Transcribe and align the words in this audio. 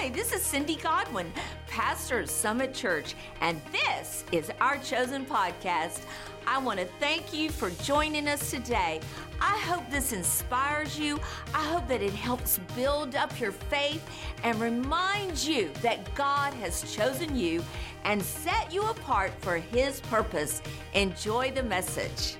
Hi, 0.00 0.10
this 0.10 0.32
is 0.32 0.42
Cindy 0.42 0.76
Godwin, 0.76 1.32
pastor 1.66 2.20
of 2.20 2.30
Summit 2.30 2.72
Church, 2.72 3.16
and 3.40 3.60
this 3.72 4.24
is 4.30 4.52
our 4.60 4.78
chosen 4.78 5.26
podcast. 5.26 6.02
I 6.46 6.58
want 6.58 6.78
to 6.78 6.86
thank 7.00 7.34
you 7.34 7.50
for 7.50 7.70
joining 7.82 8.28
us 8.28 8.48
today. 8.48 9.00
I 9.40 9.58
hope 9.58 9.90
this 9.90 10.12
inspires 10.12 10.96
you. 10.96 11.18
I 11.52 11.64
hope 11.64 11.88
that 11.88 12.00
it 12.00 12.12
helps 12.12 12.60
build 12.76 13.16
up 13.16 13.40
your 13.40 13.50
faith 13.50 14.08
and 14.44 14.60
remind 14.60 15.36
you 15.36 15.72
that 15.82 16.14
God 16.14 16.54
has 16.54 16.94
chosen 16.94 17.34
you 17.34 17.64
and 18.04 18.22
set 18.22 18.72
you 18.72 18.84
apart 18.84 19.32
for 19.40 19.56
His 19.56 20.00
purpose. 20.02 20.62
Enjoy 20.94 21.50
the 21.50 21.64
message. 21.64 22.36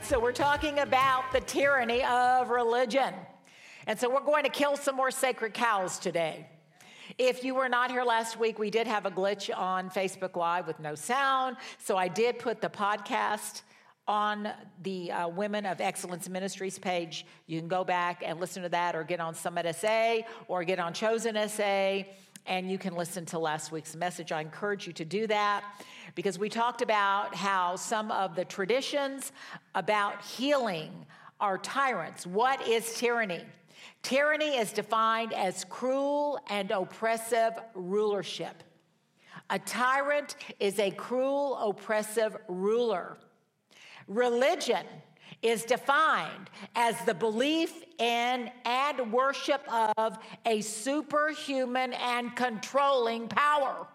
So, 0.00 0.18
we're 0.18 0.32
talking 0.32 0.78
about 0.78 1.30
the 1.32 1.40
tyranny 1.40 2.02
of 2.02 2.48
religion. 2.48 3.12
And 3.86 3.98
so, 3.98 4.08
we're 4.08 4.20
going 4.20 4.44
to 4.44 4.50
kill 4.50 4.76
some 4.76 4.96
more 4.96 5.10
sacred 5.10 5.54
cows 5.54 5.98
today. 5.98 6.48
If 7.18 7.44
you 7.44 7.54
were 7.54 7.68
not 7.68 7.90
here 7.90 8.02
last 8.02 8.38
week, 8.38 8.58
we 8.58 8.70
did 8.70 8.86
have 8.86 9.06
a 9.06 9.10
glitch 9.10 9.54
on 9.56 9.90
Facebook 9.90 10.36
Live 10.36 10.66
with 10.66 10.80
no 10.80 10.94
sound. 10.94 11.56
So 11.78 11.96
I 11.96 12.08
did 12.08 12.38
put 12.38 12.60
the 12.60 12.70
podcast 12.70 13.62
on 14.08 14.48
the 14.82 15.12
uh, 15.12 15.28
Women 15.28 15.66
of 15.66 15.80
Excellence 15.80 16.28
Ministries 16.28 16.78
page. 16.78 17.26
You 17.46 17.58
can 17.58 17.68
go 17.68 17.84
back 17.84 18.22
and 18.24 18.40
listen 18.40 18.62
to 18.62 18.68
that, 18.70 18.94
or 18.94 19.04
get 19.04 19.20
on 19.20 19.34
Summit 19.34 19.74
SA, 19.76 20.18
or 20.48 20.64
get 20.64 20.78
on 20.78 20.92
Chosen 20.92 21.36
SA, 21.48 22.04
and 22.46 22.70
you 22.70 22.78
can 22.78 22.94
listen 22.94 23.24
to 23.26 23.38
last 23.38 23.72
week's 23.72 23.94
message. 23.96 24.32
I 24.32 24.40
encourage 24.40 24.86
you 24.86 24.92
to 24.94 25.04
do 25.04 25.26
that 25.28 25.64
because 26.14 26.38
we 26.38 26.48
talked 26.48 26.82
about 26.82 27.34
how 27.34 27.76
some 27.76 28.10
of 28.10 28.34
the 28.34 28.44
traditions 28.44 29.32
about 29.74 30.22
healing 30.22 31.06
are 31.40 31.58
tyrants. 31.58 32.26
What 32.26 32.66
is 32.68 32.94
tyranny? 32.94 33.44
Tyranny 34.02 34.56
is 34.56 34.72
defined 34.72 35.32
as 35.32 35.64
cruel 35.64 36.38
and 36.48 36.70
oppressive 36.70 37.52
rulership. 37.74 38.62
A 39.50 39.58
tyrant 39.58 40.36
is 40.60 40.78
a 40.78 40.90
cruel, 40.90 41.56
oppressive 41.56 42.36
ruler. 42.48 43.18
Religion 44.06 44.86
is 45.42 45.64
defined 45.64 46.48
as 46.74 46.98
the 47.04 47.14
belief 47.14 47.84
in 47.98 48.50
and 48.64 49.12
worship 49.12 49.62
of 49.98 50.18
a 50.46 50.60
superhuman 50.60 51.92
and 51.94 52.34
controlling 52.34 53.28
power. 53.28 53.86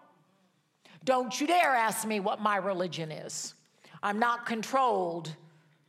Don't 1.04 1.40
you 1.40 1.46
dare 1.46 1.74
ask 1.74 2.06
me 2.06 2.20
what 2.20 2.40
my 2.40 2.56
religion 2.56 3.10
is. 3.10 3.54
I'm 4.02 4.18
not 4.18 4.46
controlled 4.46 5.34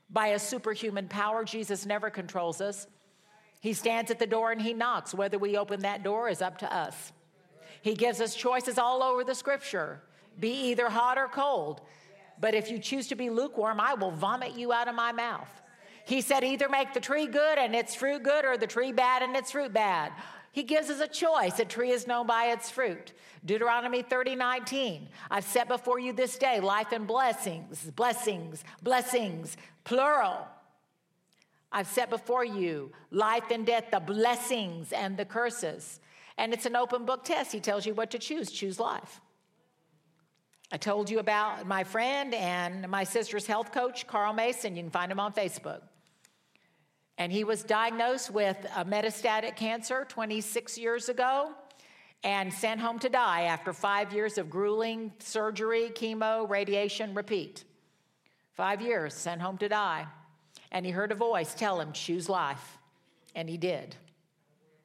by 0.09 0.27
a 0.27 0.39
superhuman 0.39 1.07
power. 1.07 1.43
Jesus 1.43 1.85
never 1.85 2.09
controls 2.09 2.61
us. 2.61 2.87
He 3.61 3.73
stands 3.73 4.11
at 4.11 4.19
the 4.19 4.27
door 4.27 4.51
and 4.51 4.61
he 4.61 4.73
knocks. 4.73 5.13
Whether 5.13 5.39
we 5.39 5.55
open 5.55 5.81
that 5.81 6.03
door 6.03 6.27
is 6.27 6.41
up 6.41 6.57
to 6.57 6.73
us. 6.73 7.13
He 7.81 7.95
gives 7.95 8.19
us 8.19 8.35
choices 8.35 8.77
all 8.77 9.01
over 9.01 9.23
the 9.23 9.35
scripture 9.35 10.01
be 10.39 10.69
either 10.69 10.89
hot 10.89 11.17
or 11.17 11.27
cold. 11.27 11.81
But 12.39 12.55
if 12.55 12.71
you 12.71 12.79
choose 12.79 13.07
to 13.07 13.15
be 13.15 13.29
lukewarm, 13.29 13.79
I 13.79 13.93
will 13.93 14.11
vomit 14.11 14.57
you 14.57 14.73
out 14.73 14.87
of 14.87 14.95
my 14.95 15.11
mouth. 15.11 15.49
He 16.05 16.21
said, 16.21 16.43
either 16.43 16.67
make 16.67 16.93
the 16.93 16.99
tree 16.99 17.27
good 17.27 17.57
and 17.57 17.75
its 17.75 17.93
fruit 17.93 18.23
good, 18.23 18.43
or 18.43 18.57
the 18.57 18.65
tree 18.65 18.91
bad 18.91 19.21
and 19.21 19.35
its 19.35 19.51
fruit 19.51 19.71
bad. 19.71 20.11
He 20.51 20.63
gives 20.63 20.89
us 20.89 20.99
a 20.99 21.07
choice. 21.07 21.59
A 21.59 21.65
tree 21.65 21.91
is 21.91 22.07
known 22.07 22.27
by 22.27 22.45
its 22.45 22.69
fruit. 22.69 23.13
Deuteronomy 23.45 24.01
30, 24.01 24.35
19. 24.35 25.07
I've 25.29 25.45
set 25.45 25.67
before 25.67 25.99
you 25.99 26.11
this 26.11 26.37
day 26.37 26.59
life 26.59 26.91
and 26.91 27.07
blessings, 27.07 27.83
blessings, 27.95 28.63
blessings, 28.81 29.55
plural. 29.83 30.47
I've 31.71 31.87
set 31.87 32.09
before 32.09 32.43
you 32.43 32.91
life 33.11 33.49
and 33.49 33.65
death, 33.65 33.85
the 33.91 33.99
blessings 33.99 34.91
and 34.91 35.15
the 35.15 35.25
curses. 35.25 35.99
And 36.37 36.53
it's 36.53 36.65
an 36.65 36.75
open 36.75 37.05
book 37.05 37.23
test. 37.23 37.51
He 37.51 37.59
tells 37.59 37.85
you 37.85 37.93
what 37.93 38.11
to 38.11 38.19
choose. 38.19 38.51
Choose 38.51 38.79
life. 38.79 39.21
I 40.71 40.77
told 40.77 41.09
you 41.09 41.19
about 41.19 41.67
my 41.67 41.83
friend 41.83 42.33
and 42.33 42.87
my 42.89 43.03
sister's 43.03 43.45
health 43.45 43.71
coach, 43.71 44.07
Carl 44.07 44.33
Mason. 44.33 44.75
You 44.75 44.83
can 44.83 44.91
find 44.91 45.11
him 45.11 45.19
on 45.19 45.33
Facebook. 45.33 45.81
And 47.17 47.31
he 47.31 47.43
was 47.43 47.63
diagnosed 47.63 48.31
with 48.31 48.57
a 48.75 48.83
metastatic 48.83 49.55
cancer 49.55 50.05
26 50.09 50.77
years 50.77 51.09
ago 51.09 51.51
and 52.23 52.53
sent 52.53 52.79
home 52.79 52.99
to 52.99 53.09
die 53.09 53.43
after 53.43 53.73
five 53.73 54.13
years 54.13 54.37
of 54.37 54.49
grueling 54.49 55.11
surgery, 55.19 55.91
chemo, 55.93 56.49
radiation, 56.49 57.13
repeat. 57.13 57.63
Five 58.53 58.81
years, 58.81 59.13
sent 59.13 59.41
home 59.41 59.57
to 59.59 59.69
die 59.69 60.07
and 60.71 60.85
he 60.85 60.91
heard 60.91 61.11
a 61.11 61.15
voice 61.15 61.53
tell 61.53 61.79
him, 61.79 61.91
Choose 61.91 62.29
life. 62.29 62.77
And 63.35 63.49
he 63.49 63.57
did. 63.57 63.95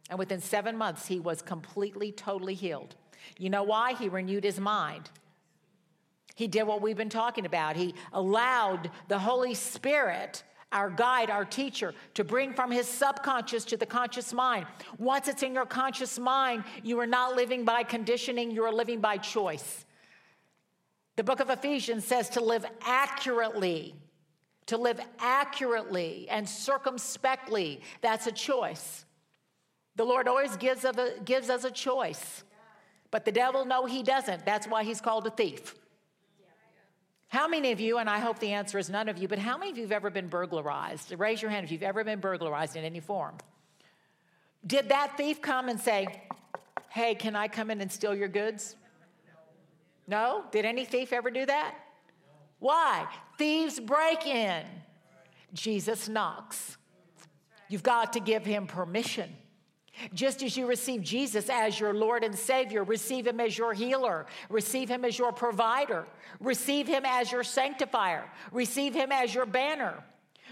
And 0.08 0.18
within 0.18 0.40
seven 0.40 0.76
months, 0.76 1.06
he 1.06 1.18
was 1.18 1.42
completely, 1.42 2.12
totally 2.12 2.54
healed. 2.54 2.94
You 3.38 3.50
know 3.50 3.64
why? 3.64 3.94
He 3.94 4.08
renewed 4.08 4.44
his 4.44 4.60
mind. 4.60 5.10
He 6.36 6.46
did 6.46 6.64
what 6.64 6.82
we've 6.82 6.96
been 6.96 7.08
talking 7.08 7.46
about. 7.46 7.76
He 7.76 7.94
allowed 8.12 8.90
the 9.08 9.18
Holy 9.18 9.54
Spirit, 9.54 10.44
our 10.70 10.90
guide, 10.90 11.30
our 11.30 11.44
teacher, 11.44 11.94
to 12.14 12.22
bring 12.22 12.52
from 12.52 12.70
his 12.70 12.86
subconscious 12.86 13.64
to 13.64 13.76
the 13.76 13.86
conscious 13.86 14.32
mind. 14.32 14.66
Once 14.98 15.28
it's 15.28 15.42
in 15.42 15.54
your 15.54 15.66
conscious 15.66 16.18
mind, 16.18 16.64
you 16.84 17.00
are 17.00 17.06
not 17.06 17.34
living 17.34 17.64
by 17.64 17.82
conditioning, 17.82 18.50
you 18.50 18.64
are 18.64 18.72
living 18.72 19.00
by 19.00 19.16
choice. 19.16 19.84
The 21.16 21.24
book 21.24 21.40
of 21.40 21.48
Ephesians 21.48 22.04
says 22.04 22.28
to 22.30 22.40
live 22.40 22.66
accurately 22.82 23.94
to 24.66 24.76
live 24.76 25.00
accurately 25.18 26.26
and 26.28 26.48
circumspectly, 26.48 27.80
that's 28.00 28.26
a 28.26 28.32
choice. 28.32 29.04
The 29.94 30.04
Lord 30.04 30.28
always 30.28 30.56
gives, 30.56 30.84
a, 30.84 31.14
gives 31.24 31.48
us 31.48 31.64
a 31.64 31.70
choice. 31.70 32.44
But 33.10 33.24
the 33.24 33.32
devil, 33.32 33.64
no, 33.64 33.86
he 33.86 34.02
doesn't. 34.02 34.44
That's 34.44 34.66
why 34.66 34.84
he's 34.84 35.00
called 35.00 35.26
a 35.26 35.30
thief. 35.30 35.74
How 37.28 37.48
many 37.48 37.72
of 37.72 37.80
you, 37.80 37.98
and 37.98 38.08
I 38.08 38.18
hope 38.18 38.38
the 38.38 38.52
answer 38.52 38.78
is 38.78 38.88
none 38.88 39.08
of 39.08 39.18
you, 39.18 39.26
but 39.26 39.38
how 39.38 39.56
many 39.56 39.70
of 39.70 39.76
you 39.76 39.82
have 39.84 39.92
ever 39.92 40.10
been 40.10 40.28
burglarized? 40.28 41.12
Raise 41.18 41.42
your 41.42 41.50
hand 41.50 41.64
if 41.64 41.72
you've 41.72 41.82
ever 41.82 42.04
been 42.04 42.20
burglarized 42.20 42.76
in 42.76 42.84
any 42.84 43.00
form. 43.00 43.36
Did 44.66 44.88
that 44.88 45.16
thief 45.16 45.40
come 45.40 45.68
and 45.68 45.80
say, 45.80 46.06
Hey, 46.88 47.14
can 47.14 47.36
I 47.36 47.48
come 47.48 47.70
in 47.70 47.80
and 47.80 47.90
steal 47.90 48.14
your 48.14 48.28
goods? 48.28 48.76
No? 50.06 50.44
Did 50.50 50.64
any 50.64 50.84
thief 50.84 51.12
ever 51.12 51.30
do 51.30 51.44
that? 51.46 51.74
Why? 52.58 53.06
Thieves 53.38 53.78
break 53.80 54.26
in. 54.26 54.64
Jesus 55.52 56.08
knocks. 56.08 56.76
You've 57.68 57.82
got 57.82 58.12
to 58.14 58.20
give 58.20 58.44
him 58.44 58.66
permission. 58.66 59.30
Just 60.12 60.42
as 60.42 60.56
you 60.56 60.66
receive 60.66 61.02
Jesus 61.02 61.48
as 61.48 61.80
your 61.80 61.94
Lord 61.94 62.22
and 62.22 62.34
Savior, 62.34 62.84
receive 62.84 63.26
him 63.26 63.40
as 63.40 63.56
your 63.56 63.72
healer, 63.72 64.26
receive 64.50 64.90
him 64.90 65.04
as 65.04 65.18
your 65.18 65.32
provider, 65.32 66.06
receive 66.38 66.86
him 66.86 67.04
as 67.06 67.32
your 67.32 67.42
sanctifier, 67.42 68.24
receive 68.52 68.94
him 68.94 69.10
as 69.10 69.34
your 69.34 69.46
banner. 69.46 70.04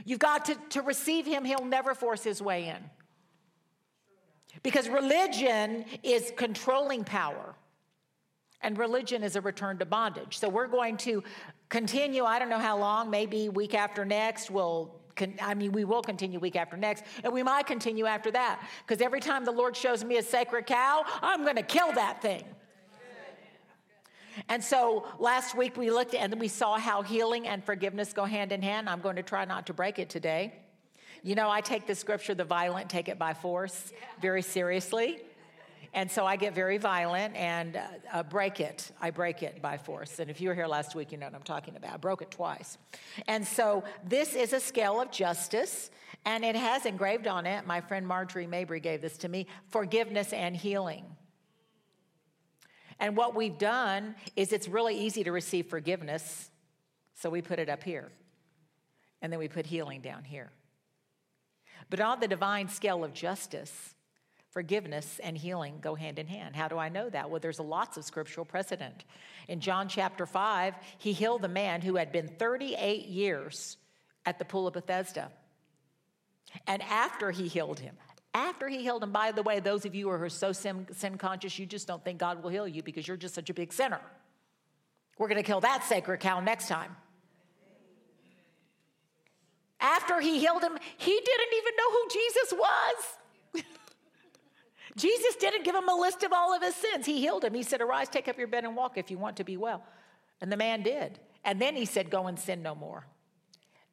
You've 0.05 0.19
got 0.19 0.47
to, 0.47 0.57
to 0.71 0.83
receive 0.83 1.27
him, 1.27 1.45
he'll 1.45 1.65
never 1.65 1.95
force 1.95 2.25
his 2.25 2.41
way 2.41 2.69
in. 2.69 2.91
Because 4.63 4.89
religion 4.89 5.85
is 6.03 6.33
controlling 6.37 7.05
power, 7.05 7.55
and 8.65 8.77
religion 8.79 9.23
is 9.23 9.37
a 9.37 9.41
return 9.41 9.79
to 9.79 9.85
bondage. 9.85 10.39
So 10.39 10.49
we're 10.49 10.67
going 10.67 10.97
to 10.99 11.23
continue, 11.69 12.25
I 12.25 12.39
don't 12.39 12.49
know 12.49 12.59
how 12.59 12.79
long, 12.79 13.11
maybe 13.11 13.49
week 13.49 13.75
after 13.75 14.05
next, 14.05 14.51
we'll 14.51 14.95
I 15.41 15.55
mean, 15.55 15.71
we 15.71 15.85
will 15.85 16.03
continue 16.03 16.41
week 16.41 16.57
after 16.57 16.77
next, 16.77 17.05
and 17.23 17.33
we 17.33 17.45
might 17.45 17.69
continue 17.69 18.05
after 18.05 18.33
that. 18.33 18.61
Because 18.85 19.01
every 19.01 19.21
time 19.21 19.45
the 19.45 19.53
Lord 19.53 19.77
shows 19.77 20.03
me 20.03 20.17
a 20.17 20.23
sacred 20.23 20.67
cow, 20.67 21.05
I'm 21.23 21.45
going 21.45 21.55
to 21.55 21.63
kill 21.63 21.93
that 21.93 22.21
thing. 22.21 22.43
And 24.49 24.63
so 24.63 25.07
last 25.21 25.57
week 25.57 25.77
we 25.77 25.93
looked 25.93 26.15
and 26.15 26.41
we 26.41 26.49
saw 26.49 26.79
how 26.79 27.03
healing 27.03 27.47
and 27.47 27.63
forgiveness 27.63 28.13
go 28.13 28.25
hand 28.25 28.51
in 28.51 28.61
hand. 28.61 28.89
I'm 28.89 29.01
going 29.01 29.15
to 29.15 29.23
try 29.23 29.45
not 29.45 29.67
to 29.69 29.73
break 29.73 30.01
it 30.01 30.11
today. 30.11 30.55
You 31.23 31.37
know, 31.37 31.49
I 31.49 31.61
take 31.61 31.87
the 31.87 31.95
scripture, 31.95 32.35
the 32.35 32.45
violent 32.45 32.91
take 32.91 33.09
it 33.09 33.19
by 33.19 33.35
force, 33.35 33.93
very 34.21 34.43
seriously. 34.43 35.23
And 35.95 36.11
so 36.11 36.27
I 36.27 36.35
get 36.35 36.55
very 36.55 36.77
violent 36.77 37.37
and 37.37 37.77
uh, 37.77 37.83
uh, 38.13 38.23
break 38.25 38.59
it. 38.59 38.91
I 39.01 39.11
break 39.11 39.45
it 39.45 39.63
by 39.63 39.79
force. 39.79 40.19
And 40.19 40.29
if 40.29 40.41
you 40.41 40.49
were 40.49 40.55
here 40.55 40.67
last 40.67 40.97
week, 40.97 41.13
you 41.13 41.19
know 41.19 41.27
what 41.27 41.37
I'm 41.37 41.43
talking 41.45 41.77
about. 41.77 41.95
I 41.95 41.97
broke 41.99 42.21
it 42.21 42.33
twice. 42.33 42.79
And 43.29 43.47
so 43.47 43.85
this 44.05 44.35
is 44.35 44.53
a 44.53 44.59
scale 44.59 45.01
of 45.01 45.13
justice, 45.13 45.93
and 46.25 46.45
it 46.45 46.57
has 46.57 46.85
engraved 46.85 47.29
on 47.29 47.47
it, 47.47 47.65
my 47.65 47.81
friend 47.81 48.07
Marjorie 48.07 48.49
Mabry 48.49 48.81
gave 48.81 49.03
this 49.03 49.17
to 49.19 49.29
me 49.29 49.47
forgiveness 49.69 50.33
and 50.33 50.57
healing. 50.57 51.05
And 52.99 53.17
what 53.17 53.37
we've 53.37 53.57
done 53.57 54.17
is 54.35 54.53
it's 54.53 54.67
really 54.67 54.99
easy 54.99 55.23
to 55.23 55.31
receive 55.31 55.67
forgiveness, 55.67 56.51
so 57.15 57.31
we 57.31 57.41
put 57.41 57.61
it 57.61 57.69
up 57.69 57.85
here. 57.85 58.11
And 59.23 59.33
then 59.33 59.39
we 59.39 59.47
put 59.47 59.67
healing 59.67 60.01
down 60.01 60.25
here. 60.25 60.51
But 61.89 62.01
on 62.01 62.19
the 62.19 62.29
divine 62.29 62.69
scale 62.69 63.05
of 63.05 63.15
justice, 63.15 63.94
Forgiveness 64.55 65.21
and 65.21 65.37
healing 65.37 65.79
go 65.81 65.97
hand 65.97 66.21
in 66.21 66.29
hand. 66.29 66.55
How 66.55 66.69
do 66.69 66.79
I 66.79 66.89
know 66.89 67.11
that? 67.11 67.29
Well, 67.29 67.41
there's 67.41 67.59
lots 67.59 67.97
of 67.97 68.05
scriptural 68.05 68.47
precedent. 68.47 69.05
In 69.49 69.59
John 69.59 69.89
chapter 69.89 70.27
5, 70.27 70.75
he 70.99 71.13
healed 71.13 71.43
the 71.43 71.49
man 71.49 71.81
who 71.81 71.97
had 71.97 72.13
been 72.13 72.29
38 72.29 73.07
years 73.07 73.77
at 74.25 74.39
the 74.39 74.45
pool 74.45 74.69
of 74.69 74.75
Bethesda. 74.75 75.33
And 76.69 76.83
after 76.83 77.33
he 77.33 77.49
healed 77.49 77.81
him, 77.81 77.97
After 78.33 78.69
he 78.69 78.79
healed 78.79 79.03
him, 79.03 79.11
by 79.11 79.33
the 79.33 79.43
way, 79.43 79.59
those 79.59 79.85
of 79.85 79.95
you 79.97 80.09
who 80.09 80.13
are 80.13 80.29
so 80.29 80.53
sin, 80.53 80.87
sin 80.93 81.19
conscious, 81.19 81.59
you 81.59 81.67
just 81.67 81.89
don't 81.89 82.05
think 82.05 82.21
God 82.21 82.41
will 82.41 82.51
heal 82.51 82.69
you 82.69 82.85
because 82.85 83.09
you're 83.09 83.17
just 83.17 83.35
such 83.35 83.51
a 83.51 83.55
big 83.55 83.73
sinner. 83.73 84.01
We're 85.19 85.29
going 85.29 85.43
to 85.43 85.47
kill 85.47 85.63
that 85.63 85.83
sacred 85.83 86.21
cow 86.21 86.39
next 86.39 86.69
time. 86.69 86.95
After 89.81 90.21
he 90.21 90.39
healed 90.39 90.63
him, 90.63 90.79
he 90.97 91.11
didn't 91.11 91.55
even 91.57 91.73
know 91.77 91.91
who 91.91 92.09
Jesus 92.13 92.53
was. 92.57 93.65
Jesus 94.97 95.37
didn't 95.37 95.65
give 95.65 95.75
him 95.75 95.89
a 95.89 95.95
list 95.95 96.23
of 96.23 96.33
all 96.33 96.55
of 96.55 96.63
his 96.63 96.75
sins. 96.75 97.07
He 97.07 97.21
healed 97.21 97.45
him. 97.45 97.55
He 97.55 97.63
said, 97.63 97.81
Arise, 97.81 98.09
take 98.09 98.29
up 98.29 98.39
your 98.39 98.47
bed 98.47 98.65
and 98.65 98.77
walk 98.77 98.97
if 98.97 99.11
you 99.11 99.19
want 99.19 99.37
to 99.39 99.45
be 99.45 99.57
well. 99.57 99.83
And 100.41 100.53
the 100.53 100.57
man 100.57 100.83
did. 100.83 101.19
And 101.45 101.61
then 101.61 101.75
he 101.75 101.85
said, 101.85 102.11
Go 102.11 102.27
and 102.27 102.39
sin 102.39 102.63
no 102.63 102.75
more. 102.75 103.07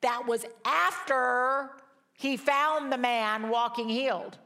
That 0.01 0.27
was 0.27 0.45
after 0.65 1.71
he 2.13 2.37
found 2.37 2.91
the 2.91 2.97
man 2.97 3.49
walking 3.49 3.89
healed. 3.89 4.37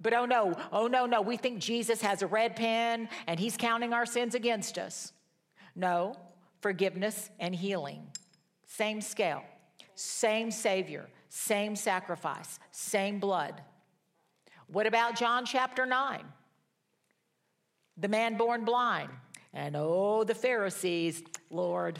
But 0.00 0.12
oh 0.12 0.26
no, 0.26 0.54
oh 0.72 0.88
no, 0.88 1.06
no, 1.06 1.22
we 1.22 1.36
think 1.36 1.58
Jesus 1.58 2.00
has 2.02 2.22
a 2.22 2.26
red 2.26 2.54
pen 2.54 3.08
and 3.26 3.40
he's 3.40 3.56
counting 3.56 3.92
our 3.92 4.04
sins 4.04 4.34
against 4.34 4.78
us. 4.78 5.12
No, 5.74 6.14
forgiveness 6.60 7.30
and 7.38 7.54
healing. 7.54 8.06
Same 8.66 9.00
scale, 9.00 9.42
same 9.94 10.50
Savior, 10.50 11.08
same 11.28 11.76
sacrifice, 11.76 12.58
same 12.72 13.20
blood. 13.20 13.62
What 14.68 14.86
about 14.86 15.16
John 15.16 15.44
chapter 15.44 15.86
9? 15.86 16.20
The 17.96 18.08
man 18.08 18.36
born 18.36 18.64
blind. 18.64 19.10
And 19.54 19.74
oh, 19.76 20.24
the 20.24 20.34
Pharisees, 20.34 21.22
Lord, 21.50 21.98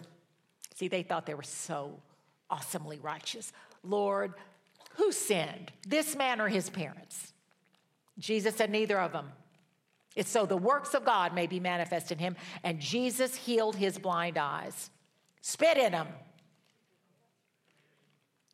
see, 0.74 0.88
they 0.88 1.02
thought 1.02 1.24
they 1.26 1.34
were 1.34 1.42
so 1.42 1.98
awesomely 2.50 2.98
righteous. 2.98 3.52
Lord, 3.82 4.34
who 4.96 5.12
sinned, 5.12 5.72
this 5.86 6.16
man 6.16 6.40
or 6.40 6.48
his 6.48 6.68
parents? 6.68 7.32
Jesus 8.18 8.56
said, 8.56 8.70
Neither 8.70 9.00
of 9.00 9.12
them. 9.12 9.32
It's 10.14 10.30
so 10.30 10.46
the 10.46 10.56
works 10.56 10.94
of 10.94 11.04
God 11.04 11.34
may 11.34 11.46
be 11.46 11.60
manifest 11.60 12.10
in 12.10 12.19
him. 12.19 12.36
And 12.64 12.80
Jesus 12.80 13.36
healed 13.36 13.76
his 13.76 13.98
blind 13.98 14.38
eyes. 14.38 14.90
Spit 15.42 15.76
in 15.76 15.92
him. 15.92 16.06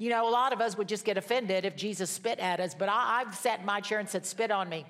You 0.03 0.11
know, 0.11 0.29
a 0.29 0.31
lot 0.31 0.53
of 0.53 0.61
us 0.61 0.77
would 0.77 0.89
just 0.89 1.05
get 1.05 1.17
offended 1.17 1.65
if 1.65 1.77
Jesus 1.77 2.11
spit 2.11 2.41
at 2.41 2.59
us, 2.59 2.75
but 2.75 2.89
I, 2.89 3.23
have 3.25 3.37
sat 3.37 3.61
in 3.61 3.67
my 3.67 3.81
chair 3.81 4.01
and 4.01 4.09
said, 4.09 4.27
Spit 4.27 4.51
on 4.51 4.69
me. 4.69 4.85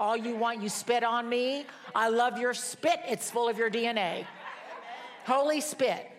All 0.00 0.16
you 0.16 0.34
want, 0.34 0.60
you 0.60 0.68
spit 0.68 1.04
on 1.04 1.28
me. 1.28 1.64
I 1.94 2.08
love 2.08 2.40
your 2.40 2.52
spit, 2.52 2.98
it's 3.06 3.30
full 3.30 3.48
of 3.48 3.56
your 3.56 3.70
DNA. 3.70 4.26
Holy 5.26 5.60
spit. 5.60 6.10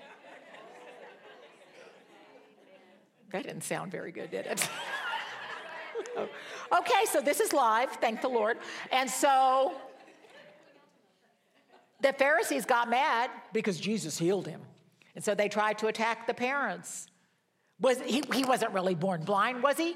That 3.33 3.43
didn't 3.43 3.65
sound 3.65 3.91
very 3.91 4.13
good, 4.13 4.31
did 4.31 4.45
it? 4.45 4.69
okay, 6.17 7.05
so 7.11 7.19
this 7.19 7.41
is 7.41 7.51
live, 7.51 7.91
thank 7.99 8.21
the 8.21 8.29
Lord. 8.29 8.57
And 8.93 9.09
so 9.09 9.73
the 11.99 12.13
Pharisees 12.13 12.63
got 12.63 12.89
mad 12.89 13.31
because 13.51 13.77
Jesus 13.81 14.17
healed 14.17 14.47
him. 14.47 14.61
And 15.13 15.25
so 15.25 15.35
they 15.35 15.49
tried 15.49 15.77
to 15.79 15.87
attack 15.87 16.25
the 16.25 16.33
parents. 16.33 17.09
Was, 17.81 17.99
he, 18.01 18.23
he 18.33 18.43
wasn't 18.43 18.73
really 18.73 18.95
born 18.95 19.23
blind, 19.23 19.63
was 19.63 19.77
he? 19.77 19.95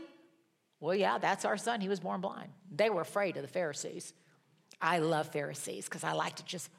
Well, 0.80 0.96
yeah, 0.96 1.18
that's 1.18 1.46
our 1.46 1.58
son. 1.58 1.82
He 1.82 1.90
was 1.90 2.00
born 2.00 2.22
blind. 2.22 2.50
They 2.74 2.90
were 2.90 3.02
afraid 3.02 3.36
of 3.36 3.42
the 3.42 3.48
Pharisees. 3.48 4.14
I 4.82 5.00
love 5.00 5.28
Pharisees 5.28 5.86
because 5.86 6.04
I 6.04 6.14
like 6.14 6.36
to 6.36 6.46
just 6.46 6.70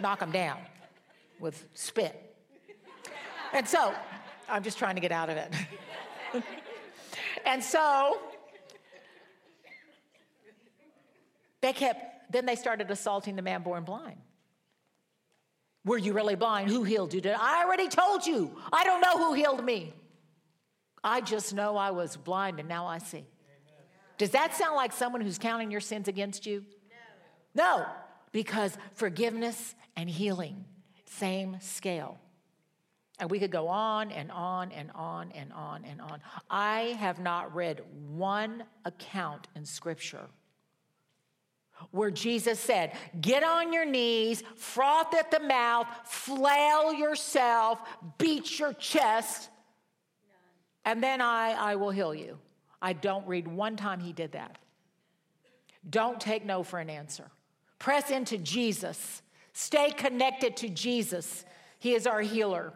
knock 0.00 0.20
them 0.20 0.30
down 0.30 0.58
with 1.40 1.66
spit. 1.74 2.36
And 3.52 3.66
so, 3.66 3.94
I'm 4.48 4.62
just 4.62 4.78
trying 4.78 4.96
to 4.96 5.00
get 5.00 5.12
out 5.12 5.30
of 5.30 5.36
it. 5.36 5.52
and 7.46 7.62
so, 7.62 8.18
they 11.60 11.72
kept, 11.72 12.32
then 12.32 12.46
they 12.46 12.56
started 12.56 12.90
assaulting 12.90 13.36
the 13.36 13.42
man 13.42 13.62
born 13.62 13.84
blind. 13.84 14.18
Were 15.84 15.98
you 15.98 16.12
really 16.12 16.34
blind? 16.34 16.70
Who 16.70 16.82
healed 16.82 17.12
you? 17.12 17.20
Did 17.20 17.36
I 17.38 17.64
already 17.64 17.88
told 17.88 18.26
you? 18.26 18.56
I 18.72 18.84
don't 18.84 19.00
know 19.00 19.18
who 19.18 19.34
healed 19.34 19.64
me. 19.64 19.92
I 21.02 21.20
just 21.20 21.52
know 21.52 21.76
I 21.76 21.90
was 21.90 22.16
blind 22.16 22.58
and 22.58 22.68
now 22.68 22.86
I 22.86 22.98
see. 22.98 23.24
Does 24.16 24.30
that 24.30 24.54
sound 24.54 24.76
like 24.76 24.92
someone 24.92 25.20
who's 25.20 25.38
counting 25.38 25.70
your 25.70 25.80
sins 25.80 26.08
against 26.08 26.46
you? 26.46 26.64
No, 27.54 27.78
no 27.78 27.86
because 28.34 28.76
forgiveness 28.94 29.74
and 29.96 30.10
healing, 30.10 30.64
same 31.06 31.56
scale. 31.60 32.18
And 33.20 33.30
we 33.30 33.38
could 33.38 33.52
go 33.52 33.68
on 33.68 34.10
and 34.10 34.30
on 34.32 34.72
and 34.72 34.90
on 34.92 35.30
and 35.32 35.52
on 35.52 35.84
and 35.84 36.00
on. 36.00 36.20
I 36.50 36.96
have 36.98 37.20
not 37.20 37.54
read 37.54 37.80
one 38.10 38.64
account 38.84 39.46
in 39.54 39.64
Scripture 39.64 40.26
where 41.90 42.10
Jesus 42.10 42.58
said, 42.58 42.96
Get 43.20 43.42
on 43.42 43.72
your 43.72 43.84
knees, 43.84 44.42
froth 44.56 45.14
at 45.14 45.30
the 45.30 45.40
mouth, 45.40 45.86
flail 46.04 46.92
yourself, 46.92 47.78
beat 48.18 48.58
your 48.58 48.72
chest, 48.74 49.48
and 50.84 51.02
then 51.02 51.20
I, 51.20 51.52
I 51.52 51.76
will 51.76 51.90
heal 51.90 52.14
you. 52.14 52.38
I 52.82 52.92
don't 52.92 53.26
read 53.26 53.48
one 53.48 53.76
time 53.76 54.00
he 54.00 54.12
did 54.12 54.32
that. 54.32 54.58
Don't 55.88 56.20
take 56.20 56.44
no 56.44 56.62
for 56.62 56.78
an 56.78 56.90
answer. 56.90 57.30
Press 57.78 58.10
into 58.10 58.38
Jesus. 58.38 59.22
Stay 59.52 59.90
connected 59.90 60.56
to 60.58 60.68
Jesus. 60.68 61.44
He 61.78 61.94
is 61.94 62.06
our 62.06 62.20
healer. 62.20 62.72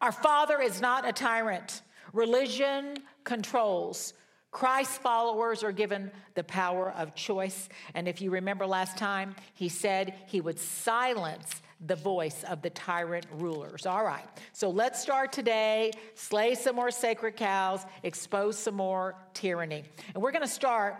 Our 0.00 0.12
Father 0.12 0.60
is 0.60 0.80
not 0.80 1.06
a 1.06 1.12
tyrant. 1.12 1.82
Religion 2.12 2.98
controls. 3.24 4.14
Christ's 4.50 4.98
followers 4.98 5.62
are 5.62 5.72
given 5.72 6.10
the 6.34 6.44
power 6.44 6.90
of 6.92 7.14
choice. 7.14 7.68
And 7.94 8.08
if 8.08 8.20
you 8.20 8.30
remember 8.30 8.66
last 8.66 8.96
time, 8.96 9.36
he 9.54 9.68
said 9.68 10.14
he 10.26 10.40
would 10.40 10.58
silence 10.58 11.62
the 11.86 11.96
voice 11.96 12.44
of 12.44 12.60
the 12.60 12.70
tyrant 12.70 13.26
rulers. 13.38 13.86
All 13.86 14.04
right, 14.04 14.24
so 14.52 14.68
let's 14.68 15.00
start 15.00 15.32
today. 15.32 15.92
Slay 16.14 16.54
some 16.54 16.76
more 16.76 16.90
sacred 16.90 17.36
cows, 17.36 17.86
expose 18.02 18.58
some 18.58 18.74
more 18.74 19.14
tyranny. 19.32 19.84
And 20.14 20.22
we're 20.22 20.32
going 20.32 20.42
to 20.42 20.48
start 20.48 20.96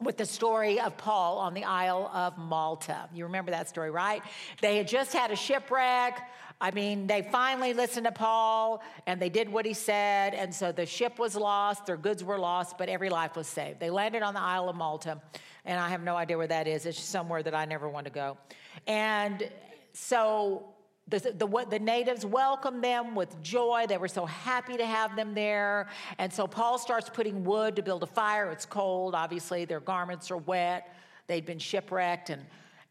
with 0.00 0.16
the 0.16 0.26
story 0.26 0.78
of 0.78 0.96
Paul 0.96 1.38
on 1.38 1.54
the 1.54 1.64
Isle 1.64 2.10
of 2.12 2.36
Malta. 2.36 3.08
You 3.14 3.24
remember 3.24 3.50
that 3.52 3.68
story, 3.68 3.90
right? 3.90 4.22
They 4.60 4.76
had 4.76 4.88
just 4.88 5.12
had 5.12 5.30
a 5.30 5.36
shipwreck. 5.36 6.20
I 6.60 6.70
mean, 6.70 7.06
they 7.06 7.22
finally 7.22 7.72
listened 7.72 8.06
to 8.06 8.12
Paul 8.12 8.82
and 9.06 9.20
they 9.20 9.28
did 9.28 9.50
what 9.50 9.64
he 9.64 9.72
said. 9.72 10.34
And 10.34 10.54
so 10.54 10.72
the 10.72 10.86
ship 10.86 11.18
was 11.18 11.34
lost, 11.34 11.86
their 11.86 11.96
goods 11.96 12.22
were 12.22 12.38
lost, 12.38 12.76
but 12.78 12.88
every 12.88 13.08
life 13.08 13.36
was 13.36 13.46
saved. 13.46 13.80
They 13.80 13.90
landed 13.90 14.22
on 14.22 14.34
the 14.34 14.40
Isle 14.40 14.68
of 14.68 14.76
Malta, 14.76 15.20
and 15.64 15.80
I 15.80 15.88
have 15.88 16.02
no 16.02 16.16
idea 16.16 16.36
where 16.36 16.46
that 16.46 16.66
is. 16.66 16.86
It's 16.86 17.00
somewhere 17.00 17.42
that 17.42 17.54
I 17.54 17.64
never 17.64 17.88
want 17.88 18.04
to 18.06 18.12
go. 18.12 18.38
And 18.86 19.48
so 19.92 20.64
the, 21.08 21.18
the, 21.20 21.66
the, 21.70 21.78
natives 21.78 22.26
welcomed 22.26 22.82
them 22.82 23.14
with 23.14 23.40
joy. 23.40 23.86
They 23.88 23.96
were 23.96 24.08
so 24.08 24.26
happy 24.26 24.76
to 24.76 24.84
have 24.84 25.14
them 25.14 25.34
there. 25.34 25.88
And 26.18 26.32
so 26.32 26.48
Paul 26.48 26.78
starts 26.78 27.08
putting 27.08 27.44
wood 27.44 27.76
to 27.76 27.82
build 27.82 28.02
a 28.02 28.06
fire. 28.06 28.50
It's 28.50 28.66
cold, 28.66 29.14
obviously, 29.14 29.64
their 29.64 29.80
garments 29.80 30.30
are 30.32 30.36
wet. 30.36 30.92
They'd 31.28 31.46
been 31.46 31.60
shipwrecked. 31.60 32.30
And 32.30 32.42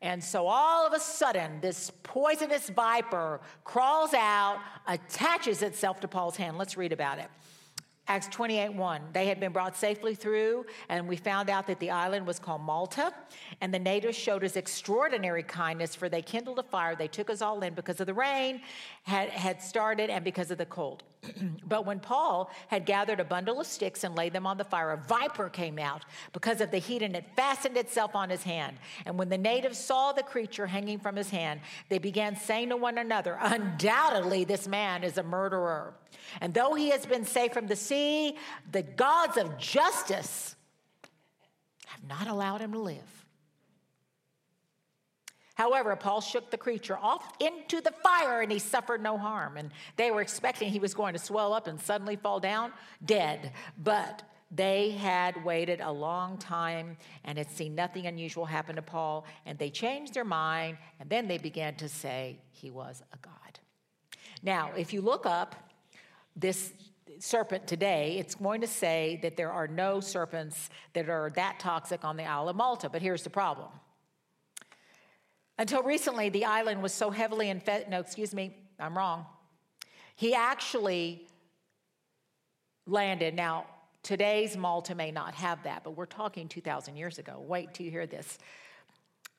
and 0.01 0.23
so 0.23 0.45
all 0.47 0.85
of 0.85 0.93
a 0.93 0.99
sudden, 0.99 1.59
this 1.61 1.91
poisonous 2.03 2.69
viper 2.69 3.41
crawls 3.63 4.13
out, 4.13 4.59
attaches 4.87 5.63
itself 5.63 5.99
to 6.01 6.07
Paul's 6.07 6.35
hand. 6.35 6.57
Let's 6.57 6.77
read 6.77 6.91
about 6.91 7.17
it. 7.17 7.27
Acts 8.07 8.27
28 8.27 8.73
1. 8.73 9.01
They 9.13 9.25
had 9.25 9.39
been 9.39 9.51
brought 9.51 9.75
safely 9.75 10.13
through, 10.13 10.65
and 10.89 11.07
we 11.07 11.15
found 11.15 11.49
out 11.49 11.65
that 11.67 11.79
the 11.79 11.89
island 11.89 12.27
was 12.27 12.37
called 12.37 12.61
Malta. 12.61 13.11
And 13.61 13.73
the 13.73 13.79
natives 13.79 14.15
showed 14.15 14.43
us 14.43 14.55
extraordinary 14.55 15.41
kindness, 15.41 15.95
for 15.95 16.07
they 16.07 16.21
kindled 16.21 16.59
a 16.59 16.63
fire. 16.63 16.95
They 16.95 17.07
took 17.07 17.29
us 17.29 17.41
all 17.41 17.61
in 17.61 17.73
because 17.73 17.99
of 17.99 18.05
the 18.05 18.13
rain 18.13 18.61
had, 19.03 19.29
had 19.29 19.61
started 19.61 20.09
and 20.09 20.23
because 20.23 20.51
of 20.51 20.57
the 20.57 20.65
cold. 20.65 21.03
but 21.67 21.85
when 21.85 21.99
Paul 21.99 22.49
had 22.67 22.85
gathered 22.85 23.19
a 23.19 23.23
bundle 23.23 23.59
of 23.59 23.67
sticks 23.67 24.03
and 24.03 24.15
laid 24.15 24.33
them 24.33 24.47
on 24.47 24.57
the 24.57 24.63
fire, 24.63 24.91
a 24.91 24.97
viper 24.97 25.49
came 25.49 25.79
out 25.79 26.03
because 26.33 26.61
of 26.61 26.71
the 26.71 26.77
heat, 26.77 27.01
and 27.01 27.15
it 27.15 27.25
fastened 27.35 27.77
itself 27.77 28.15
on 28.15 28.29
his 28.29 28.43
hand. 28.43 28.77
And 29.05 29.17
when 29.17 29.29
the 29.29 29.37
natives 29.37 29.77
saw 29.77 30.11
the 30.11 30.23
creature 30.23 30.67
hanging 30.67 30.99
from 30.99 31.15
his 31.15 31.29
hand, 31.29 31.61
they 31.89 31.97
began 31.97 32.35
saying 32.35 32.69
to 32.69 32.77
one 32.77 32.97
another, 32.97 33.37
Undoubtedly, 33.41 34.43
this 34.43 34.67
man 34.67 35.03
is 35.03 35.17
a 35.17 35.23
murderer. 35.23 35.93
And 36.41 36.53
though 36.53 36.73
he 36.73 36.89
has 36.89 37.05
been 37.05 37.25
saved 37.25 37.53
from 37.53 37.67
the 37.67 37.75
sea, 37.75 38.37
the 38.71 38.81
gods 38.81 39.37
of 39.37 39.57
justice 39.57 40.55
have 41.87 42.07
not 42.07 42.27
allowed 42.27 42.61
him 42.61 42.71
to 42.73 42.79
live. 42.79 43.14
However, 45.55 45.95
Paul 45.95 46.21
shook 46.21 46.51
the 46.51 46.57
creature 46.57 46.97
off 46.97 47.33
into 47.39 47.81
the 47.81 47.91
fire 47.91 48.41
and 48.41 48.51
he 48.51 48.59
suffered 48.59 49.01
no 49.01 49.17
harm. 49.17 49.57
And 49.57 49.71
they 49.95 50.11
were 50.11 50.21
expecting 50.21 50.69
he 50.69 50.79
was 50.79 50.93
going 50.93 51.13
to 51.13 51.19
swell 51.19 51.53
up 51.53 51.67
and 51.67 51.79
suddenly 51.79 52.17
fall 52.17 52.39
down 52.39 52.71
dead. 53.03 53.53
But 53.81 54.23
they 54.51 54.91
had 54.91 55.43
waited 55.43 55.79
a 55.79 55.91
long 55.91 56.37
time 56.37 56.97
and 57.23 57.37
had 57.37 57.49
seen 57.49 57.73
nothing 57.73 58.05
unusual 58.05 58.45
happen 58.45 58.75
to 58.75 58.81
Paul. 58.81 59.25
And 59.45 59.57
they 59.57 59.69
changed 59.69 60.13
their 60.13 60.25
mind 60.25 60.77
and 60.99 61.09
then 61.09 61.27
they 61.27 61.37
began 61.37 61.75
to 61.75 61.89
say 61.89 62.37
he 62.51 62.69
was 62.69 63.01
a 63.13 63.17
god. 63.17 63.59
Now, 64.43 64.71
if 64.77 64.91
you 64.91 65.01
look 65.01 65.25
up 65.25 65.55
this 66.35 66.73
serpent 67.19 67.65
today, 67.65 68.17
it's 68.19 68.35
going 68.35 68.59
to 68.59 68.67
say 68.67 69.19
that 69.21 69.37
there 69.37 69.51
are 69.51 69.67
no 69.67 70.01
serpents 70.01 70.69
that 70.93 71.07
are 71.07 71.31
that 71.35 71.59
toxic 71.59 72.03
on 72.03 72.17
the 72.17 72.23
Isle 72.23 72.49
of 72.49 72.57
Malta. 72.57 72.89
But 72.89 73.01
here's 73.01 73.23
the 73.23 73.29
problem. 73.29 73.69
Until 75.57 75.83
recently, 75.83 76.29
the 76.29 76.45
island 76.45 76.83
was 76.83 76.93
so 76.93 77.09
heavily 77.09 77.49
infested. 77.49 77.89
No, 77.89 77.99
excuse 77.99 78.33
me, 78.33 78.55
I'm 78.79 78.97
wrong. 78.97 79.25
He 80.15 80.33
actually 80.33 81.27
landed. 82.87 83.35
Now, 83.35 83.65
today's 84.03 84.57
Malta 84.57 84.95
may 84.95 85.11
not 85.11 85.33
have 85.35 85.63
that, 85.63 85.83
but 85.83 85.91
we're 85.91 86.05
talking 86.05 86.47
2,000 86.47 86.95
years 86.95 87.19
ago. 87.19 87.43
Wait 87.45 87.73
till 87.73 87.85
you 87.85 87.91
hear 87.91 88.05
this. 88.05 88.37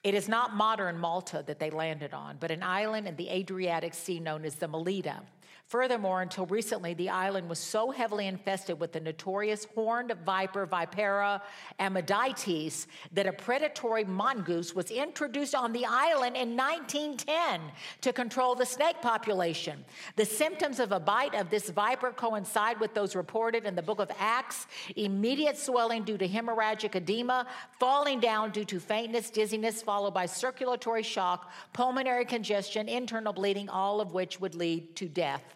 It 0.03 0.15
is 0.15 0.29
not 0.29 0.55
modern 0.55 0.99
Malta 0.99 1.43
that 1.47 1.59
they 1.59 1.71
landed 1.71 2.15
on, 2.15 2.37
but 2.39 2.51
an 2.51 2.63
island 2.63 3.09
in 3.09 3.17
the 3.17 3.29
Adriatic 3.29 3.93
Sea 3.93 4.21
known 4.21 4.45
as 4.45 4.55
the 4.55 4.69
Melita. 4.69 5.23
Furthermore, 5.69 6.23
until 6.23 6.47
recently, 6.47 6.95
the 6.95 7.09
island 7.09 7.49
was 7.49 7.59
so 7.59 7.91
heavily 7.91 8.29
infested 8.29 8.79
with 8.79 8.93
the 8.93 9.01
notorious 9.01 9.67
horned 9.75 10.15
viper 10.25 10.65
Vipera 10.65 11.41
ammodytes 11.81 12.87
that 13.13 13.27
a 13.27 13.33
predatory 13.33 14.05
mongoose 14.05 14.77
was 14.77 14.93
introduced 14.93 15.57
on 15.57 15.73
the 15.73 15.85
island 15.85 16.37
in 16.37 16.57
1910 16.57 17.61
to 18.01 18.13
control 18.13 18.55
the 18.55 18.65
snake 18.65 19.03
population. 19.03 19.85
The 20.15 20.25
symptoms 20.25 20.79
of 20.79 20.93
a 20.93 21.01
bite 21.01 21.35
of 21.35 21.51
this 21.51 21.69
viper 21.71 22.13
coincide 22.13 22.79
with 22.79 22.95
those 22.95 23.17
reported 23.17 23.65
in 23.65 23.75
the 23.75 23.83
book 23.83 23.99
of 23.99 24.09
Acts 24.21 24.69
immediate 24.95 25.59
swelling 25.59 26.05
due 26.05 26.17
to 26.17 26.29
hemorrhagic 26.29 26.95
edema, 26.95 27.45
falling 27.81 28.21
down 28.21 28.53
due 28.53 28.65
to 28.67 28.79
faintness, 28.79 29.31
dizziness, 29.31 29.83
followed 29.83 30.15
by 30.15 30.27
circulatory 30.27 31.03
shock, 31.03 31.51
pulmonary 31.73 32.25
congestion, 32.25 32.89
internal 32.89 33.33
bleeding, 33.33 33.69
all 33.69 34.01
of 34.01 34.13
which 34.13 34.41
would 34.41 34.55
lead 34.55 34.95
to 34.95 35.09
death. 35.09 35.56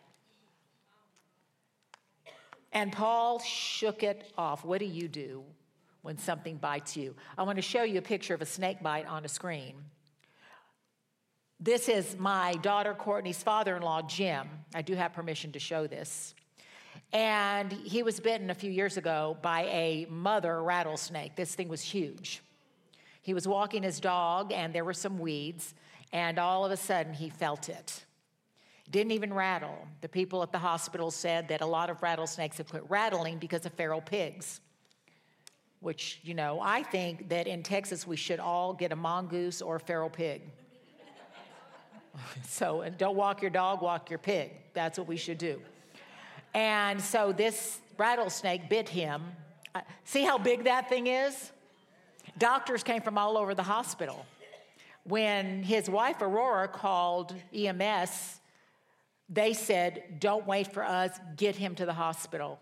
And 2.72 2.92
Paul 2.92 3.40
shook 3.40 4.02
it 4.02 4.32
off. 4.38 4.64
What 4.64 4.78
do 4.78 4.86
you 4.86 5.08
do 5.08 5.42
when 6.02 6.18
something 6.18 6.56
bites 6.56 6.96
you? 6.96 7.14
I 7.36 7.42
want 7.42 7.56
to 7.56 7.62
show 7.62 7.82
you 7.82 7.98
a 7.98 8.02
picture 8.02 8.34
of 8.34 8.42
a 8.42 8.46
snake 8.46 8.82
bite 8.82 9.06
on 9.06 9.24
a 9.24 9.28
screen. 9.28 9.74
This 11.58 11.88
is 11.88 12.16
my 12.18 12.54
daughter 12.62 12.94
Courtney's 12.94 13.42
father 13.42 13.76
in 13.76 13.82
law, 13.82 14.02
Jim. 14.02 14.48
I 14.74 14.82
do 14.82 14.94
have 14.94 15.12
permission 15.12 15.52
to 15.52 15.58
show 15.58 15.86
this. 15.86 16.34
And 17.12 17.72
he 17.72 18.02
was 18.02 18.20
bitten 18.20 18.50
a 18.50 18.54
few 18.54 18.70
years 18.70 18.96
ago 18.96 19.36
by 19.42 19.62
a 19.62 20.06
mother 20.08 20.62
rattlesnake. 20.62 21.34
This 21.36 21.54
thing 21.54 21.68
was 21.68 21.82
huge. 21.82 22.40
He 23.20 23.34
was 23.34 23.46
walking 23.46 23.82
his 23.82 24.00
dog, 24.00 24.52
and 24.52 24.72
there 24.72 24.84
were 24.84 24.94
some 24.94 25.18
weeds, 25.18 25.74
and 26.12 26.38
all 26.38 26.64
of 26.64 26.72
a 26.72 26.76
sudden 26.76 27.12
he 27.12 27.28
felt 27.28 27.68
it. 27.68 28.04
Didn't 28.90 29.12
even 29.12 29.32
rattle. 29.32 29.86
The 30.00 30.08
people 30.08 30.42
at 30.42 30.50
the 30.50 30.58
hospital 30.58 31.10
said 31.10 31.48
that 31.48 31.60
a 31.60 31.66
lot 31.66 31.90
of 31.90 32.02
rattlesnakes 32.02 32.58
have 32.58 32.68
quit 32.68 32.82
rattling 32.88 33.38
because 33.38 33.64
of 33.64 33.72
feral 33.74 34.00
pigs. 34.00 34.60
Which, 35.80 36.20
you 36.22 36.34
know, 36.34 36.60
I 36.60 36.82
think 36.82 37.28
that 37.28 37.46
in 37.46 37.62
Texas 37.62 38.06
we 38.06 38.16
should 38.16 38.40
all 38.40 38.74
get 38.74 38.92
a 38.92 38.96
mongoose 38.96 39.62
or 39.62 39.76
a 39.76 39.80
feral 39.80 40.10
pig. 40.10 40.42
so, 42.46 42.84
don't 42.98 43.16
walk 43.16 43.40
your 43.40 43.50
dog, 43.50 43.80
walk 43.80 44.10
your 44.10 44.18
pig. 44.18 44.50
That's 44.74 44.98
what 44.98 45.06
we 45.06 45.16
should 45.16 45.38
do. 45.38 45.60
And 46.52 47.00
so 47.00 47.32
this 47.32 47.78
rattlesnake 47.96 48.68
bit 48.68 48.88
him. 48.88 49.22
Uh, 49.74 49.82
see 50.04 50.24
how 50.24 50.36
big 50.36 50.64
that 50.64 50.88
thing 50.88 51.06
is? 51.06 51.52
Doctors 52.38 52.82
came 52.82 53.02
from 53.02 53.16
all 53.16 53.38
over 53.38 53.54
the 53.54 53.62
hospital. 53.62 54.26
When 55.04 55.62
his 55.62 55.88
wife 55.88 56.20
Aurora 56.20 56.68
called 56.68 57.34
EMS, 57.54 58.39
they 59.30 59.52
said, 59.52 60.18
Don't 60.18 60.46
wait 60.46 60.72
for 60.72 60.82
us, 60.82 61.18
get 61.36 61.54
him 61.54 61.74
to 61.76 61.86
the 61.86 61.92
hospital. 61.92 62.58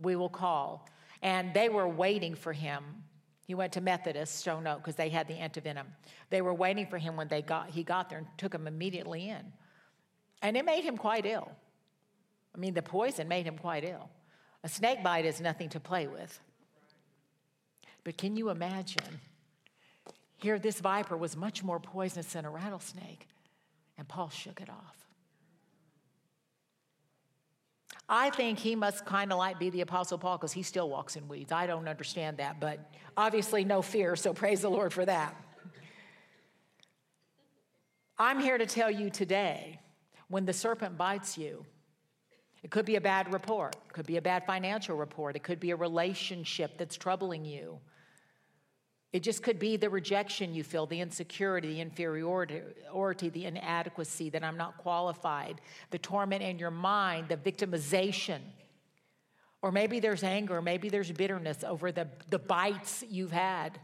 We 0.00 0.16
will 0.16 0.28
call. 0.28 0.88
And 1.20 1.52
they 1.52 1.68
were 1.68 1.88
waiting 1.88 2.34
for 2.34 2.52
him. 2.52 2.84
He 3.46 3.54
went 3.54 3.72
to 3.74 3.80
Methodist, 3.80 4.36
Stone 4.36 4.66
Oak, 4.66 4.78
because 4.78 4.94
they 4.94 5.10
had 5.10 5.28
the 5.28 5.34
antivenom. 5.34 5.86
They 6.30 6.40
were 6.40 6.54
waiting 6.54 6.86
for 6.86 6.96
him 6.96 7.16
when 7.16 7.28
they 7.28 7.42
got, 7.42 7.70
he 7.70 7.82
got 7.82 8.08
there 8.08 8.18
and 8.18 8.26
took 8.38 8.54
him 8.54 8.66
immediately 8.66 9.28
in. 9.28 9.52
And 10.40 10.56
it 10.56 10.64
made 10.64 10.84
him 10.84 10.96
quite 10.96 11.26
ill. 11.26 11.50
I 12.54 12.58
mean, 12.58 12.74
the 12.74 12.82
poison 12.82 13.28
made 13.28 13.46
him 13.46 13.58
quite 13.58 13.84
ill. 13.84 14.08
A 14.62 14.68
snake 14.68 15.02
bite 15.02 15.26
is 15.26 15.40
nothing 15.40 15.68
to 15.70 15.80
play 15.80 16.06
with. 16.06 16.38
But 18.02 18.16
can 18.16 18.36
you 18.36 18.50
imagine? 18.50 19.20
Here, 20.36 20.58
this 20.58 20.80
viper 20.80 21.16
was 21.16 21.36
much 21.36 21.62
more 21.62 21.80
poisonous 21.80 22.32
than 22.32 22.44
a 22.44 22.50
rattlesnake, 22.50 23.26
and 23.98 24.06
Paul 24.06 24.28
shook 24.28 24.60
it 24.60 24.68
off. 24.68 25.03
I 28.08 28.30
think 28.30 28.58
he 28.58 28.76
must 28.76 29.06
kind 29.06 29.32
of 29.32 29.38
like 29.38 29.58
be 29.58 29.70
the 29.70 29.80
Apostle 29.80 30.18
Paul 30.18 30.36
because 30.36 30.52
he 30.52 30.62
still 30.62 30.90
walks 30.90 31.16
in 31.16 31.26
weeds. 31.26 31.52
I 31.52 31.66
don't 31.66 31.88
understand 31.88 32.36
that, 32.36 32.60
but 32.60 32.92
obviously 33.16 33.64
no 33.64 33.80
fear, 33.80 34.14
so 34.14 34.34
praise 34.34 34.60
the 34.60 34.70
Lord 34.70 34.92
for 34.92 35.04
that. 35.06 35.34
I'm 38.18 38.38
here 38.38 38.58
to 38.58 38.66
tell 38.66 38.90
you 38.90 39.10
today 39.10 39.80
when 40.28 40.44
the 40.44 40.52
serpent 40.52 40.96
bites 40.96 41.36
you, 41.38 41.64
it 42.62 42.70
could 42.70 42.86
be 42.86 42.96
a 42.96 43.00
bad 43.00 43.32
report, 43.32 43.76
it 43.86 43.92
could 43.92 44.06
be 44.06 44.16
a 44.18 44.22
bad 44.22 44.46
financial 44.46 44.96
report, 44.96 45.36
it 45.36 45.42
could 45.42 45.58
be 45.58 45.70
a 45.70 45.76
relationship 45.76 46.78
that's 46.78 46.96
troubling 46.96 47.44
you. 47.44 47.78
It 49.14 49.22
just 49.22 49.44
could 49.44 49.60
be 49.60 49.76
the 49.76 49.88
rejection 49.88 50.56
you 50.56 50.64
feel, 50.64 50.86
the 50.86 51.00
insecurity, 51.00 51.74
the 51.74 51.80
inferiority, 51.80 53.28
the 53.28 53.44
inadequacy, 53.44 54.28
that 54.30 54.42
I'm 54.42 54.56
not 54.56 54.76
qualified, 54.78 55.60
the 55.92 55.98
torment 55.98 56.42
in 56.42 56.58
your 56.58 56.72
mind, 56.72 57.28
the 57.28 57.36
victimization. 57.36 58.40
Or 59.62 59.70
maybe 59.70 60.00
there's 60.00 60.24
anger, 60.24 60.60
maybe 60.60 60.88
there's 60.88 61.12
bitterness 61.12 61.62
over 61.62 61.92
the, 61.92 62.08
the 62.28 62.40
bites 62.40 63.04
you've 63.08 63.30
had. 63.30 63.78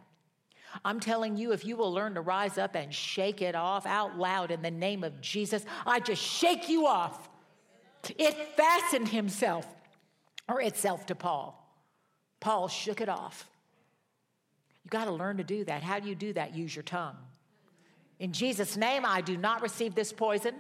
I'm 0.84 0.98
telling 0.98 1.36
you, 1.36 1.52
if 1.52 1.64
you 1.64 1.76
will 1.76 1.92
learn 1.92 2.14
to 2.14 2.22
rise 2.22 2.58
up 2.58 2.74
and 2.74 2.92
shake 2.92 3.40
it 3.40 3.54
off 3.54 3.86
out 3.86 4.18
loud 4.18 4.50
in 4.50 4.62
the 4.62 4.70
name 4.72 5.04
of 5.04 5.20
Jesus, 5.20 5.64
I 5.86 6.00
just 6.00 6.20
shake 6.20 6.68
you 6.68 6.88
off. 6.88 7.28
It 8.18 8.34
fastened 8.56 9.10
himself 9.10 9.64
or 10.48 10.60
itself 10.60 11.06
to 11.06 11.14
Paul. 11.14 11.56
Paul 12.40 12.66
shook 12.66 13.00
it 13.00 13.08
off. 13.08 13.49
You 14.90 14.98
got 14.98 15.04
to 15.04 15.12
learn 15.12 15.36
to 15.36 15.44
do 15.44 15.64
that. 15.66 15.84
How 15.84 16.00
do 16.00 16.08
you 16.08 16.16
do 16.16 16.32
that? 16.32 16.52
Use 16.52 16.74
your 16.74 16.82
tongue. 16.82 17.16
In 18.18 18.32
Jesus' 18.32 18.76
name, 18.76 19.04
I 19.06 19.20
do 19.20 19.36
not 19.36 19.62
receive 19.62 19.94
this 19.94 20.12
poison. 20.12 20.56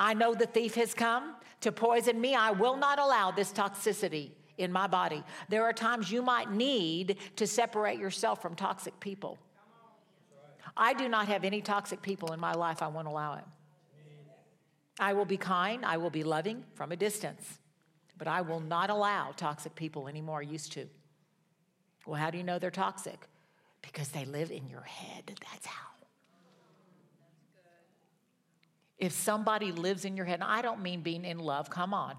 I 0.00 0.14
know 0.14 0.34
the 0.34 0.46
thief 0.46 0.74
has 0.74 0.92
come 0.92 1.36
to 1.60 1.70
poison 1.70 2.20
me. 2.20 2.34
I 2.34 2.50
will 2.50 2.76
not 2.76 2.98
allow 2.98 3.30
this 3.30 3.52
toxicity 3.52 4.32
in 4.58 4.72
my 4.72 4.88
body. 4.88 5.22
There 5.48 5.62
are 5.62 5.72
times 5.72 6.10
you 6.10 6.22
might 6.22 6.50
need 6.50 7.18
to 7.36 7.46
separate 7.46 8.00
yourself 8.00 8.42
from 8.42 8.56
toxic 8.56 8.98
people. 8.98 9.38
I 10.76 10.92
do 10.92 11.08
not 11.08 11.28
have 11.28 11.44
any 11.44 11.60
toxic 11.60 12.02
people 12.02 12.32
in 12.32 12.40
my 12.40 12.52
life. 12.52 12.82
I 12.82 12.88
won't 12.88 13.06
allow 13.06 13.34
it. 13.34 13.44
I 14.98 15.12
will 15.12 15.24
be 15.24 15.36
kind, 15.36 15.84
I 15.84 15.98
will 15.98 16.10
be 16.10 16.24
loving 16.24 16.64
from 16.74 16.90
a 16.90 16.96
distance, 16.96 17.60
but 18.18 18.26
I 18.26 18.40
will 18.40 18.60
not 18.60 18.90
allow 18.90 19.32
toxic 19.36 19.74
people 19.76 20.08
anymore. 20.08 20.40
I 20.40 20.42
used 20.42 20.72
to. 20.72 20.88
Well, 22.06 22.20
how 22.20 22.30
do 22.30 22.38
you 22.38 22.44
know 22.44 22.58
they're 22.58 22.70
toxic? 22.70 23.28
Because 23.80 24.08
they 24.08 24.24
live 24.24 24.50
in 24.50 24.68
your 24.68 24.82
head. 24.82 25.38
That's 25.52 25.66
how. 25.66 25.88
If 28.98 29.12
somebody 29.12 29.72
lives 29.72 30.04
in 30.04 30.16
your 30.16 30.26
head, 30.26 30.34
and 30.34 30.44
I 30.44 30.62
don't 30.62 30.80
mean 30.80 31.00
being 31.00 31.24
in 31.24 31.40
love, 31.40 31.68
come 31.68 31.92
on. 31.92 32.14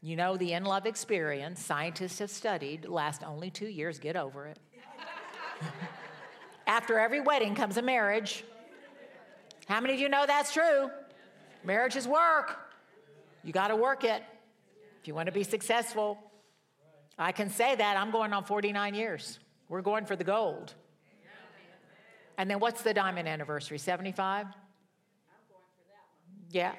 You 0.00 0.14
know, 0.14 0.36
the 0.36 0.52
in 0.52 0.64
love 0.64 0.86
experience, 0.86 1.60
scientists 1.60 2.20
have 2.20 2.30
studied, 2.30 2.84
lasts 2.84 3.24
only 3.24 3.50
two 3.50 3.66
years. 3.66 3.98
Get 3.98 4.14
over 4.14 4.46
it. 4.46 4.58
After 6.68 7.00
every 7.00 7.20
wedding 7.20 7.56
comes 7.56 7.76
a 7.76 7.82
marriage. 7.82 8.44
How 9.66 9.80
many 9.80 9.94
of 9.94 10.00
you 10.00 10.08
know 10.08 10.24
that's 10.24 10.52
true? 10.52 10.90
Marriage 11.64 11.96
is 11.96 12.06
work. 12.06 12.56
You 13.42 13.52
got 13.52 13.68
to 13.68 13.76
work 13.76 14.04
it 14.04 14.22
if 15.00 15.08
you 15.08 15.14
want 15.14 15.26
to 15.26 15.32
be 15.32 15.42
successful. 15.42 16.18
I 17.18 17.32
can 17.32 17.48
say 17.48 17.74
that 17.74 17.96
I'm 17.96 18.10
going 18.10 18.32
on 18.32 18.44
49 18.44 18.94
years. 18.94 19.38
We're 19.68 19.82
going 19.82 20.04
for 20.04 20.16
the 20.16 20.24
gold. 20.24 20.74
And 22.38 22.50
then 22.50 22.60
what's 22.60 22.82
the 22.82 22.92
diamond 22.92 23.28
anniversary? 23.28 23.78
75? 23.78 24.46
Yeah. 26.50 26.72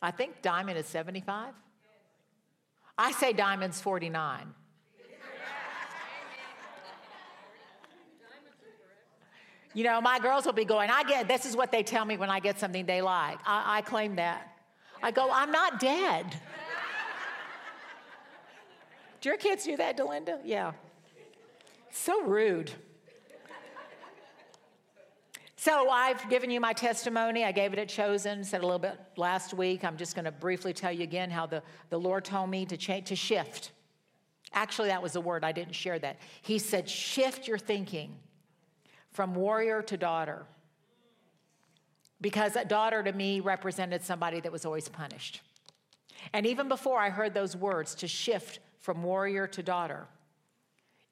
I 0.00 0.12
think 0.12 0.40
diamond 0.42 0.78
is 0.78 0.86
75. 0.86 1.52
I 2.96 3.12
say 3.12 3.32
diamond's 3.32 3.80
49. 3.80 4.54
You 9.74 9.84
know, 9.84 10.00
my 10.00 10.18
girls 10.18 10.46
will 10.46 10.54
be 10.54 10.64
going, 10.64 10.90
I 10.90 11.04
get, 11.04 11.28
this 11.28 11.44
is 11.44 11.56
what 11.56 11.70
they 11.70 11.82
tell 11.82 12.04
me 12.04 12.16
when 12.16 12.30
I 12.30 12.40
get 12.40 12.58
something 12.58 12.86
they 12.86 13.02
like. 13.02 13.38
I, 13.46 13.78
I 13.78 13.80
claim 13.82 14.16
that. 14.16 14.56
I 15.02 15.10
go, 15.10 15.28
I'm 15.30 15.52
not 15.52 15.78
dead. 15.78 16.26
Do 19.20 19.28
your 19.28 19.38
kids 19.38 19.64
do 19.64 19.76
that, 19.76 19.96
Delinda? 19.96 20.38
Yeah. 20.44 20.72
So 21.90 22.22
rude. 22.22 22.70
So 25.60 25.90
I've 25.90 26.30
given 26.30 26.50
you 26.50 26.60
my 26.60 26.72
testimony. 26.72 27.44
I 27.44 27.50
gave 27.50 27.72
it 27.72 27.80
at 27.80 27.88
Chosen, 27.88 28.44
said 28.44 28.60
a 28.60 28.64
little 28.64 28.78
bit 28.78 28.96
last 29.16 29.52
week. 29.52 29.84
I'm 29.84 29.96
just 29.96 30.14
going 30.14 30.24
to 30.24 30.30
briefly 30.30 30.72
tell 30.72 30.92
you 30.92 31.02
again 31.02 31.30
how 31.30 31.46
the, 31.46 31.64
the 31.90 31.98
Lord 31.98 32.24
told 32.24 32.48
me 32.48 32.64
to 32.66 32.76
change, 32.76 33.08
to 33.08 33.16
shift. 33.16 33.72
Actually, 34.52 34.88
that 34.88 35.02
was 35.02 35.14
the 35.14 35.20
word. 35.20 35.42
I 35.42 35.50
didn't 35.50 35.74
share 35.74 35.98
that. 35.98 36.18
He 36.42 36.60
said, 36.60 36.88
shift 36.88 37.48
your 37.48 37.58
thinking 37.58 38.14
from 39.10 39.34
warrior 39.34 39.82
to 39.82 39.96
daughter. 39.96 40.46
Because 42.20 42.54
a 42.54 42.64
daughter 42.64 43.02
to 43.02 43.12
me 43.12 43.40
represented 43.40 44.04
somebody 44.04 44.40
that 44.40 44.52
was 44.52 44.64
always 44.64 44.88
punished. 44.88 45.42
And 46.32 46.46
even 46.46 46.68
before 46.68 47.00
I 47.00 47.10
heard 47.10 47.34
those 47.34 47.56
words, 47.56 47.96
to 47.96 48.06
shift 48.06 48.60
from 48.78 49.02
warrior 49.02 49.46
to 49.48 49.62
daughter, 49.62 50.06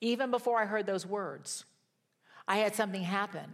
even 0.00 0.30
before 0.30 0.60
I 0.60 0.66
heard 0.66 0.86
those 0.86 1.06
words, 1.06 1.64
I 2.46 2.58
had 2.58 2.74
something 2.74 3.02
happen 3.02 3.50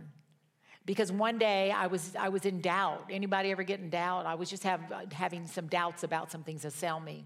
because 0.84 1.12
one 1.12 1.38
day 1.38 1.70
I 1.70 1.86
was, 1.86 2.14
I 2.18 2.28
was 2.28 2.44
in 2.44 2.60
doubt. 2.60 3.06
Anybody 3.10 3.50
ever 3.50 3.62
get 3.62 3.80
in 3.80 3.90
doubt? 3.90 4.26
I 4.26 4.34
was 4.34 4.50
just 4.50 4.64
have, 4.64 4.80
having 5.12 5.46
some 5.46 5.66
doubts 5.66 6.02
about 6.02 6.30
some 6.30 6.42
things 6.42 6.62
that 6.62 6.72
sell 6.72 7.00
me. 7.00 7.24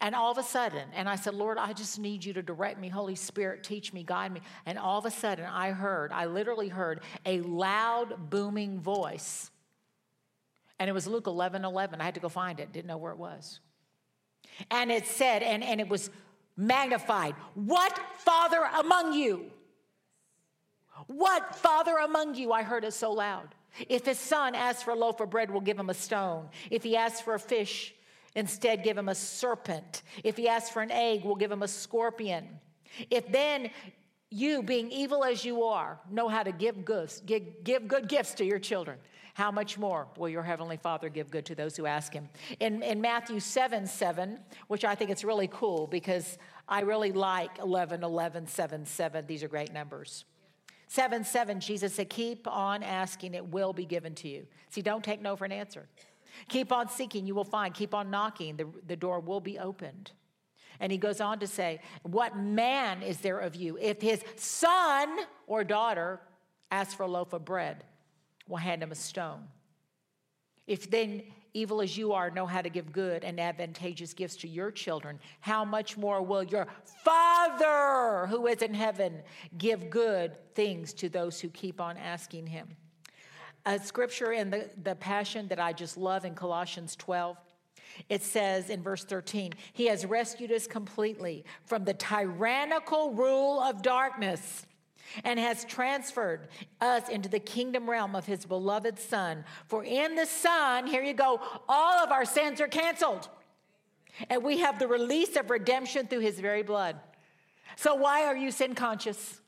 And 0.00 0.14
all 0.14 0.30
of 0.30 0.38
a 0.38 0.42
sudden, 0.42 0.88
and 0.94 1.08
I 1.08 1.16
said, 1.16 1.34
Lord, 1.34 1.56
I 1.56 1.72
just 1.72 1.98
need 1.98 2.24
you 2.24 2.32
to 2.34 2.42
direct 2.42 2.78
me. 2.78 2.88
Holy 2.88 3.14
Spirit, 3.14 3.62
teach 3.62 3.92
me, 3.92 4.02
guide 4.02 4.32
me. 4.32 4.40
And 4.66 4.78
all 4.78 4.98
of 4.98 5.06
a 5.06 5.10
sudden, 5.10 5.46
I 5.46 5.70
heard, 5.70 6.12
I 6.12 6.26
literally 6.26 6.68
heard 6.68 7.00
a 7.24 7.40
loud, 7.40 8.28
booming 8.30 8.80
voice. 8.80 9.50
And 10.78 10.90
it 10.90 10.92
was 10.92 11.06
Luke 11.06 11.26
11 11.26 11.64
11. 11.64 12.00
I 12.00 12.04
had 12.04 12.14
to 12.14 12.20
go 12.20 12.28
find 12.28 12.60
it, 12.60 12.72
didn't 12.72 12.88
know 12.88 12.98
where 12.98 13.12
it 13.12 13.18
was. 13.18 13.60
And 14.70 14.90
it 14.90 15.06
said, 15.06 15.42
and, 15.42 15.62
and 15.62 15.80
it 15.80 15.88
was 15.88 16.10
magnified, 16.56 17.34
What 17.54 17.98
father 18.18 18.62
among 18.78 19.12
you? 19.14 19.50
What 21.06 21.54
father 21.56 21.96
among 21.96 22.34
you, 22.36 22.52
I 22.52 22.62
heard 22.62 22.84
it 22.84 22.92
so 22.92 23.12
loud. 23.12 23.54
If 23.88 24.06
his 24.06 24.18
son 24.18 24.54
asks 24.54 24.82
for 24.82 24.92
a 24.92 24.94
loaf 24.94 25.20
of 25.20 25.30
bread, 25.30 25.50
we'll 25.50 25.60
give 25.60 25.78
him 25.78 25.90
a 25.90 25.94
stone. 25.94 26.48
If 26.70 26.84
he 26.84 26.96
asks 26.96 27.20
for 27.20 27.34
a 27.34 27.40
fish, 27.40 27.94
instead 28.36 28.84
give 28.84 28.96
him 28.96 29.08
a 29.08 29.14
serpent. 29.14 30.02
If 30.22 30.36
he 30.36 30.48
asks 30.48 30.70
for 30.70 30.82
an 30.82 30.92
egg, 30.92 31.24
we'll 31.24 31.34
give 31.34 31.50
him 31.50 31.62
a 31.62 31.68
scorpion. 31.68 32.48
If 33.10 33.30
then 33.32 33.70
you, 34.30 34.62
being 34.62 34.90
evil 34.90 35.24
as 35.24 35.44
you 35.44 35.64
are, 35.64 35.98
know 36.10 36.28
how 36.28 36.42
to 36.42 36.52
give 36.52 36.84
gifts, 36.84 37.20
give, 37.20 37.42
give 37.64 37.88
good 37.88 38.08
gifts 38.08 38.34
to 38.34 38.44
your 38.44 38.58
children, 38.58 38.98
how 39.34 39.50
much 39.50 39.76
more 39.76 40.06
will 40.16 40.28
your 40.28 40.44
heavenly 40.44 40.76
Father 40.76 41.08
give 41.08 41.30
good 41.30 41.44
to 41.46 41.54
those 41.56 41.76
who 41.76 41.86
ask 41.86 42.12
him? 42.12 42.28
In, 42.60 42.82
in 42.82 43.00
Matthew 43.00 43.40
7 43.40 43.86
7, 43.86 44.38
which 44.68 44.84
I 44.84 44.94
think 44.94 45.10
it's 45.10 45.24
really 45.24 45.48
cool 45.48 45.88
because 45.88 46.38
I 46.68 46.80
really 46.80 47.12
like 47.12 47.58
11 47.58 48.02
11 48.02 48.46
7 48.46 48.86
7. 48.86 49.26
These 49.26 49.42
are 49.42 49.48
great 49.48 49.72
numbers. 49.72 50.24
7 50.86 51.24
7, 51.24 51.58
Jesus 51.58 51.94
said, 51.94 52.08
Keep 52.10 52.46
on 52.46 52.84
asking, 52.84 53.34
it 53.34 53.46
will 53.46 53.72
be 53.72 53.84
given 53.84 54.14
to 54.16 54.28
you. 54.28 54.46
See, 54.70 54.82
don't 54.82 55.02
take 55.02 55.20
no 55.20 55.34
for 55.34 55.44
an 55.44 55.52
answer. 55.52 55.88
Keep 56.48 56.72
on 56.72 56.88
seeking, 56.88 57.26
you 57.26 57.34
will 57.34 57.44
find. 57.44 57.74
Keep 57.74 57.92
on 57.94 58.10
knocking, 58.10 58.56
the, 58.56 58.68
the 58.86 58.96
door 58.96 59.18
will 59.18 59.40
be 59.40 59.58
opened. 59.58 60.12
And 60.78 60.92
he 60.92 60.98
goes 60.98 61.20
on 61.20 61.40
to 61.40 61.48
say, 61.48 61.80
What 62.04 62.36
man 62.36 63.02
is 63.02 63.18
there 63.18 63.40
of 63.40 63.56
you? 63.56 63.76
If 63.80 64.00
his 64.00 64.22
son 64.36 65.16
or 65.48 65.64
daughter 65.64 66.20
asks 66.70 66.94
for 66.94 67.02
a 67.02 67.08
loaf 67.08 67.32
of 67.32 67.44
bread, 67.44 67.82
will 68.48 68.58
hand 68.58 68.82
him 68.82 68.92
a 68.92 68.96
stone. 68.96 69.44
If 70.66 70.90
then 70.90 71.22
evil 71.52 71.80
as 71.80 71.96
you 71.96 72.12
are, 72.12 72.30
know 72.30 72.46
how 72.46 72.62
to 72.62 72.68
give 72.68 72.92
good 72.92 73.22
and 73.22 73.38
advantageous 73.38 74.12
gifts 74.12 74.36
to 74.36 74.48
your 74.48 74.70
children, 74.70 75.20
how 75.40 75.64
much 75.64 75.96
more 75.96 76.20
will 76.22 76.42
your 76.42 76.66
Father 77.04 78.26
who 78.26 78.46
is 78.46 78.60
in 78.60 78.74
heaven 78.74 79.22
give 79.56 79.88
good 79.88 80.32
things 80.54 80.92
to 80.94 81.08
those 81.08 81.40
who 81.40 81.48
keep 81.50 81.80
on 81.80 81.96
asking 81.96 82.46
him? 82.46 82.68
A 83.66 83.78
scripture 83.78 84.32
in 84.32 84.50
the, 84.50 84.68
the 84.82 84.96
Passion 84.96 85.48
that 85.48 85.60
I 85.60 85.72
just 85.72 85.96
love 85.96 86.24
in 86.24 86.34
Colossians 86.34 86.96
12. 86.96 87.36
It 88.08 88.22
says 88.22 88.70
in 88.70 88.82
verse 88.82 89.04
13, 89.04 89.52
He 89.72 89.86
has 89.86 90.04
rescued 90.04 90.50
us 90.50 90.66
completely 90.66 91.44
from 91.64 91.84
the 91.84 91.94
tyrannical 91.94 93.12
rule 93.12 93.60
of 93.60 93.82
darkness 93.82 94.66
and 95.22 95.38
has 95.38 95.64
transferred 95.64 96.48
us 96.80 97.08
into 97.08 97.28
the 97.28 97.38
kingdom 97.38 97.88
realm 97.88 98.14
of 98.14 98.26
his 98.26 98.44
beloved 98.44 98.98
Son. 98.98 99.44
For 99.66 99.84
in 99.84 100.14
the 100.14 100.26
Son, 100.26 100.86
here 100.86 101.02
you 101.02 101.14
go, 101.14 101.40
all 101.68 101.98
of 101.98 102.10
our 102.10 102.24
sins 102.24 102.60
are 102.60 102.68
canceled. 102.68 103.28
And 104.30 104.42
we 104.42 104.58
have 104.58 104.78
the 104.78 104.88
release 104.88 105.36
of 105.36 105.50
redemption 105.50 106.06
through 106.06 106.20
his 106.20 106.38
very 106.40 106.62
blood. 106.62 106.96
So, 107.76 107.94
why 107.94 108.24
are 108.24 108.36
you 108.36 108.50
sin 108.50 108.74
conscious? 108.74 109.40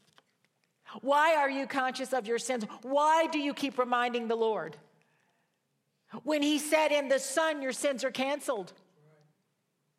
Why 1.00 1.36
are 1.36 1.50
you 1.50 1.66
conscious 1.66 2.12
of 2.12 2.26
your 2.26 2.38
sins? 2.38 2.64
Why 2.82 3.26
do 3.26 3.38
you 3.38 3.54
keep 3.54 3.78
reminding 3.78 4.28
the 4.28 4.36
Lord? 4.36 4.76
When 6.22 6.42
he 6.42 6.58
said, 6.58 6.92
In 6.92 7.08
the 7.08 7.18
Son, 7.18 7.62
your 7.62 7.72
sins 7.72 8.04
are 8.04 8.10
canceled. 8.10 8.72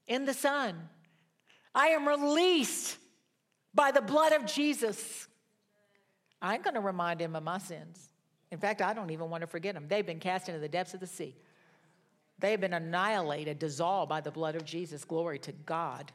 In 0.08 0.26
the 0.26 0.34
Son. 0.34 0.90
I 1.76 1.90
am 1.90 2.08
released 2.08 2.98
by 3.74 3.92
the 3.92 4.02
blood 4.02 4.32
of 4.32 4.46
Jesus. 4.46 5.28
I 6.42 6.54
ain't 6.54 6.64
going 6.64 6.76
to 6.76 6.82
remind 6.82 7.22
him 7.22 7.36
of 7.36 7.44
my 7.44 7.58
sins. 7.58 8.10
In 8.52 8.60
fact, 8.60 8.82
I 8.82 8.94
don't 8.94 9.12
even 9.12 9.30
want 9.30 9.42
to 9.42 9.48
forget 9.48 9.74
them. 9.74 9.88
They've 9.88 10.06
been 10.06 10.20
cast 10.20 10.48
into 10.48 10.60
the 10.60 10.70
depths 10.70 10.94
of 10.94 11.00
the 11.00 11.08
sea. 11.08 11.36
They've 12.40 12.60
been 12.60 12.74
annihilated, 12.74 13.60
dissolved 13.60 14.10
by 14.10 14.22
the 14.22 14.32
blood 14.32 14.56
of 14.56 14.64
Jesus. 14.64 15.04
Glory 15.04 15.40
to 15.40 15.52
God. 15.52 16.12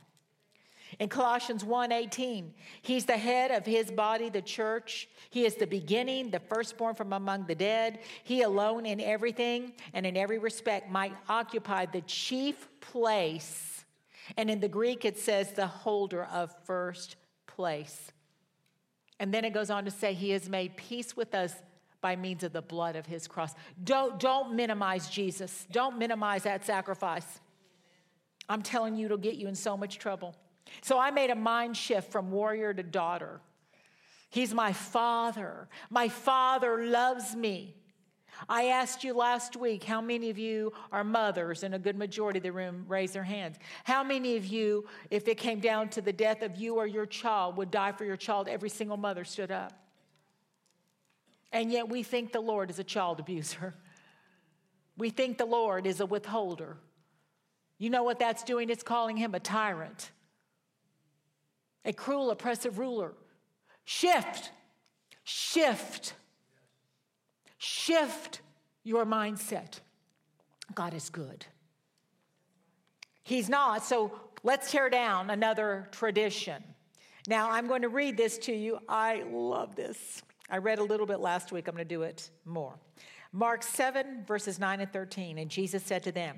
In 0.99 1.09
Colossians 1.09 1.65
1:18, 1.65 2.53
he's 2.83 3.07
the 3.07 3.17
head 3.17 3.51
of 3.51 3.65
his 3.65 3.91
body, 3.91 4.29
the 4.29 4.43
church. 4.43 5.09
He 5.31 5.47
is 5.47 5.55
the 5.55 5.67
beginning, 5.67 6.31
the 6.31 6.41
firstborn 6.41 6.95
from 6.95 7.13
among 7.13 7.47
the 7.47 7.55
dead. 7.55 8.01
He 8.25 8.43
alone 8.43 8.85
in 8.85 9.01
everything 9.01 9.73
and 9.95 10.05
in 10.05 10.17
every 10.17 10.39
respect 10.39 10.91
might 10.91 11.15
occupy 11.29 11.87
the 11.87 12.03
chief 12.03 12.69
place. 12.81 13.85
And 14.37 14.51
in 14.51 14.61
the 14.61 14.69
Greek 14.69 15.05
it 15.05 15.19
says 15.19 15.53
the 15.53 15.67
holder 15.67 16.25
of 16.25 16.55
first 16.65 17.17
place. 17.47 18.12
And 19.21 19.33
then 19.33 19.45
it 19.45 19.53
goes 19.53 19.71
on 19.71 19.85
to 19.85 19.91
say, 19.91 20.15
He 20.15 20.31
has 20.31 20.49
made 20.49 20.77
peace 20.77 21.17
with 21.17 21.35
us 21.35 21.55
by 22.01 22.17
means 22.17 22.43
of 22.43 22.53
the 22.53 22.63
blood 22.63 22.97
of 22.97 23.07
His 23.07 23.29
cross. 23.29 23.55
Don't, 23.83 24.19
don't 24.19 24.55
minimize 24.55 25.09
Jesus. 25.09 25.67
Don't 25.71 25.99
minimize 25.99 26.43
that 26.43 26.65
sacrifice. 26.65 27.41
I'm 28.49 28.63
telling 28.63 28.97
you, 28.97 29.07
it'll 29.07 29.19
get 29.19 29.37
you 29.37 29.49
in 29.49 29.55
so 29.55 29.77
much 29.77 29.99
trouble. 29.99 30.35
So 30.81 30.99
I 30.99 31.11
made 31.11 31.31
a 31.31 31.35
mind 31.35 31.77
shift 31.77 32.11
from 32.11 32.31
warrior 32.31 32.75
to 32.75 32.83
daughter. 32.83 33.41
He's 34.31 34.55
my 34.55 34.73
father. 34.73 35.69
My 35.91 36.09
father 36.09 36.85
loves 36.87 37.37
me. 37.37 37.77
I 38.49 38.67
asked 38.67 39.05
you 39.05 39.15
last 39.15 39.57
week 39.57 39.85
how 39.85 40.01
many 40.01 40.31
of 40.31 40.39
you 40.39 40.73
are 40.91 41.05
mothers, 41.05 41.63
and 41.63 41.75
a 41.75 41.79
good 41.79 41.97
majority 41.97 42.39
of 42.39 42.43
the 42.43 42.53
room 42.53 42.85
raised 42.89 43.15
their 43.15 43.23
hands. 43.23 43.57
How 43.85 44.03
many 44.03 44.37
of 44.37 44.47
you, 44.47 44.87
if 45.11 45.29
it 45.29 45.37
came 45.37 45.61
down 45.61 45.89
to 45.91 46.01
the 46.01 46.13
death 46.13 46.43
of 46.43 46.57
you 46.57 46.77
or 46.77 46.87
your 46.87 47.07
child, 47.07 47.57
would 47.57 47.71
die 47.71 47.93
for 47.93 48.05
your 48.05 48.17
child? 48.17 48.49
Every 48.49 48.71
single 48.71 48.97
mother 48.97 49.25
stood 49.25 49.51
up. 49.51 49.73
And 51.53 51.71
yet 51.71 51.89
we 51.89 52.03
think 52.03 52.33
the 52.33 52.41
Lord 52.41 52.71
is 52.71 52.79
a 52.79 52.85
child 52.85 53.21
abuser. 53.21 53.75
We 54.97 55.11
think 55.11 55.39
the 55.39 55.47
Lord 55.47 55.87
is 55.87 56.01
a 56.01 56.07
withholder. 56.07 56.77
You 57.79 57.91
know 57.91 58.03
what 58.03 58.19
that's 58.19 58.43
doing? 58.43 58.71
It's 58.71 58.83
calling 58.83 59.17
him 59.17 59.35
a 59.35 59.41
tyrant, 59.41 60.11
a 61.85 61.93
cruel, 61.93 62.31
oppressive 62.31 62.79
ruler. 62.79 63.13
Shift, 63.85 64.53
shift 65.25 66.15
Shift 67.65 68.41
your 68.83 69.07
mindset. 69.07 69.79
God 70.75 70.95
is 70.95 71.11
good. 71.11 71.47
He's 73.23 73.49
not, 73.49 73.85
so 73.85 74.19
let's 74.43 74.73
tear 74.73 74.91
down 74.91 75.31
another 75.31 75.87
tradition. 75.93 76.61
Now, 77.29 77.53
I'm 77.53 77.69
going 77.69 77.83
to 77.83 77.89
read 77.89 78.17
this 78.17 78.37
to 78.39 78.53
you. 78.53 78.81
I 78.89 79.23
love 79.31 79.77
this. 79.77 80.25
I 80.51 80.59
read 80.59 80.81
a 80.81 80.83
little 80.83 81.07
bit 81.07 81.21
last 81.21 81.53
week. 81.53 81.69
I'm 81.69 81.77
going 81.77 81.87
to 81.87 81.95
do 81.95 82.03
it 82.03 82.31
more. 82.45 82.75
Mark 83.31 83.63
7, 83.63 84.25
verses 84.27 84.59
9 84.59 84.81
and 84.81 84.93
13. 84.93 85.39
And 85.39 85.49
Jesus 85.49 85.85
said 85.85 86.03
to 86.03 86.11
them, 86.11 86.37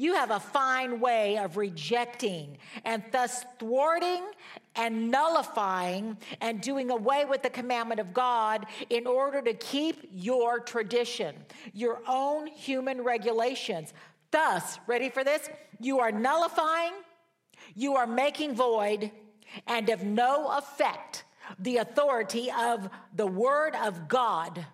you 0.00 0.14
have 0.14 0.30
a 0.30 0.40
fine 0.40 0.98
way 0.98 1.36
of 1.36 1.58
rejecting 1.58 2.56
and 2.86 3.02
thus 3.12 3.44
thwarting 3.58 4.22
and 4.74 5.10
nullifying 5.10 6.16
and 6.40 6.62
doing 6.62 6.90
away 6.90 7.26
with 7.26 7.42
the 7.42 7.50
commandment 7.50 8.00
of 8.00 8.14
God 8.14 8.64
in 8.88 9.06
order 9.06 9.42
to 9.42 9.52
keep 9.52 10.08
your 10.10 10.58
tradition, 10.58 11.34
your 11.74 12.00
own 12.08 12.46
human 12.46 13.02
regulations. 13.02 13.92
Thus, 14.30 14.78
ready 14.86 15.10
for 15.10 15.22
this? 15.22 15.50
You 15.80 15.98
are 16.00 16.10
nullifying, 16.10 16.92
you 17.74 17.94
are 17.96 18.06
making 18.06 18.54
void, 18.54 19.10
and 19.66 19.90
of 19.90 20.02
no 20.02 20.50
effect 20.52 21.24
the 21.58 21.76
authority 21.76 22.50
of 22.58 22.88
the 23.16 23.26
Word 23.26 23.76
of 23.76 24.08
God 24.08 24.64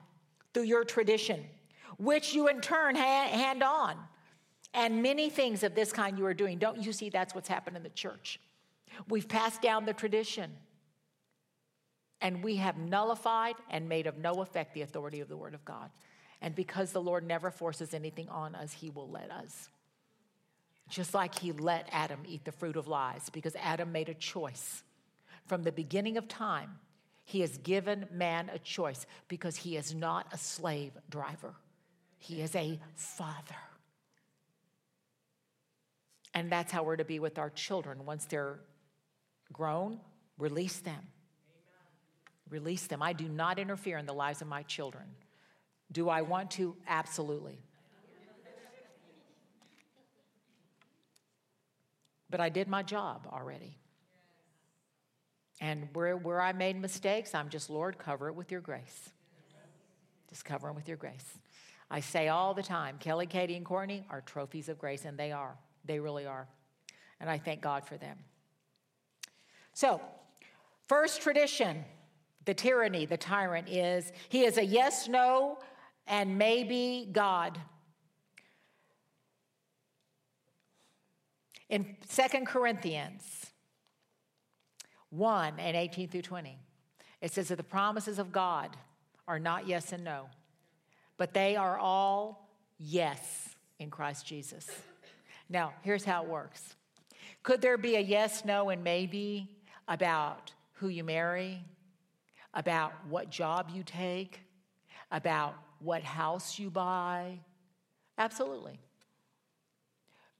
through 0.54 0.64
your 0.64 0.84
tradition, 0.84 1.44
which 1.98 2.32
you 2.32 2.46
in 2.46 2.60
turn 2.60 2.94
hand 2.94 3.64
on 3.64 3.96
and 4.76 5.02
many 5.02 5.30
things 5.30 5.62
of 5.62 5.74
this 5.74 5.90
kind 5.90 6.18
you 6.18 6.26
are 6.26 6.34
doing. 6.34 6.58
Don't 6.58 6.84
you 6.84 6.92
see 6.92 7.08
that's 7.08 7.34
what's 7.34 7.48
happened 7.48 7.78
in 7.78 7.82
the 7.82 7.88
church? 7.88 8.38
We've 9.08 9.26
passed 9.26 9.62
down 9.62 9.86
the 9.86 9.94
tradition. 9.94 10.52
And 12.20 12.44
we 12.44 12.56
have 12.56 12.76
nullified 12.76 13.56
and 13.70 13.88
made 13.88 14.06
of 14.06 14.18
no 14.18 14.42
effect 14.42 14.74
the 14.74 14.82
authority 14.82 15.20
of 15.20 15.28
the 15.28 15.36
Word 15.36 15.54
of 15.54 15.64
God. 15.64 15.90
And 16.42 16.54
because 16.54 16.92
the 16.92 17.00
Lord 17.00 17.26
never 17.26 17.50
forces 17.50 17.94
anything 17.94 18.28
on 18.28 18.54
us, 18.54 18.72
He 18.72 18.90
will 18.90 19.08
let 19.08 19.30
us. 19.30 19.70
Just 20.90 21.14
like 21.14 21.38
He 21.38 21.52
let 21.52 21.88
Adam 21.90 22.20
eat 22.26 22.44
the 22.44 22.52
fruit 22.52 22.76
of 22.76 22.86
lies, 22.86 23.30
because 23.30 23.56
Adam 23.56 23.92
made 23.92 24.10
a 24.10 24.14
choice. 24.14 24.82
From 25.46 25.62
the 25.62 25.72
beginning 25.72 26.18
of 26.18 26.28
time, 26.28 26.78
He 27.24 27.40
has 27.40 27.56
given 27.58 28.06
man 28.12 28.50
a 28.52 28.58
choice 28.58 29.06
because 29.28 29.56
He 29.56 29.76
is 29.76 29.94
not 29.94 30.26
a 30.32 30.38
slave 30.38 30.92
driver, 31.08 31.54
He 32.18 32.42
is 32.42 32.54
a 32.54 32.78
father. 32.94 33.56
And 36.36 36.52
that's 36.52 36.70
how 36.70 36.82
we're 36.82 36.96
to 36.96 37.04
be 37.04 37.18
with 37.18 37.38
our 37.38 37.48
children. 37.48 38.04
Once 38.04 38.26
they're 38.26 38.60
grown, 39.54 39.98
release 40.36 40.80
them. 40.80 41.00
Release 42.50 42.86
them. 42.86 43.02
I 43.02 43.14
do 43.14 43.26
not 43.26 43.58
interfere 43.58 43.96
in 43.96 44.04
the 44.04 44.12
lives 44.12 44.42
of 44.42 44.46
my 44.46 44.62
children. 44.64 45.04
Do 45.90 46.10
I 46.10 46.20
want 46.20 46.50
to? 46.52 46.76
Absolutely. 46.86 47.58
But 52.28 52.40
I 52.40 52.50
did 52.50 52.68
my 52.68 52.82
job 52.82 53.26
already. 53.32 53.78
And 55.58 55.88
where, 55.94 56.18
where 56.18 56.42
I 56.42 56.52
made 56.52 56.78
mistakes, 56.78 57.34
I'm 57.34 57.48
just, 57.48 57.70
Lord, 57.70 57.96
cover 57.98 58.28
it 58.28 58.34
with 58.34 58.52
your 58.52 58.60
grace. 58.60 59.08
Just 60.28 60.44
cover 60.44 60.66
them 60.66 60.76
with 60.76 60.86
your 60.86 60.98
grace. 60.98 61.38
I 61.90 62.00
say 62.00 62.28
all 62.28 62.52
the 62.52 62.62
time 62.62 62.98
Kelly, 62.98 63.26
Katie, 63.26 63.56
and 63.56 63.64
Courtney 63.64 64.04
are 64.10 64.20
trophies 64.20 64.68
of 64.68 64.78
grace, 64.78 65.06
and 65.06 65.16
they 65.16 65.32
are. 65.32 65.56
They 65.86 66.00
really 66.00 66.26
are. 66.26 66.48
And 67.20 67.30
I 67.30 67.38
thank 67.38 67.62
God 67.62 67.86
for 67.86 67.96
them. 67.96 68.18
So, 69.72 70.00
first 70.88 71.22
tradition 71.22 71.84
the 72.46 72.54
tyranny, 72.54 73.06
the 73.06 73.16
tyrant 73.16 73.68
is 73.68 74.12
he 74.28 74.44
is 74.44 74.56
a 74.56 74.64
yes, 74.64 75.08
no, 75.08 75.58
and 76.06 76.38
maybe 76.38 77.08
God. 77.12 77.60
In 81.68 81.96
Second 82.08 82.46
Corinthians 82.46 83.46
1 85.10 85.54
and 85.58 85.76
18 85.76 86.08
through 86.08 86.22
20, 86.22 86.56
it 87.20 87.32
says 87.32 87.48
that 87.48 87.56
the 87.56 87.64
promises 87.64 88.20
of 88.20 88.30
God 88.30 88.76
are 89.26 89.40
not 89.40 89.66
yes 89.66 89.92
and 89.92 90.04
no, 90.04 90.26
but 91.16 91.34
they 91.34 91.56
are 91.56 91.76
all 91.76 92.48
yes 92.78 93.56
in 93.80 93.90
Christ 93.90 94.24
Jesus. 94.24 94.70
Now, 95.48 95.74
here's 95.82 96.04
how 96.04 96.22
it 96.24 96.28
works 96.28 96.76
Could 97.42 97.60
there 97.60 97.78
be 97.78 97.96
a 97.96 98.00
yes, 98.00 98.44
no, 98.44 98.70
and 98.70 98.82
maybe 98.82 99.50
about 99.88 100.52
who 100.74 100.88
you 100.88 101.04
marry, 101.04 101.64
about 102.54 102.92
what 103.08 103.30
job 103.30 103.70
you 103.72 103.82
take, 103.82 104.40
about 105.10 105.54
what 105.78 106.02
house 106.02 106.58
you 106.58 106.70
buy? 106.70 107.40
Absolutely. 108.18 108.80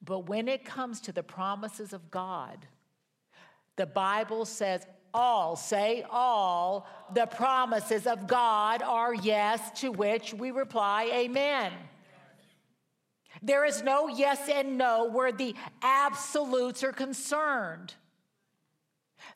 But 0.03 0.29
when 0.29 0.49
it 0.49 0.65
comes 0.65 1.01
to 1.03 1.13
the 1.13 1.23
promises 1.23 1.93
of 1.93 2.11
God, 2.11 2.67
the 3.77 3.87
Bible 3.87 4.45
says 4.45 4.87
all, 5.13 5.57
say 5.57 6.05
all, 6.11 6.87
the 7.15 7.27
promises 7.27 8.07
of 8.07 8.27
God 8.27 8.83
are 8.83 9.15
yes, 9.15 9.81
to 9.81 9.91
which 9.91 10.35
we 10.35 10.51
reply, 10.51 11.11
Amen. 11.13 11.73
There 13.43 13.65
is 13.65 13.83
no 13.83 14.09
yes 14.09 14.49
and 14.49 14.79
no 14.79 15.09
where 15.09 15.33
the 15.33 15.55
absolutes 15.83 16.83
are 16.83 16.93
concerned. 16.93 17.95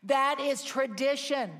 That 0.04 0.40
is 0.40 0.62
tradition. 0.62 1.50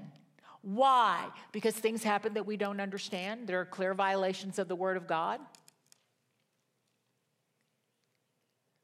Why? 0.62 1.26
Because 1.53 1.74
things 1.74 2.03
happen 2.03 2.35
that 2.35 2.46
we 2.46 2.57
don't 2.57 2.81
understand. 2.81 3.46
There 3.46 3.61
are 3.61 3.64
clear 3.66 3.94
violations 3.94 4.59
of 4.59 4.68
the 4.68 4.76
Word 4.76 4.96
of 4.96 5.07
God. 5.07 5.40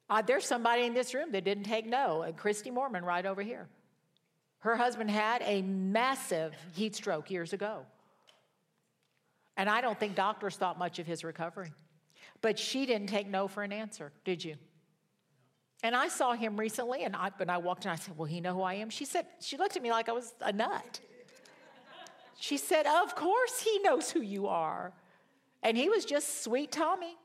Uh, 0.08 0.22
there's 0.22 0.44
somebody 0.44 0.84
in 0.84 0.94
this 0.94 1.14
room 1.14 1.32
that 1.32 1.44
didn't 1.44 1.64
take 1.64 1.84
no, 1.84 2.22
and 2.22 2.36
Christy 2.36 2.70
Mormon 2.70 3.04
right 3.04 3.26
over 3.26 3.42
here. 3.42 3.66
Her 4.60 4.76
husband 4.76 5.10
had 5.10 5.42
a 5.44 5.62
massive 5.62 6.54
heat 6.74 6.94
stroke 6.94 7.30
years 7.30 7.52
ago. 7.52 7.84
And 9.56 9.68
I 9.68 9.80
don't 9.80 9.98
think 9.98 10.14
doctors 10.14 10.56
thought 10.56 10.78
much 10.78 10.98
of 10.98 11.06
his 11.06 11.24
recovery. 11.24 11.72
But 12.42 12.58
she 12.58 12.86
didn't 12.86 13.08
take 13.08 13.28
no 13.28 13.48
for 13.48 13.62
an 13.62 13.72
answer, 13.72 14.12
did 14.24 14.44
you? 14.44 14.56
And 15.82 15.94
I 15.94 16.08
saw 16.08 16.32
him 16.32 16.58
recently, 16.58 17.04
and 17.04 17.14
I, 17.14 17.30
when 17.36 17.50
I 17.50 17.58
walked 17.58 17.84
in, 17.84 17.90
I 17.90 17.96
said, 17.96 18.16
Well, 18.16 18.26
he 18.26 18.40
know 18.40 18.54
who 18.54 18.62
I 18.62 18.74
am? 18.74 18.90
She 18.90 19.04
said, 19.04 19.26
She 19.40 19.56
looked 19.56 19.76
at 19.76 19.82
me 19.82 19.90
like 19.90 20.08
I 20.08 20.12
was 20.12 20.34
a 20.40 20.52
nut. 20.52 21.00
She 22.38 22.56
said, 22.56 22.86
Of 22.86 23.14
course 23.14 23.60
he 23.60 23.78
knows 23.80 24.10
who 24.10 24.20
you 24.20 24.46
are. 24.46 24.92
And 25.62 25.76
he 25.76 25.88
was 25.88 26.04
just 26.04 26.44
sweet 26.44 26.70
Tommy, 26.70 27.16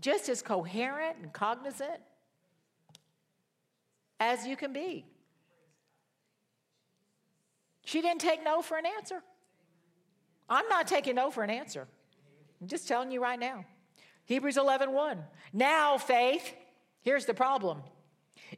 just 0.00 0.28
as 0.28 0.42
coherent 0.42 1.16
and 1.22 1.32
cognizant 1.32 2.00
as 4.20 4.46
you 4.46 4.56
can 4.56 4.72
be. 4.72 5.04
She 7.84 8.00
didn't 8.00 8.20
take 8.20 8.44
no 8.44 8.62
for 8.62 8.78
an 8.78 8.84
answer. 8.86 9.22
I'm 10.48 10.68
not 10.68 10.86
taking 10.86 11.16
no 11.16 11.30
for 11.30 11.42
an 11.42 11.50
answer. 11.50 11.86
I'm 12.60 12.68
just 12.68 12.88
telling 12.88 13.10
you 13.10 13.22
right 13.22 13.38
now. 13.38 13.64
Hebrews 14.26 14.56
11 14.56 14.92
1. 14.92 15.18
Now, 15.52 15.98
faith, 15.98 16.54
here's 17.02 17.26
the 17.26 17.34
problem. 17.34 17.82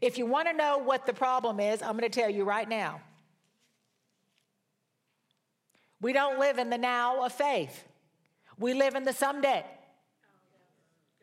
If 0.01 0.19
you 0.19 0.27
want 0.27 0.49
to 0.49 0.55
know 0.55 0.79
what 0.79 1.07
the 1.07 1.13
problem 1.13 1.61
is, 1.61 1.83
I'm 1.83 1.97
going 1.97 2.11
to 2.11 2.21
tell 2.21 2.31
you 2.31 2.45
right 2.45 2.69
now. 2.69 3.01
We 6.01 6.13
don't 6.13 6.39
live 6.39 6.59
in 6.59 6.71
the 6.71 6.79
now 6.79 7.25
of 7.25 7.33
faith. 7.33 7.85
We 8.59 8.75
live 8.75 8.95
in 8.95 9.05
the 9.05 9.13
someday, 9.13 9.65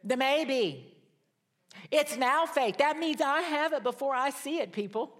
the 0.03 0.17
maybe. 0.17 0.89
It's 1.89 2.17
now 2.17 2.45
faith. 2.45 2.77
That 2.77 2.97
means 2.97 3.21
I 3.21 3.41
have 3.41 3.73
it 3.73 3.83
before 3.83 4.13
I 4.13 4.29
see 4.29 4.59
it, 4.59 4.71
people. 4.71 5.15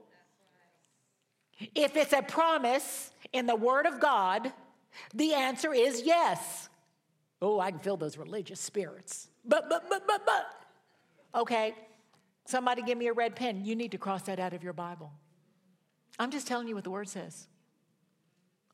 If 1.74 1.96
it's 1.96 2.14
a 2.14 2.22
promise 2.22 3.12
in 3.32 3.46
the 3.48 3.56
Word 3.56 3.86
of 3.86 4.00
God, 4.00 4.52
the 5.14 5.34
answer 5.34 5.74
is 5.74 6.04
yes. 6.04 6.70
Oh, 7.44 7.60
I 7.60 7.72
can 7.72 7.80
feel 7.80 7.98
those 7.98 8.18
religious 8.18 8.60
spirits. 8.60 9.28
But, 9.44 9.70
but, 9.70 9.90
but, 9.90 10.08
but, 10.08 10.26
but. 10.26 11.42
Okay, 11.42 11.76
somebody 12.46 12.82
give 12.82 12.98
me 12.98 13.08
a 13.08 13.14
red 13.14 13.36
pen. 13.36 13.66
You 13.66 13.76
need 13.76 13.92
to 13.92 13.98
cross 13.98 14.22
that 14.24 14.40
out 14.40 14.54
of 14.54 14.64
your 14.64 14.72
Bible. 14.72 15.12
I'm 16.18 16.32
just 16.32 16.48
telling 16.48 16.70
you 16.70 16.76
what 16.76 16.86
the 16.86 16.92
word 16.92 17.10
says. 17.10 17.48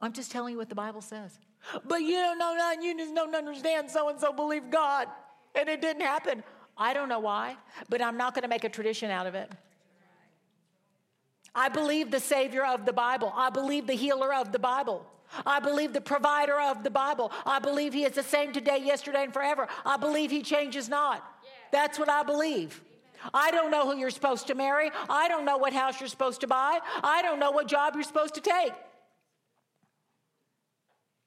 I'm 0.01 0.13
just 0.13 0.31
telling 0.31 0.51
you 0.51 0.57
what 0.57 0.69
the 0.69 0.75
Bible 0.75 1.01
says. 1.01 1.39
But 1.85 2.03
you 2.03 2.13
don't 2.13 2.37
know 2.37 2.53
nothing. 2.53 2.83
You 2.83 2.97
just 2.97 3.15
don't 3.15 3.35
understand. 3.35 3.89
So 3.89 4.09
and 4.09 4.19
so 4.19 4.31
believe 4.31 4.69
God, 4.69 5.07
and 5.55 5.67
it 5.67 5.81
didn't 5.81 6.03
happen. 6.03 6.43
I 6.77 6.93
don't 6.93 7.09
know 7.09 7.19
why, 7.19 7.57
but 7.89 8.01
I'm 8.01 8.17
not 8.17 8.35
going 8.35 8.43
to 8.43 8.47
make 8.47 8.63
a 8.63 8.69
tradition 8.69 9.09
out 9.09 9.25
of 9.25 9.35
it. 9.35 9.51
I 11.55 11.69
believe 11.69 12.11
the 12.11 12.19
Savior 12.19 12.65
of 12.65 12.85
the 12.85 12.93
Bible. 12.93 13.33
I 13.35 13.49
believe 13.49 13.87
the 13.87 13.93
healer 13.93 14.33
of 14.33 14.51
the 14.51 14.59
Bible. 14.59 15.05
I 15.45 15.59
believe 15.59 15.93
the 15.93 16.01
provider 16.01 16.59
of 16.59 16.83
the 16.83 16.89
Bible. 16.89 17.31
I 17.45 17.59
believe 17.59 17.93
he 17.93 18.03
is 18.03 18.13
the 18.13 18.23
same 18.23 18.51
today, 18.51 18.79
yesterday, 18.83 19.23
and 19.23 19.33
forever. 19.33 19.67
I 19.85 19.97
believe 19.97 20.31
he 20.31 20.41
changes 20.41 20.89
not. 20.89 21.23
That's 21.71 21.99
what 21.99 22.09
I 22.09 22.23
believe. 22.23 22.81
I 23.33 23.51
don't 23.51 23.69
know 23.69 23.89
who 23.89 23.97
you're 23.97 24.09
supposed 24.09 24.47
to 24.47 24.55
marry. 24.55 24.91
I 25.09 25.27
don't 25.27 25.45
know 25.45 25.57
what 25.57 25.73
house 25.73 25.99
you're 25.99 26.09
supposed 26.09 26.41
to 26.41 26.47
buy. 26.47 26.79
I 27.03 27.21
don't 27.21 27.39
know 27.39 27.51
what 27.51 27.67
job 27.67 27.95
you're 27.95 28.03
supposed 28.03 28.35
to 28.35 28.41
take. 28.41 28.73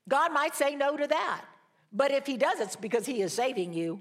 God 0.08 0.32
might 0.32 0.54
say 0.54 0.74
no 0.74 0.96
to 0.96 1.06
that. 1.06 1.44
But 1.92 2.10
if 2.10 2.26
he 2.26 2.36
does, 2.36 2.58
it's 2.60 2.76
because 2.76 3.06
he 3.06 3.20
is 3.20 3.32
saving 3.32 3.72
you. 3.74 4.00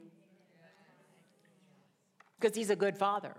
Because 2.39 2.55
he's 2.55 2.69
a 2.69 2.75
good 2.75 2.97
father. 2.97 3.35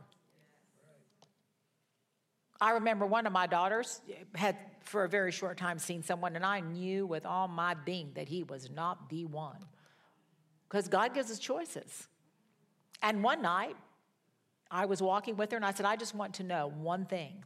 I 2.63 2.71
remember 2.71 3.05
one 3.05 3.27
of 3.27 3.33
my 3.33 3.49
daughters 3.49 4.01
had, 4.37 4.57
for 4.85 5.03
a 5.03 5.09
very 5.09 5.33
short 5.33 5.59
time, 5.59 5.81
seen 5.81 6.05
someone, 6.05 6.37
and 6.37 6.47
I 6.47 6.61
knew 6.61 7.05
with 7.05 7.27
all 7.27 7.49
my 7.49 7.75
being 7.75 8.13
that 8.15 8.29
he 8.29 8.45
was 8.45 8.71
not 8.71 9.11
the 9.11 9.25
one. 9.25 9.59
Because 10.69 10.87
God 10.87 11.13
gives 11.13 11.29
us 11.29 11.41
choices. 11.41 12.07
And 13.03 13.25
one 13.25 13.43
night, 13.43 13.77
I 14.71 14.87
was 14.87 15.03
walking 15.03 15.37
with 15.37 15.51
her, 15.51 15.57
and 15.57 15.67
I 15.67 15.73
said, 15.73 15.87
I 15.87 15.97
just 15.97 16.15
want 16.15 16.35
to 16.35 16.45
know 16.45 16.73
one 16.77 17.05
thing. 17.05 17.43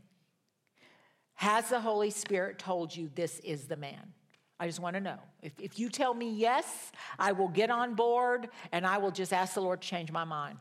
Has 1.37 1.70
the 1.70 1.81
Holy 1.81 2.11
Spirit 2.11 2.59
told 2.59 2.94
you 2.94 3.11
this 3.14 3.38
is 3.38 3.68
the 3.68 3.76
man? 3.76 4.12
I 4.61 4.66
just 4.66 4.81
want 4.81 4.96
to 4.96 5.00
know. 5.00 5.18
If, 5.40 5.52
if 5.59 5.79
you 5.79 5.88
tell 5.88 6.12
me 6.12 6.31
yes, 6.31 6.92
I 7.18 7.33
will 7.33 7.48
get 7.48 7.70
on 7.70 7.94
board 7.94 8.48
and 8.70 8.87
I 8.87 8.98
will 8.98 9.11
just 9.11 9.33
ask 9.33 9.55
the 9.55 9.62
Lord 9.62 9.81
to 9.81 9.88
change 9.88 10.12
my 10.12 10.24
mind. 10.24 10.59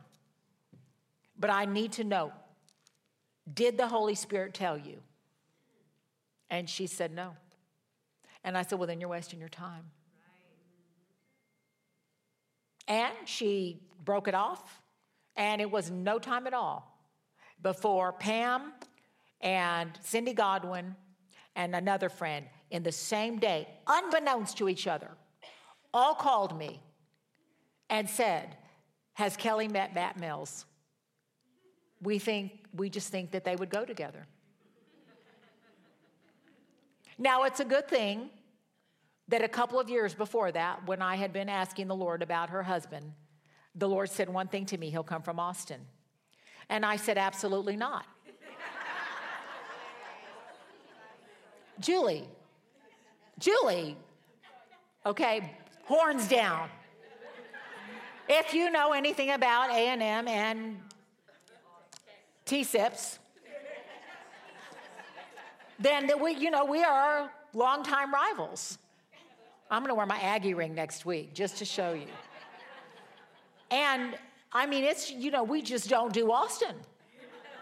But 1.38 1.50
I 1.50 1.66
need 1.66 1.92
to 1.92 2.04
know 2.04 2.32
did 3.52 3.78
the 3.78 3.88
Holy 3.88 4.14
Spirit 4.14 4.54
tell 4.54 4.76
you? 4.76 4.98
And 6.50 6.68
she 6.68 6.86
said, 6.86 7.12
No. 7.12 7.36
And 8.44 8.56
I 8.56 8.62
said, 8.62 8.78
Well, 8.78 8.86
then 8.86 9.00
you're 9.00 9.10
wasting 9.10 9.40
your 9.40 9.48
time. 9.48 9.90
And 12.88 13.14
she 13.24 13.80
broke 14.04 14.28
it 14.28 14.34
off, 14.34 14.80
and 15.36 15.60
it 15.60 15.70
was 15.70 15.90
no 15.90 16.18
time 16.18 16.46
at 16.46 16.54
all 16.54 16.96
before 17.62 18.12
Pam 18.12 18.72
and 19.40 19.90
Cindy 20.02 20.32
Godwin 20.32 20.94
and 21.56 21.74
another 21.74 22.08
friend 22.08 22.46
in 22.70 22.82
the 22.82 22.92
same 22.92 23.38
day, 23.38 23.68
unbeknownst 23.86 24.58
to 24.58 24.68
each 24.68 24.86
other, 24.86 25.10
all 25.94 26.14
called 26.14 26.56
me 26.56 26.80
and 27.88 28.08
said, 28.08 28.56
Has 29.14 29.36
Kelly 29.36 29.68
met 29.68 29.94
Matt 29.94 30.18
Mills? 30.18 30.66
We 32.02 32.18
think, 32.18 32.64
we 32.74 32.90
just 32.90 33.08
think 33.08 33.30
that 33.32 33.44
they 33.44 33.56
would 33.56 33.70
go 33.70 33.84
together. 33.84 34.26
now, 37.18 37.44
it's 37.44 37.60
a 37.60 37.64
good 37.64 37.88
thing 37.88 38.30
that 39.28 39.42
a 39.42 39.48
couple 39.48 39.80
of 39.80 39.88
years 39.88 40.14
before 40.14 40.52
that, 40.52 40.86
when 40.86 41.02
I 41.02 41.16
had 41.16 41.32
been 41.32 41.48
asking 41.48 41.88
the 41.88 41.94
Lord 41.94 42.22
about 42.22 42.50
her 42.50 42.62
husband, 42.62 43.12
the 43.74 43.88
Lord 43.88 44.10
said 44.10 44.28
one 44.28 44.48
thing 44.48 44.66
to 44.66 44.78
me 44.78 44.90
he'll 44.90 45.02
come 45.02 45.22
from 45.22 45.40
Austin. 45.40 45.80
And 46.68 46.84
I 46.84 46.96
said, 46.96 47.18
Absolutely 47.18 47.76
not. 47.76 48.06
Julie, 51.80 52.28
Julie, 53.38 53.96
okay, 55.04 55.52
horns 55.84 56.28
down. 56.28 56.68
If 58.28 58.54
you 58.54 58.70
know 58.70 58.92
anything 58.92 59.30
about 59.30 59.70
A&M 59.70 60.26
and 60.26 60.80
T-SIPs, 62.46 63.18
then 65.78 66.10
we, 66.20 66.32
you 66.32 66.50
know, 66.50 66.64
we 66.64 66.82
are 66.82 67.30
longtime 67.52 68.14
rivals. 68.14 68.78
I'm 69.70 69.82
going 69.82 69.90
to 69.90 69.94
wear 69.94 70.06
my 70.06 70.18
Aggie 70.18 70.54
ring 70.54 70.74
next 70.74 71.04
week 71.04 71.34
just 71.34 71.58
to 71.58 71.64
show 71.64 71.92
you. 71.92 72.06
And 73.70 74.16
I 74.52 74.66
mean, 74.66 74.84
it's, 74.84 75.10
you 75.10 75.30
know, 75.30 75.42
we 75.42 75.60
just 75.60 75.88
don't 75.88 76.12
do 76.12 76.30
Austin 76.30 76.76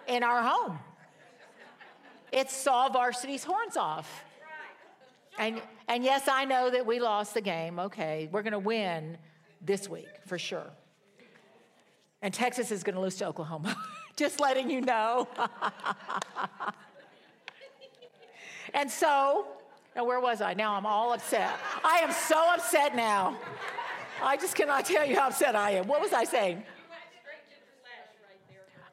in 0.07 0.23
our 0.23 0.43
home. 0.43 0.79
It's 2.31 2.55
saw 2.55 2.89
varsity's 2.91 3.43
horns 3.43 3.77
off. 3.77 4.25
And, 5.39 5.63
and 5.89 6.05
yes, 6.05 6.29
I 6.29 6.45
know 6.45 6.71
that 6.71 6.85
we 6.85 7.01
lost 7.01 7.33
the 7.35 7.41
game. 7.41 7.79
Okay, 7.79 8.29
we're 8.31 8.43
going 8.43 8.53
to 8.53 8.59
win 8.59 9.17
this 9.63 9.89
week 9.89 10.09
for 10.27 10.39
sure. 10.39 10.71
And 12.21 12.33
Texas 12.33 12.71
is 12.71 12.83
going 12.83 12.95
to 12.95 13.01
lose 13.01 13.17
to 13.17 13.27
Oklahoma. 13.27 13.77
Just 14.17 14.41
letting 14.41 14.71
you 14.71 14.81
know. 14.81 15.29
and 18.75 18.91
so, 18.91 19.47
now 19.97 20.05
where 20.05 20.21
was 20.21 20.41
I? 20.41 20.55
Now 20.55 20.75
I'm 20.75 20.87
all 20.87 21.13
upset. 21.13 21.53
I 21.85 21.99
am 21.99 22.13
so 22.13 22.53
upset 22.53 22.95
now. 22.95 23.37
I 24.23 24.37
just 24.37 24.55
cannot 24.55 24.87
tell 24.87 25.05
you 25.05 25.17
how 25.17 25.29
upset 25.29 25.57
I 25.57 25.73
am. 25.73 25.89
What 25.89 26.01
was 26.01 26.13
I 26.13 26.25
saying? 26.25 26.63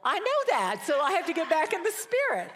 I 0.03 0.17
know 0.17 0.25
that, 0.49 0.81
so 0.85 0.99
I 0.99 1.11
have 1.11 1.27
to 1.27 1.33
get 1.33 1.47
back 1.49 1.73
in 1.73 1.83
the 1.83 1.91
spirit. 1.91 2.51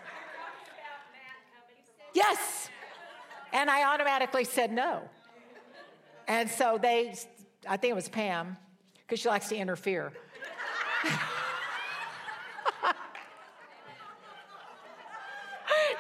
Yes. 2.16 2.70
And 3.54 3.70
I 3.70 3.94
automatically 3.94 4.46
said 4.46 4.72
no. 4.72 5.02
And 6.28 6.50
so 6.50 6.80
they, 6.82 7.16
I 7.70 7.78
think 7.78 7.92
it 7.92 7.96
was 7.96 8.10
Pam, 8.10 8.58
because 9.02 9.20
she 9.20 9.30
likes 9.30 9.48
to 9.50 9.56
interfere. 9.56 10.12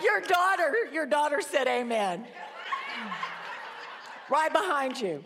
your 0.01 0.21
daughter, 0.21 0.75
your 0.91 1.05
daughter 1.05 1.41
said 1.41 1.67
amen. 1.67 2.25
right 4.29 4.51
behind 4.51 4.99
you. 4.99 5.23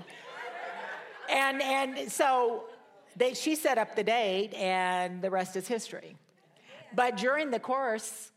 And 1.30 1.62
and 1.62 2.12
so 2.12 2.64
they, 3.16 3.34
she 3.34 3.56
set 3.56 3.78
up 3.78 3.96
the 3.96 4.04
date 4.04 4.54
and 4.54 5.22
the 5.22 5.30
rest 5.30 5.56
is 5.56 5.68
history. 5.68 6.16
But 6.96 7.18
during 7.18 7.52
the 7.52 7.60
course, 7.60 8.32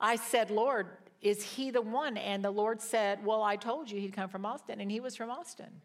I 0.00 0.16
said, 0.16 0.50
Lord, 0.50 0.86
is 1.20 1.42
he 1.42 1.70
the 1.70 1.82
one? 1.82 2.16
And 2.16 2.44
the 2.44 2.50
Lord 2.50 2.80
said, 2.80 3.24
Well, 3.24 3.42
I 3.42 3.56
told 3.56 3.90
you 3.90 4.00
he'd 4.00 4.12
come 4.12 4.28
from 4.28 4.46
Austin, 4.46 4.80
and 4.80 4.90
he 4.90 5.00
was 5.00 5.16
from 5.16 5.30
Austin. 5.30 5.80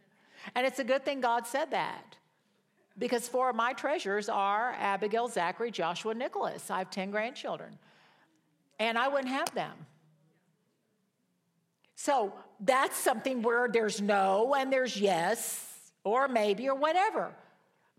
And 0.55 0.67
it's 0.67 0.79
a 0.79 0.83
good 0.83 1.05
thing 1.05 1.21
God 1.21 1.47
said 1.47 1.71
that. 1.71 2.17
Because 2.97 3.27
four 3.27 3.49
of 3.49 3.55
my 3.55 3.73
treasures 3.73 4.29
are 4.29 4.75
Abigail, 4.77 5.27
Zachary, 5.27 5.71
Joshua, 5.71 6.13
Nicholas. 6.13 6.69
I 6.69 6.77
have 6.79 6.91
10 6.91 7.09
grandchildren. 7.09 7.79
And 8.79 8.97
I 8.97 9.07
wouldn't 9.07 9.29
have 9.29 9.53
them. 9.53 9.73
So 11.95 12.33
that's 12.59 12.97
something 12.97 13.41
where 13.41 13.67
there's 13.67 14.01
no 14.01 14.55
and 14.57 14.73
there's 14.73 14.97
yes, 14.97 15.91
or 16.03 16.27
maybe, 16.27 16.67
or 16.67 16.75
whatever. 16.75 17.31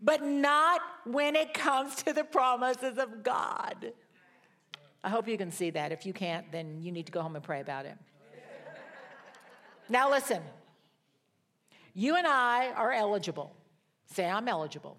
But 0.02 0.22
not 0.22 0.82
when 1.06 1.36
it 1.36 1.54
comes 1.54 1.94
to 2.02 2.12
the 2.12 2.24
promises 2.24 2.98
of 2.98 3.22
God. 3.22 3.92
I 5.02 5.08
hope 5.08 5.28
you 5.28 5.38
can 5.38 5.50
see 5.50 5.70
that. 5.70 5.92
If 5.92 6.04
you 6.04 6.12
can't, 6.12 6.50
then 6.52 6.80
you 6.82 6.92
need 6.92 7.06
to 7.06 7.12
go 7.12 7.22
home 7.22 7.36
and 7.36 7.44
pray 7.44 7.60
about 7.60 7.86
it. 7.86 7.96
now, 9.88 10.10
listen. 10.10 10.42
You 11.94 12.16
and 12.16 12.26
I 12.26 12.72
are 12.72 12.92
eligible. 12.92 13.54
Say, 14.06 14.26
I'm 14.28 14.48
eligible. 14.48 14.98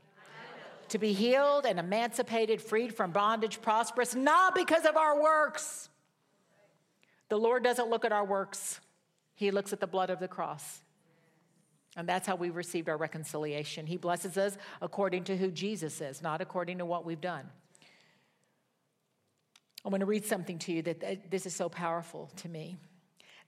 To 0.90 0.98
be 0.98 1.14
healed 1.14 1.66
and 1.66 1.80
emancipated, 1.80 2.62
freed 2.62 2.96
from 2.96 3.12
bondage, 3.12 3.62
prosperous, 3.62 4.16
not 4.16 4.56
because 4.56 4.86
of 4.86 4.96
our 4.96 5.22
works. 5.22 5.90
The 7.30 7.38
Lord 7.38 7.64
doesn't 7.64 7.90
look 7.90 8.06
at 8.06 8.12
our 8.12 8.26
works, 8.26 8.80
He 9.36 9.52
looks 9.52 9.74
at 9.74 9.80
the 9.80 9.88
blood 9.88 10.10
of 10.10 10.20
the 10.20 10.28
cross. 10.28 10.82
And 11.98 12.08
that's 12.10 12.28
how 12.28 12.36
we 12.36 12.50
received 12.50 12.90
our 12.90 12.98
reconciliation. 12.98 13.88
He 13.88 13.98
blesses 13.98 14.38
us 14.38 14.58
according 14.82 15.24
to 15.26 15.38
who 15.38 15.50
Jesus 15.50 16.02
is, 16.02 16.22
not 16.22 16.42
according 16.42 16.80
to 16.80 16.86
what 16.86 17.06
we've 17.06 17.22
done. 17.22 17.50
I'm 19.86 19.92
going 19.92 20.02
to 20.02 20.06
read 20.06 20.26
something 20.26 20.60
to 20.60 20.74
you 20.74 20.82
that 20.82 21.30
this 21.32 21.46
is 21.46 21.56
so 21.56 21.70
powerful 21.70 22.32
to 22.38 22.50
me. 22.50 22.76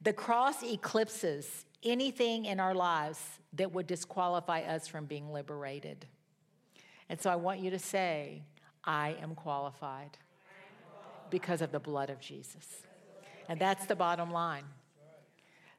The 0.02 0.14
cross 0.14 0.64
eclipses 0.64 1.66
anything 1.84 2.46
in 2.46 2.60
our 2.60 2.76
lives 2.76 3.20
that 3.54 3.74
would 3.74 3.88
disqualify 3.88 4.62
us 4.62 4.88
from 4.88 5.06
being 5.06 5.34
liberated. 5.34 6.06
And 7.10 7.22
so 7.22 7.30
I 7.30 7.36
want 7.36 7.60
you 7.60 7.70
to 7.72 7.80
say, 7.80 8.44
I 8.84 9.16
am 9.22 9.36
qualified 9.36 10.18
because 11.30 11.62
of 11.62 11.72
the 11.72 11.80
blood 11.80 12.10
of 12.10 12.20
Jesus. 12.20 12.84
And 13.50 13.60
that's 13.60 13.86
the 13.86 13.96
bottom 13.96 14.32
line. 14.32 14.64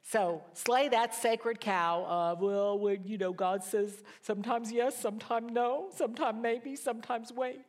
So 0.01 0.41
slay 0.53 0.89
that 0.89 1.13
sacred 1.13 1.59
cow 1.59 2.03
of, 2.05 2.41
well, 2.41 2.79
when, 2.79 3.03
you 3.05 3.17
know, 3.17 3.31
God 3.31 3.63
says 3.63 4.01
sometimes 4.21 4.71
yes, 4.71 4.99
sometimes 4.99 5.51
no, 5.51 5.89
sometimes 5.95 6.41
maybe, 6.41 6.75
sometimes 6.75 7.31
wait. 7.31 7.61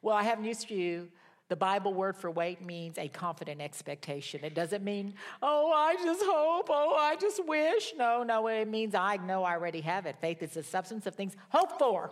Well, 0.00 0.16
I 0.16 0.22
have 0.22 0.40
news 0.40 0.64
for 0.64 0.72
you. 0.72 1.08
The 1.48 1.56
Bible 1.56 1.92
word 1.92 2.16
for 2.16 2.30
wait 2.30 2.64
means 2.64 2.96
a 2.96 3.08
confident 3.08 3.60
expectation. 3.60 4.42
It 4.42 4.54
doesn't 4.54 4.82
mean, 4.82 5.12
oh, 5.42 5.70
I 5.70 5.96
just 6.02 6.22
hope, 6.24 6.68
oh, 6.70 6.96
I 6.98 7.16
just 7.16 7.44
wish. 7.46 7.92
No, 7.98 8.22
no, 8.22 8.46
it 8.46 8.68
means 8.68 8.94
I 8.94 9.18
know 9.18 9.44
I 9.44 9.52
already 9.52 9.82
have 9.82 10.06
it. 10.06 10.16
Faith 10.18 10.42
is 10.42 10.52
the 10.52 10.62
substance 10.62 11.06
of 11.06 11.14
things 11.14 11.36
hoped 11.50 11.78
for. 11.78 12.10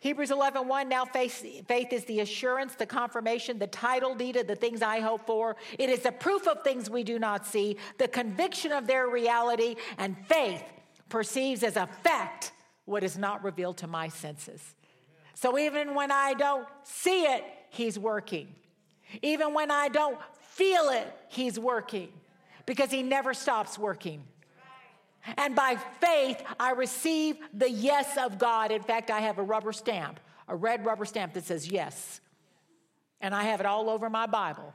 Hebrews 0.00 0.30
11, 0.30 0.66
1, 0.66 0.88
now 0.88 1.04
faith, 1.04 1.66
faith 1.68 1.92
is 1.92 2.06
the 2.06 2.20
assurance, 2.20 2.74
the 2.74 2.86
confirmation, 2.86 3.58
the 3.58 3.66
title 3.66 4.14
deed 4.14 4.36
of 4.36 4.46
the 4.46 4.56
things 4.56 4.80
I 4.80 5.00
hope 5.00 5.26
for. 5.26 5.56
It 5.78 5.90
is 5.90 6.00
the 6.00 6.12
proof 6.12 6.48
of 6.48 6.64
things 6.64 6.88
we 6.88 7.04
do 7.04 7.18
not 7.18 7.46
see, 7.46 7.76
the 7.98 8.08
conviction 8.08 8.72
of 8.72 8.86
their 8.86 9.08
reality, 9.08 9.76
and 9.98 10.16
faith 10.26 10.62
perceives 11.10 11.62
as 11.62 11.76
a 11.76 11.86
fact 11.86 12.52
what 12.86 13.04
is 13.04 13.18
not 13.18 13.44
revealed 13.44 13.76
to 13.78 13.86
my 13.86 14.08
senses. 14.08 14.74
So 15.34 15.58
even 15.58 15.94
when 15.94 16.10
I 16.10 16.32
don't 16.32 16.66
see 16.82 17.24
it, 17.24 17.44
He's 17.68 17.98
working. 17.98 18.54
Even 19.20 19.52
when 19.52 19.70
I 19.70 19.88
don't 19.88 20.18
feel 20.40 20.88
it, 20.88 21.14
He's 21.28 21.58
working 21.58 22.08
because 22.64 22.90
He 22.90 23.02
never 23.02 23.34
stops 23.34 23.78
working. 23.78 24.22
And 25.36 25.54
by 25.54 25.76
faith, 26.00 26.42
I 26.58 26.72
receive 26.72 27.36
the 27.52 27.70
yes 27.70 28.16
of 28.16 28.38
God. 28.38 28.70
In 28.70 28.82
fact, 28.82 29.10
I 29.10 29.20
have 29.20 29.38
a 29.38 29.42
rubber 29.42 29.72
stamp, 29.72 30.18
a 30.48 30.56
red 30.56 30.84
rubber 30.84 31.04
stamp 31.04 31.34
that 31.34 31.44
says 31.44 31.68
yes. 31.68 32.20
And 33.20 33.34
I 33.34 33.44
have 33.44 33.60
it 33.60 33.66
all 33.66 33.90
over 33.90 34.08
my 34.08 34.26
Bible. 34.26 34.72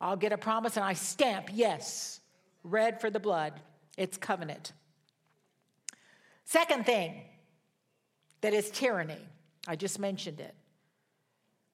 I'll 0.00 0.16
get 0.16 0.32
a 0.32 0.38
promise 0.38 0.76
and 0.76 0.84
I 0.84 0.94
stamp 0.94 1.50
yes, 1.52 2.20
red 2.64 3.00
for 3.00 3.10
the 3.10 3.20
blood. 3.20 3.52
It's 3.96 4.16
covenant. 4.16 4.72
Second 6.44 6.86
thing 6.86 7.22
that 8.40 8.52
is 8.52 8.70
tyranny 8.70 9.20
I 9.66 9.76
just 9.76 9.98
mentioned 9.98 10.40
it. 10.40 10.54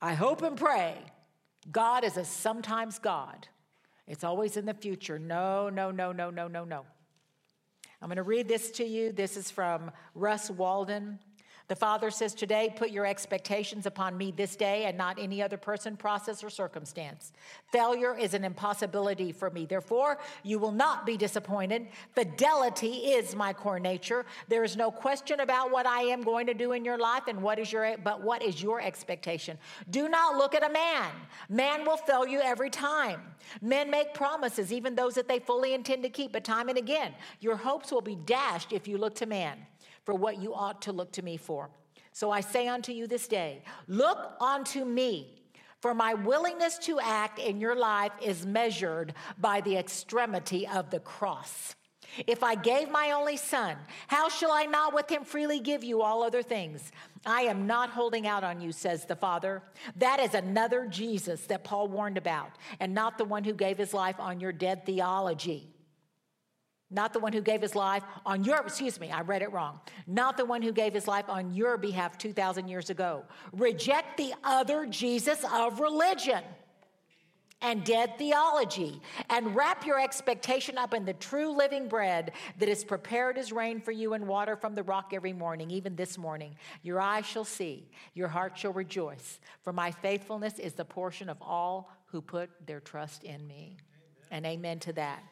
I 0.01 0.15
hope 0.15 0.43
and 0.43 0.57
pray 0.57 0.95
God 1.71 2.05
is 2.05 2.17
a 2.17 2.25
sometimes 2.25 2.99
God. 2.99 3.49
It's 4.07 4.25
always 4.25 4.57
in 4.57 4.65
the 4.65 4.75
future. 4.75 5.19
No, 5.19 5.69
no, 5.69 5.91
no, 5.91 6.13
no, 6.13 6.31
no, 6.31 6.49
no, 6.49 6.65
no. 6.65 6.87
I'm 8.01 8.09
going 8.09 8.17
to 8.17 8.23
read 8.23 8.47
this 8.47 8.71
to 8.73 8.85
you. 8.85 9.11
This 9.11 9.37
is 9.37 9.51
from 9.51 9.91
Russ 10.15 10.51
Walden. 10.51 11.19
The 11.69 11.77
Father 11.77 12.11
says, 12.11 12.35
Today, 12.35 12.73
put 12.75 12.91
your 12.91 13.05
expectations 13.05 13.85
upon 13.85 14.17
me 14.17 14.31
this 14.31 14.57
day 14.57 14.87
and 14.87 14.97
not 14.97 15.19
any 15.19 15.43
other 15.43 15.59
person, 15.59 15.97
process, 15.97 16.43
or 16.43 16.49
circumstance. 16.49 17.33
Failure 17.71 18.17
is 18.17 18.33
an 18.33 18.43
impossibility 18.43 19.33
for 19.33 19.51
me. 19.51 19.67
Therefore, 19.67 20.19
you 20.43 20.59
will 20.59 20.73
not 20.73 21.05
be 21.05 21.19
disappointed. 21.19 21.89
Fidelity 22.15 23.13
is 23.13 23.37
my 23.37 23.53
core 23.53 23.79
nature. 23.79 24.25
There 24.49 24.65
is 24.65 24.77
no 24.79 24.91
question 24.91 25.41
about 25.41 25.71
what 25.71 25.87
I 25.87 26.01
am 26.03 26.23
going 26.23 26.47
to 26.47 26.55
do 26.55 26.73
in 26.73 26.87
your 26.87 26.99
life 26.99 27.25
and 27.29 27.43
what 27.43 27.59
is 27.59 27.71
your 27.71 27.97
but 28.03 28.23
what 28.23 28.43
is 28.43 28.63
your 28.63 28.81
expectation. 28.81 29.59
Do 29.91 30.09
not 30.09 30.37
look 30.37 30.55
at 30.55 30.69
a 30.69 30.73
man. 30.73 31.11
Man 31.51 31.85
will 31.85 31.99
fail 31.99 32.27
you 32.27 32.41
every 32.41 32.71
time. 32.71 33.21
Men 33.61 33.91
make 33.91 34.15
promises, 34.15 34.73
even 34.73 34.95
those 34.95 35.15
that 35.15 35.29
they 35.29 35.39
fully 35.39 35.75
intend 35.75 36.03
to 36.03 36.09
keep, 36.09 36.33
but 36.33 36.45
time 36.45 36.71
and 36.71 36.79
again, 36.79 37.15
your 37.41 37.57
hopes 37.57 37.93
will 37.93 38.01
be 38.01 38.17
dashed 38.17 38.73
if 38.73 38.89
you 38.89 38.97
look 38.97 39.15
to 39.17 39.27
man 39.27 39.59
for 40.09 40.15
what 40.15 40.41
you 40.41 40.55
ought 40.55 40.81
to 40.81 40.91
look 40.91 41.13
to 41.13 41.21
me 41.21 41.37
for. 41.37 41.69
So 42.13 42.31
I 42.31 42.41
say 42.41 42.67
unto 42.67 42.93
you 42.93 43.07
this 43.07 43.29
day, 43.29 43.63
look 43.89 44.33
unto 44.41 44.87
me. 44.87 45.43
For 45.83 45.93
my 45.93 46.15
willingness 46.15 46.79
to 46.85 46.99
act 46.99 47.39
in 47.39 47.61
your 47.61 47.77
life 47.77 48.13
is 48.23 48.47
measured 48.47 49.13
by 49.37 49.61
the 49.61 49.77
extremity 49.77 50.67
of 50.67 50.89
the 50.89 51.01
cross. 51.01 51.77
If 52.27 52.43
I 52.43 52.55
gave 52.55 52.91
my 52.91 53.11
only 53.11 53.37
son, 53.37 53.77
how 54.07 54.31
shall 54.31 54.51
I 54.51 54.65
not 54.65 54.95
with 54.95 55.11
him 55.11 55.25
freely 55.25 55.61
give 55.61 55.85
you 55.85 56.01
all 56.01 56.23
other 56.23 56.43
things? 56.43 56.91
I 57.27 57.43
am 57.43 57.67
not 57.67 57.91
holding 57.91 58.27
out 58.27 58.45
on 58.45 58.63
you, 58.63 58.73
says 58.73 59.05
the 59.05 59.15
Father. 59.15 59.63
That 59.97 60.21
is 60.21 60.33
another 60.33 60.87
Jesus 60.87 61.43
that 61.49 61.65
Paul 61.65 61.89
warned 61.89 62.17
about, 62.17 62.53
and 62.81 62.95
not 62.95 63.19
the 63.19 63.27
one 63.27 63.45
who 63.45 63.53
gave 63.53 63.77
his 63.77 63.93
life 63.93 64.19
on 64.19 64.41
your 64.41 64.53
dead 64.53 64.87
theology. 64.87 65.69
Not 66.91 67.13
the 67.13 67.19
one 67.19 67.33
who 67.33 67.43
gave 67.43 67.61
his 67.61 67.75
life 67.75 68.03
on 68.25 68.45
your, 68.45 68.59
excuse 68.59 68.99
me, 68.99 69.11
I 69.11 69.21
read 69.21 69.43
it 69.43 69.53
wrong. 69.53 69.81
Not 70.07 70.37
the 70.37 70.45
one 70.45 70.63
who 70.63 70.73
gave 70.73 70.95
his 70.95 71.07
life 71.07 71.29
on 71.29 71.55
your 71.55 71.77
behalf 71.77 72.17
2,000 72.17 72.67
years 72.69 72.89
ago. 72.89 73.25
Reject 73.53 74.17
the 74.17 74.33
other 74.43 74.87
Jesus 74.87 75.45
of 75.53 75.81
religion 75.81 76.43
and 77.61 77.85
dead 77.85 78.17
theology 78.19 79.03
and 79.31 79.55
wrap 79.55 79.85
your 79.85 80.01
expectation 80.01 80.79
up 80.79 80.95
in 80.95 81.05
the 81.05 81.13
true 81.13 81.57
living 81.57 81.89
bread 81.89 82.33
that 82.59 82.69
is 82.69 82.85
prepared 82.85 83.37
as 83.37 83.53
rain 83.53 83.81
for 83.81 83.93
you 83.93 84.15
and 84.15 84.27
water 84.27 84.57
from 84.57 84.75
the 84.75 84.83
rock 84.83 85.13
every 85.13 85.33
morning, 85.33 85.71
even 85.71 85.97
this 85.97 86.17
morning. 86.17 86.55
Your 86.83 87.01
eyes 87.01 87.27
shall 87.27 87.45
see, 87.45 87.91
your 88.15 88.29
heart 88.29 88.57
shall 88.57 88.73
rejoice, 88.73 89.41
for 89.63 89.73
my 89.73 89.91
faithfulness 89.91 90.59
is 90.59 90.75
the 90.75 90.85
portion 90.85 91.29
of 91.29 91.37
all 91.43 91.91
who 92.07 92.23
put 92.23 92.49
their 92.67 92.81
trust 92.81 93.25
in 93.25 93.47
me. 93.47 93.77
Amen. 93.77 94.29
And 94.31 94.47
amen 94.47 94.79
to 94.81 94.93
that. 94.95 95.23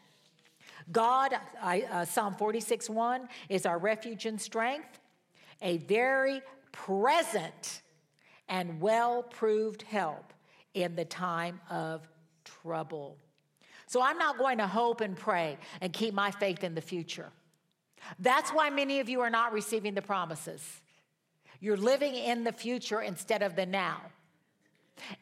God, 0.93 1.35
I, 1.62 1.83
uh, 1.83 2.05
Psalm 2.05 2.35
46 2.35 2.89
1 2.91 3.29
is 3.49 3.67
our 3.67 3.79
refuge 3.79 4.27
and 4.27 4.41
strength, 4.41 5.01
a 5.62 5.79
very 5.79 6.43
present 6.73 7.83
and 8.49 8.81
well 8.81 9.23
proved 9.23 9.83
help 9.83 10.33
in 10.75 10.95
the 10.95 11.05
time 11.05 11.61
of 11.71 12.09
trouble. 12.45 13.17
So 13.87 14.03
I'm 14.03 14.19
not 14.19 14.39
going 14.39 14.59
to 14.59 14.67
hope 14.67 15.01
and 15.01 15.17
pray 15.17 15.59
and 15.81 15.93
keep 15.93 16.12
my 16.12 16.31
faith 16.31 16.65
in 16.65 16.75
the 16.75 16.81
future. 16.81 17.31
That's 18.19 18.51
why 18.51 18.71
many 18.71 19.01
of 19.01 19.09
you 19.09 19.21
are 19.21 19.31
not 19.31 19.53
receiving 19.53 19.95
the 19.95 20.03
promises. 20.03 20.62
You're 21.61 21.77
living 21.77 22.15
in 22.15 22.45
the 22.45 22.53
future 22.53 23.01
instead 23.01 23.43
of 23.43 23.57
the 23.57 23.67
now. 23.67 24.03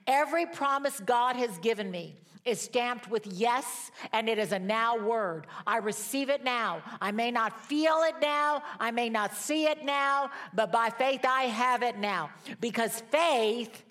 Every 0.06 0.46
promise 0.46 1.00
God 1.00 1.36
has 1.36 1.56
given 1.58 1.90
me 1.90 2.16
is 2.44 2.60
stamped 2.60 3.10
with 3.10 3.26
yes, 3.26 3.90
and 4.12 4.28
it 4.28 4.38
is 4.38 4.52
a 4.52 4.58
now 4.58 4.98
word. 4.98 5.46
I 5.66 5.78
receive 5.78 6.28
it 6.28 6.44
now. 6.44 6.82
I 7.00 7.10
may 7.10 7.30
not 7.30 7.64
feel 7.66 8.02
it 8.02 8.16
now, 8.20 8.62
I 8.78 8.90
may 8.90 9.08
not 9.08 9.34
see 9.34 9.64
it 9.64 9.84
now, 9.84 10.30
but 10.52 10.70
by 10.70 10.90
faith 10.90 11.24
I 11.24 11.44
have 11.44 11.82
it 11.82 11.98
now. 11.98 12.30
Because 12.60 13.02
faith 13.10 13.84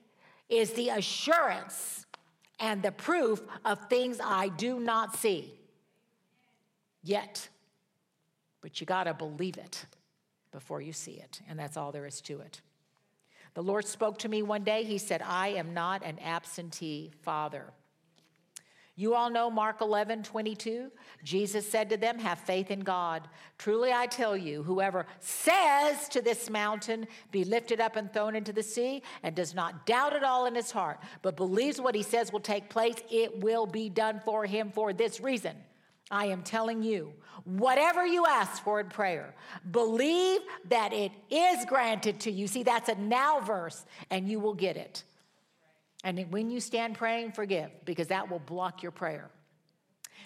is 0.50 0.74
the 0.74 0.90
assurance 0.90 2.06
and 2.60 2.84
the 2.84 2.92
proof 2.92 3.42
of 3.66 3.90
things 3.90 4.20
I 4.24 4.50
do 4.50 4.80
not 4.80 5.16
see 5.16 5.54
yet. 7.04 7.50
But 8.62 8.80
you 8.80 8.86
got 8.86 9.06
to 9.06 9.14
believe 9.14 9.58
it 9.58 9.86
before 10.52 10.80
you 10.80 10.94
see 10.94 11.14
it, 11.14 11.42
and 11.50 11.58
that's 11.58 11.76
all 11.76 11.92
there 11.92 12.06
is 12.06 12.22
to 12.22 12.40
it. 12.40 12.62
The 13.56 13.64
Lord 13.64 13.86
spoke 13.86 14.20
to 14.20 14.30
me 14.30 14.42
one 14.42 14.64
day. 14.64 14.84
He 14.84 14.98
said, 14.98 15.22
I 15.22 15.50
am 15.50 15.74
not 15.74 16.04
an 16.04 16.20
absentee 16.20 17.12
father. 17.22 17.74
You 18.96 19.16
all 19.16 19.32
know 19.32 19.50
Mark 19.50 19.82
11, 19.82 20.22
22. 20.22 20.92
Jesus 21.24 21.70
said 21.70 21.90
to 21.90 21.98
them, 21.98 22.20
Have 22.20 22.38
faith 22.38 22.70
in 22.70 22.82
God. 22.82 23.28
Truly 23.58 23.92
I 23.92 24.06
tell 24.06 24.38
you, 24.38 24.62
whoever 24.62 25.08
says 25.20 26.08
to 26.10 26.22
this 26.22 26.48
mountain, 26.48 27.08
Be 27.32 27.44
lifted 27.44 27.82
up 27.82 27.96
and 27.96 28.14
thrown 28.14 28.36
into 28.36 28.54
the 28.54 28.62
sea, 28.62 29.02
and 29.24 29.36
does 29.36 29.56
not 29.56 29.88
doubt 29.88 30.16
at 30.16 30.24
all 30.24 30.46
in 30.46 30.54
his 30.54 30.70
heart, 30.70 31.00
but 31.24 31.36
believes 31.36 31.82
what 31.82 31.96
he 31.96 32.04
says 32.04 32.32
will 32.32 32.40
take 32.40 32.70
place, 32.70 32.98
it 33.10 33.42
will 33.42 33.66
be 33.66 33.90
done 33.90 34.22
for 34.24 34.46
him 34.46 34.72
for 34.72 34.94
this 34.94 35.20
reason. 35.20 35.56
I 36.12 36.26
am 36.28 36.44
telling 36.44 36.84
you, 36.84 37.14
whatever 37.46 38.06
you 38.06 38.28
ask 38.28 38.64
for 38.64 38.80
in 38.80 38.90
prayer, 38.90 39.34
believe 39.72 40.42
that 40.70 40.94
it 40.94 41.12
is 41.32 41.66
granted 41.66 42.20
to 42.22 42.32
you. 42.32 42.46
See, 42.46 42.62
that's 42.62 42.90
a 42.90 42.96
now 42.96 43.40
verse, 43.40 43.86
and 44.12 44.30
you 44.30 44.40
will 44.40 44.54
get 44.54 44.78
it. 44.78 45.04
And 46.04 46.32
when 46.32 46.50
you 46.50 46.60
stand 46.60 46.96
praying, 46.96 47.32
forgive, 47.32 47.72
because 47.86 48.08
that 48.08 48.30
will 48.30 48.40
block 48.40 48.84
your 48.84 48.92
prayer. 48.92 49.30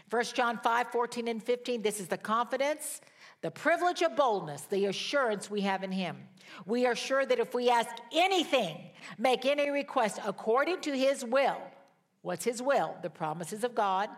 1 0.10 0.24
John 0.34 0.58
5 0.58 0.88
14 0.92 1.28
and 1.28 1.44
15, 1.44 1.82
this 1.82 2.00
is 2.00 2.08
the 2.08 2.18
confidence, 2.18 3.02
the 3.42 3.52
privilege 3.52 4.02
of 4.02 4.16
boldness, 4.16 4.64
the 4.64 4.86
assurance 4.86 5.50
we 5.50 5.62
have 5.62 5.84
in 5.84 5.92
Him. 5.92 6.18
We 6.66 6.86
are 6.86 6.96
sure 6.96 7.26
that 7.26 7.40
if 7.40 7.54
we 7.54 7.70
ask 7.70 7.90
anything, 8.14 8.78
make 9.18 9.46
any 9.46 9.70
request 9.70 10.20
according 10.26 10.82
to 10.82 10.98
His 10.98 11.24
will, 11.26 11.58
what's 12.22 12.46
His 12.46 12.62
will? 12.62 12.96
The 13.02 13.10
promises 13.10 13.64
of 13.64 13.76
God. 13.76 14.10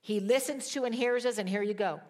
He 0.00 0.20
listens 0.20 0.70
to 0.70 0.84
and 0.84 0.94
hears 0.94 1.26
us, 1.26 1.38
and 1.38 1.48
here 1.48 1.62
you 1.62 1.74
go. 1.74 2.00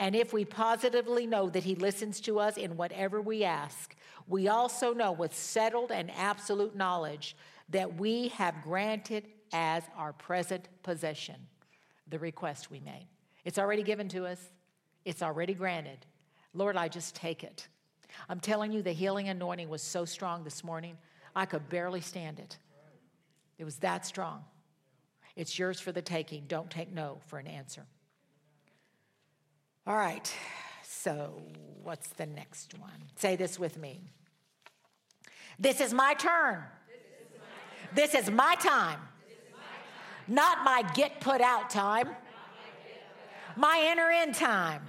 And 0.00 0.16
if 0.16 0.32
we 0.32 0.46
positively 0.46 1.26
know 1.26 1.50
that 1.50 1.62
He 1.62 1.74
listens 1.74 2.20
to 2.22 2.40
us 2.40 2.56
in 2.56 2.78
whatever 2.78 3.20
we 3.20 3.44
ask, 3.44 3.94
we 4.26 4.48
also 4.48 4.94
know 4.94 5.12
with 5.12 5.34
settled 5.34 5.92
and 5.92 6.10
absolute 6.16 6.74
knowledge 6.74 7.36
that 7.68 7.96
we 7.96 8.28
have 8.28 8.62
granted 8.62 9.26
as 9.52 9.84
our 9.96 10.14
present 10.14 10.68
possession 10.82 11.36
the 12.08 12.18
request 12.18 12.70
we 12.70 12.80
made. 12.80 13.06
It's 13.44 13.58
already 13.58 13.82
given 13.82 14.08
to 14.08 14.24
us, 14.24 14.40
it's 15.04 15.22
already 15.22 15.52
granted. 15.52 16.06
Lord, 16.54 16.76
I 16.76 16.88
just 16.88 17.14
take 17.14 17.44
it. 17.44 17.68
I'm 18.28 18.40
telling 18.40 18.72
you, 18.72 18.82
the 18.82 18.92
healing 18.92 19.28
anointing 19.28 19.68
was 19.68 19.82
so 19.82 20.06
strong 20.06 20.44
this 20.44 20.64
morning, 20.64 20.96
I 21.36 21.44
could 21.44 21.68
barely 21.68 22.00
stand 22.00 22.40
it. 22.40 22.56
It 23.58 23.64
was 23.64 23.76
that 23.76 24.06
strong. 24.06 24.44
It's 25.36 25.58
yours 25.58 25.78
for 25.78 25.92
the 25.92 26.02
taking. 26.02 26.44
Don't 26.48 26.70
take 26.70 26.90
no 26.90 27.18
for 27.26 27.38
an 27.38 27.46
answer. 27.46 27.86
All 29.90 29.96
right, 29.96 30.32
so 30.84 31.42
what's 31.82 32.10
the 32.10 32.26
next 32.26 32.78
one? 32.78 32.92
Say 33.16 33.34
this 33.34 33.58
with 33.58 33.76
me. 33.76 34.12
This 35.58 35.80
is 35.80 35.92
my 35.92 36.14
turn. 36.14 36.62
This 37.92 38.14
is 38.14 38.30
my 38.30 38.54
time. 38.54 39.00
Not 40.28 40.62
my 40.62 40.88
get 40.94 41.20
put 41.20 41.40
out 41.40 41.70
time. 41.70 42.08
My 43.56 43.80
enter 43.82 44.12
in 44.12 44.32
time. 44.32 44.82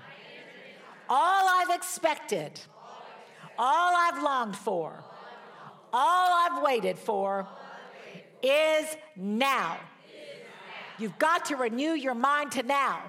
All 1.09 1.49
I've 1.49 1.75
expected. 1.75 2.59
All 3.57 3.95
I've 3.97 4.21
longed 4.21 4.55
for. 4.55 5.03
All 5.91 6.29
I've 6.31 6.61
waited 6.61 6.99
for 6.99 7.47
is 8.43 8.85
now. 9.15 9.79
You've 10.99 11.17
got 11.17 11.45
to 11.45 11.55
renew 11.55 11.93
your 11.93 12.13
mind 12.13 12.51
to 12.51 12.61
now. 12.61 13.01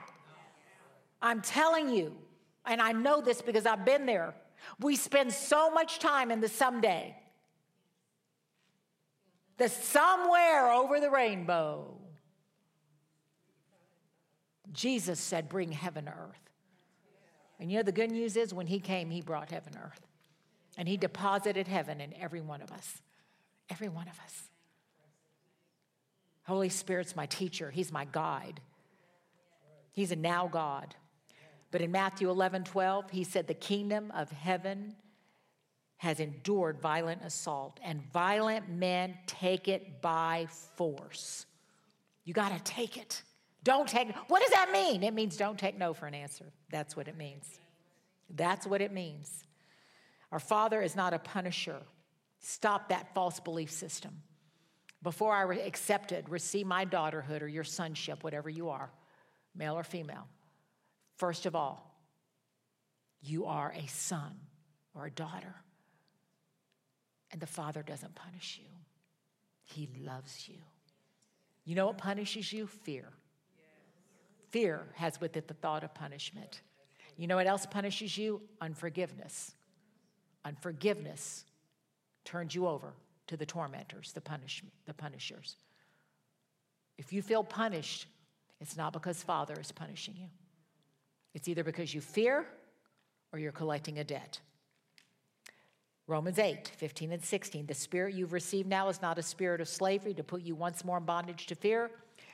I'm 1.23 1.41
telling 1.41 1.89
you, 1.89 2.15
and 2.67 2.81
I 2.81 2.93
know 2.93 3.21
this 3.21 3.41
because 3.41 3.65
I've 3.65 3.85
been 3.85 4.07
there. 4.07 4.35
We 4.81 4.97
spend 4.97 5.33
so 5.33 5.71
much 5.71 5.99
time 5.99 6.31
in 6.31 6.41
the 6.41 6.49
someday 6.49 7.17
the 9.59 9.69
somewhere 9.69 10.73
over 10.73 10.99
the 10.99 11.11
rainbow. 11.11 11.95
Jesus 14.73 15.21
said, 15.21 15.49
Bring 15.49 15.71
heaven 15.71 16.07
to 16.07 16.11
earth. 16.11 16.51
And 17.61 17.71
you 17.71 17.79
know, 17.79 17.85
the 17.85 17.93
good 17.93 18.11
news 18.11 18.37
is 18.37 18.53
when 18.53 18.67
he 18.67 18.81
came, 18.81 19.11
he 19.11 19.21
brought 19.21 19.51
heaven 19.51 19.75
to 19.75 19.79
earth. 19.79 20.01
And 20.77 20.89
he 20.89 20.97
deposited 20.97 21.69
heaven 21.69 22.01
in 22.01 22.13
every 22.15 22.41
one 22.41 22.61
of 22.63 22.73
us. 22.73 23.03
Every 23.71 23.89
one 23.89 24.09
of 24.09 24.19
us. 24.21 24.51
Holy 26.45 26.71
Spirit's 26.71 27.15
my 27.15 27.27
teacher, 27.27 27.71
he's 27.71 27.93
my 27.93 28.07
guide. 28.11 28.61
He's 29.93 30.11
a 30.11 30.17
now 30.17 30.49
God. 30.49 30.97
But 31.73 31.81
in 31.81 31.91
Matthew 31.91 32.31
11, 32.31 32.65
12, 32.65 33.11
he 33.11 33.25
said, 33.25 33.49
The 33.49 33.55
kingdom 33.55 34.13
of 34.15 34.31
heaven 34.31 34.95
has 35.97 36.21
endured 36.21 36.81
violent 36.81 37.23
assault, 37.25 37.81
and 37.83 38.03
violent 38.13 38.69
men 38.69 39.17
take 39.27 39.69
it 39.69 40.03
by 40.03 40.47
force. 40.77 41.47
You 42.25 42.35
got 42.35 42.57
to 42.57 42.63
take 42.63 42.97
it. 42.97 43.23
Don't 43.65 43.89
take. 43.89 44.15
What 44.29 44.43
does 44.43 44.51
that 44.51 44.71
mean? 44.73 45.03
It 45.03 45.15
means 45.15 45.37
don't 45.37 45.59
take 45.59 45.79
no 45.79 45.95
for 45.95 46.07
an 46.07 46.15
answer. 46.15 46.53
That's 46.71 46.97
what 46.97 47.09
it 47.09 47.17
means. 47.17 47.59
That's 48.29 48.67
what 48.67 48.81
it 48.81 48.93
means. 48.93 49.45
Our 50.31 50.41
Father 50.41 50.83
is 50.83 50.95
not 50.95 51.15
a 51.15 51.19
punisher. 51.19 51.79
Stop 52.41 52.89
that 52.89 53.15
false 53.15 53.39
belief 53.41 53.71
system. 53.71 54.23
Before 55.03 55.33
I 55.33 55.55
accepted, 55.57 56.29
receive 56.29 56.67
my 56.67 56.85
daughterhood 56.85 57.43
or 57.43 57.49
your 57.49 57.65
sonship, 57.65 58.25
whatever 58.25 58.51
you 58.51 58.69
are, 58.69 58.91
male 59.55 59.79
or 59.79 59.85
female, 59.85 60.27
first 61.23 61.47
of 61.47 61.55
all, 61.55 61.95
you 63.21 63.47
are 63.47 63.73
a 63.77 63.87
son 63.87 64.33
or 64.93 65.07
a 65.07 65.11
daughter. 65.11 65.55
And 67.31 67.41
the 67.41 67.47
Father 67.47 67.85
doesn't 67.85 68.17
punish 68.17 68.61
you, 68.61 68.69
He 69.63 69.89
loves 70.05 70.49
you. 70.49 70.59
You 71.65 71.77
know 71.77 71.87
what 71.87 71.97
punishes 71.97 72.53
you? 72.53 72.67
Fear. 72.67 73.05
Fear 74.51 74.89
has 74.97 75.21
with 75.21 75.37
it 75.37 75.47
the 75.47 75.55
thought 75.55 75.85
of 75.85 75.95
punishment. 75.95 76.63
You 77.17 77.29
know 77.29 77.37
what 77.37 77.47
else 77.47 77.67
punishes 77.67 78.19
you? 78.19 78.41
Unforgiveness. 78.61 79.55
Unforgiveness 80.45 81.45
turns 82.25 82.53
you 82.53 82.67
over 82.67 82.95
to 83.29 83.37
the 83.37 83.47
tormentors, 83.47 84.11
the, 84.11 84.21
punish, 84.21 84.65
the 84.87 84.95
punishers. 84.95 85.55
If 86.99 87.13
you 87.13 87.23
feel 87.23 87.45
punished, 87.45 88.09
it's 88.61 88.77
not 88.77 88.93
because 88.93 89.23
Father 89.23 89.55
is 89.61 89.71
punishing 89.71 90.17
you. 90.17 90.27
It's 91.35 91.49
either 91.49 91.65
because 91.65 91.95
you 91.95 92.01
fear 92.01 92.47
or 93.33 93.39
you're 93.39 93.53
collecting 93.53 93.99
a 93.99 94.05
debt. 94.05 94.41
Romans 96.07 96.39
8, 96.39 96.73
15 96.77 97.13
and 97.13 97.25
16. 97.25 97.67
The 97.67 97.75
spirit 97.75 98.15
you've 98.15 98.33
received 98.33 98.69
now 98.69 98.89
is 98.89 99.01
not 99.01 99.19
a 99.19 99.23
spirit 99.23 99.61
of 99.61 99.69
slavery 99.69 100.15
to 100.15 100.25
put 100.25 100.43
you 100.43 100.55
once 100.55 100.85
more 100.85 100.99
in 100.99 101.05
bondage 101.05 101.47
to 101.47 101.55
fear, 101.55 101.91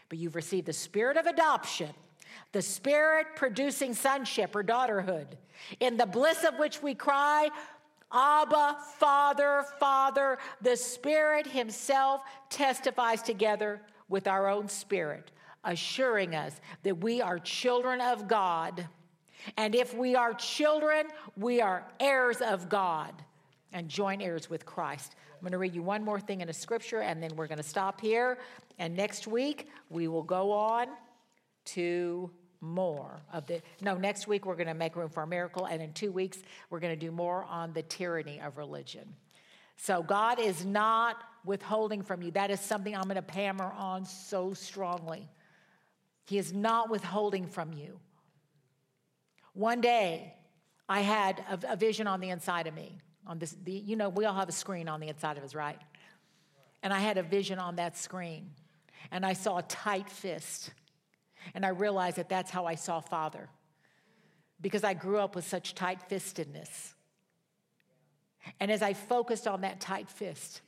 but 0.08 0.18
you've 0.18 0.34
received 0.34 0.66
the 0.66 0.72
spirit 0.72 1.16
of 1.16 1.26
adoption, 1.26 1.90
the 2.52 2.62
spirit 2.62 3.26
producing 3.36 3.94
sonship 3.94 4.56
or 4.56 4.64
daughterhood, 4.64 5.26
in 5.80 5.96
the 5.96 6.06
bliss 6.06 6.44
of 6.44 6.58
which 6.58 6.82
we 6.82 6.94
cry, 6.94 7.48
Abba, 8.12 8.78
Father, 8.96 9.64
Father. 9.78 10.38
The 10.62 10.76
Spirit 10.76 11.46
Himself 11.46 12.22
testifies 12.48 13.22
together 13.22 13.82
with 14.08 14.26
our 14.26 14.48
own 14.48 14.68
spirit, 14.68 15.30
assuring 15.64 16.34
us 16.34 16.60
that 16.82 16.98
we 16.98 17.20
are 17.20 17.38
children 17.38 18.00
of 18.00 18.28
God. 18.28 18.86
And 19.56 19.74
if 19.74 19.94
we 19.94 20.14
are 20.14 20.34
children, 20.34 21.06
we 21.36 21.60
are 21.60 21.86
heirs 22.00 22.40
of 22.40 22.68
God 22.68 23.12
and 23.72 23.88
joint 23.88 24.22
heirs 24.22 24.48
with 24.50 24.64
Christ. 24.64 25.14
I'm 25.34 25.40
going 25.42 25.52
to 25.52 25.58
read 25.58 25.74
you 25.74 25.82
one 25.82 26.04
more 26.04 26.20
thing 26.20 26.40
in 26.40 26.48
a 26.48 26.52
scripture 26.52 27.00
and 27.00 27.22
then 27.22 27.36
we're 27.36 27.46
going 27.46 27.58
to 27.58 27.64
stop 27.64 28.00
here. 28.00 28.38
And 28.78 28.96
next 28.96 29.26
week, 29.26 29.68
we 29.90 30.08
will 30.08 30.22
go 30.22 30.52
on 30.52 30.88
to 31.66 32.30
more 32.60 33.20
of 33.32 33.46
the. 33.46 33.62
No, 33.80 33.96
next 33.96 34.26
week, 34.26 34.46
we're 34.46 34.56
going 34.56 34.68
to 34.68 34.74
make 34.74 34.96
room 34.96 35.08
for 35.08 35.22
a 35.22 35.26
miracle. 35.26 35.66
And 35.66 35.80
in 35.82 35.92
two 35.92 36.10
weeks, 36.10 36.38
we're 36.70 36.80
going 36.80 36.98
to 36.98 37.06
do 37.06 37.12
more 37.12 37.44
on 37.44 37.72
the 37.72 37.82
tyranny 37.82 38.40
of 38.40 38.56
religion. 38.56 39.14
So 39.76 40.02
God 40.02 40.40
is 40.40 40.64
not 40.64 41.22
withholding 41.44 42.02
from 42.02 42.20
you. 42.20 42.32
That 42.32 42.50
is 42.50 42.60
something 42.60 42.96
I'm 42.96 43.08
going 43.08 43.22
to 43.22 43.32
hammer 43.32 43.72
on 43.76 44.04
so 44.04 44.52
strongly. 44.54 45.28
He 46.28 46.36
is 46.36 46.52
not 46.52 46.90
withholding 46.90 47.46
from 47.46 47.72
you. 47.72 48.00
One 49.54 49.80
day, 49.80 50.34
I 50.88 51.00
had 51.00 51.42
a, 51.50 51.72
a 51.72 51.76
vision 51.76 52.06
on 52.06 52.20
the 52.20 52.28
inside 52.28 52.66
of 52.66 52.74
me 52.74 52.98
on 53.26 53.38
this, 53.38 53.56
the, 53.64 53.72
you 53.72 53.96
know, 53.96 54.10
we 54.10 54.26
all 54.26 54.34
have 54.34 54.48
a 54.48 54.52
screen 54.52 54.88
on 54.88 55.00
the 55.00 55.08
inside 55.08 55.38
of 55.38 55.44
us, 55.44 55.54
right? 55.54 55.78
And 56.82 56.92
I 56.92 56.98
had 56.98 57.16
a 57.16 57.22
vision 57.22 57.58
on 57.58 57.76
that 57.76 57.96
screen, 57.96 58.50
and 59.10 59.24
I 59.24 59.32
saw 59.32 59.58
a 59.58 59.62
tight 59.62 60.10
fist. 60.10 60.70
And 61.54 61.64
I 61.64 61.70
realized 61.70 62.16
that 62.16 62.28
that's 62.28 62.50
how 62.50 62.66
I 62.66 62.74
saw 62.74 63.00
Father, 63.00 63.48
because 64.60 64.84
I 64.84 64.92
grew 64.92 65.18
up 65.18 65.34
with 65.34 65.46
such 65.46 65.74
tight 65.74 66.00
fistedness. 66.10 66.92
And 68.60 68.70
as 68.70 68.82
I 68.82 68.92
focused 68.92 69.46
on 69.46 69.62
that 69.62 69.80
tight 69.80 70.10
fist, 70.10 70.60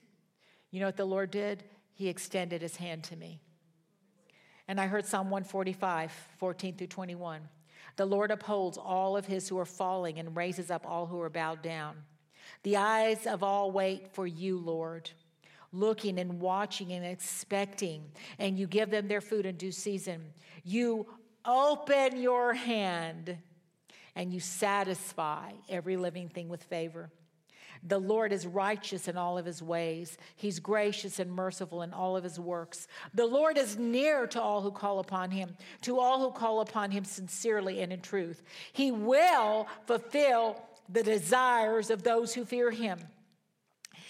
you 0.70 0.80
know 0.80 0.86
what 0.86 0.96
the 0.96 1.04
Lord 1.04 1.30
did? 1.30 1.64
He 1.92 2.08
extended 2.08 2.62
his 2.62 2.76
hand 2.76 3.04
to 3.04 3.16
me. 3.16 3.40
And 4.70 4.80
I 4.80 4.86
heard 4.86 5.04
Psalm 5.04 5.30
145, 5.30 6.12
14 6.38 6.76
through 6.76 6.86
21. 6.86 7.40
The 7.96 8.06
Lord 8.06 8.30
upholds 8.30 8.78
all 8.78 9.16
of 9.16 9.26
his 9.26 9.48
who 9.48 9.58
are 9.58 9.64
falling 9.64 10.20
and 10.20 10.36
raises 10.36 10.70
up 10.70 10.86
all 10.86 11.06
who 11.06 11.20
are 11.22 11.28
bowed 11.28 11.60
down. 11.60 11.96
The 12.62 12.76
eyes 12.76 13.26
of 13.26 13.42
all 13.42 13.72
wait 13.72 14.14
for 14.14 14.28
you, 14.28 14.58
Lord, 14.58 15.10
looking 15.72 16.20
and 16.20 16.38
watching 16.38 16.92
and 16.92 17.04
expecting, 17.04 18.12
and 18.38 18.56
you 18.56 18.68
give 18.68 18.90
them 18.90 19.08
their 19.08 19.20
food 19.20 19.44
in 19.44 19.56
due 19.56 19.72
season. 19.72 20.22
You 20.62 21.04
open 21.44 22.16
your 22.16 22.54
hand 22.54 23.38
and 24.14 24.32
you 24.32 24.38
satisfy 24.38 25.50
every 25.68 25.96
living 25.96 26.28
thing 26.28 26.48
with 26.48 26.62
favor. 26.62 27.10
The 27.82 27.98
Lord 27.98 28.32
is 28.32 28.46
righteous 28.46 29.08
in 29.08 29.16
all 29.16 29.38
of 29.38 29.46
his 29.46 29.62
ways. 29.62 30.18
He's 30.36 30.60
gracious 30.60 31.18
and 31.18 31.32
merciful 31.32 31.82
in 31.82 31.92
all 31.92 32.16
of 32.16 32.24
his 32.24 32.38
works. 32.38 32.86
The 33.14 33.26
Lord 33.26 33.56
is 33.56 33.78
near 33.78 34.26
to 34.28 34.40
all 34.40 34.60
who 34.60 34.70
call 34.70 34.98
upon 34.98 35.30
him, 35.30 35.56
to 35.82 35.98
all 35.98 36.20
who 36.20 36.30
call 36.30 36.60
upon 36.60 36.90
him 36.90 37.04
sincerely 37.04 37.80
and 37.80 37.92
in 37.92 38.00
truth. 38.00 38.42
He 38.72 38.90
will 38.90 39.66
fulfill 39.86 40.62
the 40.88 41.02
desires 41.02 41.90
of 41.90 42.02
those 42.02 42.34
who 42.34 42.44
fear 42.44 42.70
him. 42.70 42.98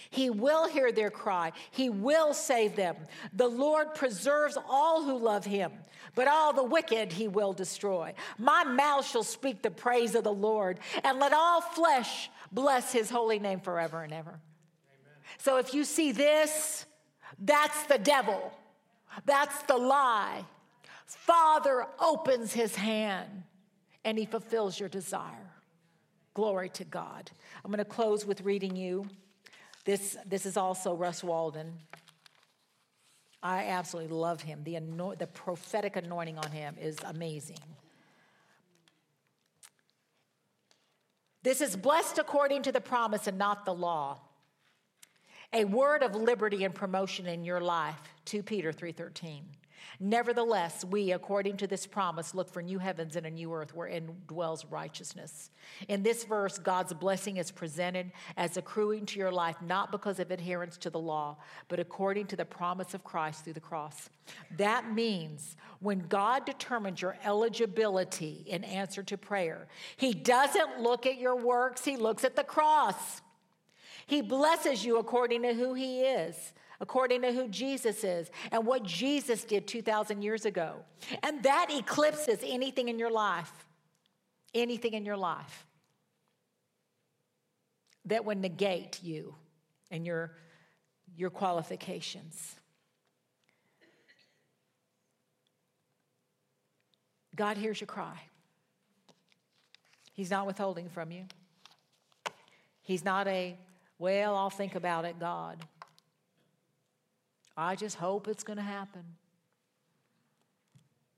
He 0.09 0.29
will 0.29 0.67
hear 0.67 0.91
their 0.91 1.09
cry. 1.09 1.53
He 1.71 1.89
will 1.89 2.33
save 2.33 2.75
them. 2.75 2.97
The 3.31 3.47
Lord 3.47 3.95
preserves 3.95 4.57
all 4.69 5.03
who 5.03 5.17
love 5.17 5.45
him, 5.45 5.71
but 6.15 6.27
all 6.27 6.51
the 6.51 6.63
wicked 6.63 7.13
he 7.13 7.29
will 7.29 7.53
destroy. 7.53 8.13
My 8.37 8.65
mouth 8.65 9.07
shall 9.07 9.23
speak 9.23 9.61
the 9.61 9.71
praise 9.71 10.13
of 10.15 10.25
the 10.25 10.33
Lord, 10.33 10.79
and 11.05 11.17
let 11.17 11.31
all 11.31 11.61
flesh 11.61 12.29
bless 12.51 12.91
his 12.91 13.09
holy 13.09 13.39
name 13.39 13.59
forever 13.59 14.03
and 14.03 14.13
ever. 14.13 14.29
Amen. 14.29 15.19
So 15.37 15.57
if 15.57 15.73
you 15.73 15.83
see 15.83 16.11
this, 16.11 16.85
that's 17.39 17.83
the 17.83 17.97
devil. 17.97 18.53
That's 19.25 19.63
the 19.63 19.77
lie. 19.77 20.45
Father 21.05 21.87
opens 21.99 22.53
his 22.53 22.75
hand 22.75 23.43
and 24.05 24.17
he 24.17 24.25
fulfills 24.25 24.79
your 24.79 24.89
desire. 24.89 25.51
Glory 26.33 26.69
to 26.69 26.85
God. 26.85 27.29
I'm 27.63 27.71
going 27.71 27.79
to 27.79 27.85
close 27.85 28.25
with 28.25 28.41
reading 28.41 28.75
you. 28.75 29.05
This, 29.83 30.15
this 30.25 30.45
is 30.45 30.57
also 30.57 30.93
Russ 30.95 31.23
Walden. 31.23 31.73
I 33.43 33.65
absolutely 33.65 34.15
love 34.15 34.41
him. 34.41 34.63
The, 34.63 34.79
the 35.17 35.27
prophetic 35.27 35.95
anointing 35.95 36.37
on 36.37 36.51
him 36.51 36.75
is 36.79 36.97
amazing. 37.05 37.57
This 41.43 41.61
is 41.61 41.75
blessed 41.75 42.17
according 42.17 42.63
to 42.63 42.71
the 42.71 42.81
promise 42.81 43.27
and 43.27 43.37
not 43.37 43.65
the 43.65 43.73
law. 43.73 44.19
A 45.53 45.65
word 45.65 46.03
of 46.03 46.15
liberty 46.15 46.63
and 46.63 46.73
promotion 46.73 47.25
in 47.25 47.43
your 47.43 47.59
life. 47.59 47.99
2 48.25 48.43
Peter 48.43 48.71
3:13. 48.71 49.43
Nevertheless, 49.99 50.83
we, 50.83 51.11
according 51.11 51.57
to 51.57 51.67
this 51.67 51.85
promise, 51.85 52.33
look 52.33 52.49
for 52.49 52.61
new 52.61 52.79
heavens 52.79 53.15
and 53.15 53.25
a 53.25 53.31
new 53.31 53.53
earth 53.53 53.75
wherein 53.75 54.15
dwells 54.27 54.65
righteousness. 54.65 55.51
In 55.87 56.01
this 56.01 56.23
verse, 56.23 56.57
God's 56.57 56.93
blessing 56.93 57.37
is 57.37 57.51
presented 57.51 58.11
as 58.35 58.57
accruing 58.57 59.05
to 59.07 59.19
your 59.19 59.31
life 59.31 59.57
not 59.61 59.91
because 59.91 60.19
of 60.19 60.31
adherence 60.31 60.77
to 60.77 60.89
the 60.89 60.99
law, 60.99 61.37
but 61.67 61.79
according 61.79 62.27
to 62.27 62.35
the 62.35 62.45
promise 62.45 62.93
of 62.93 63.03
Christ 63.03 63.43
through 63.43 63.53
the 63.53 63.59
cross. 63.59 64.09
That 64.57 64.91
means 64.91 65.55
when 65.79 65.99
God 66.07 66.45
determines 66.45 67.01
your 67.01 67.17
eligibility 67.23 68.43
in 68.47 68.63
answer 68.63 69.03
to 69.03 69.17
prayer, 69.17 69.67
He 69.97 70.13
doesn't 70.13 70.79
look 70.79 71.05
at 71.05 71.19
your 71.19 71.35
works, 71.35 71.85
He 71.85 71.97
looks 71.97 72.23
at 72.23 72.35
the 72.35 72.43
cross. 72.43 73.21
He 74.07 74.21
blesses 74.21 74.83
you 74.83 74.97
according 74.97 75.43
to 75.43 75.53
who 75.53 75.73
He 75.73 76.01
is 76.01 76.53
according 76.81 77.21
to 77.21 77.31
who 77.31 77.47
Jesus 77.47 78.03
is 78.03 78.29
and 78.51 78.65
what 78.65 78.83
Jesus 78.83 79.43
did 79.45 79.67
2,000 79.67 80.23
years 80.23 80.45
ago. 80.45 80.77
And 81.23 81.41
that 81.43 81.67
eclipses 81.69 82.39
anything 82.43 82.89
in 82.89 82.99
your 82.99 83.11
life, 83.11 83.51
anything 84.53 84.93
in 84.93 85.05
your 85.05 85.15
life 85.15 85.67
that 88.05 88.25
would 88.25 88.39
negate 88.39 89.01
you 89.03 89.35
and 89.91 90.05
your, 90.05 90.31
your 91.15 91.29
qualifications. 91.29 92.55
God 97.35 97.57
hears 97.57 97.79
your 97.79 97.87
cry. 97.87 98.19
He's 100.13 100.31
not 100.31 100.47
withholding 100.47 100.89
from 100.89 101.11
you. 101.11 101.25
He's 102.81 103.05
not 103.05 103.27
a, 103.27 103.55
well, 103.99 104.35
I'll 104.35 104.49
think 104.49 104.75
about 104.75 105.05
it, 105.05 105.19
God. 105.19 105.63
I 107.61 107.75
just 107.75 107.97
hope 107.97 108.27
it's 108.27 108.43
going 108.43 108.57
to 108.57 108.63
happen. 108.63 109.03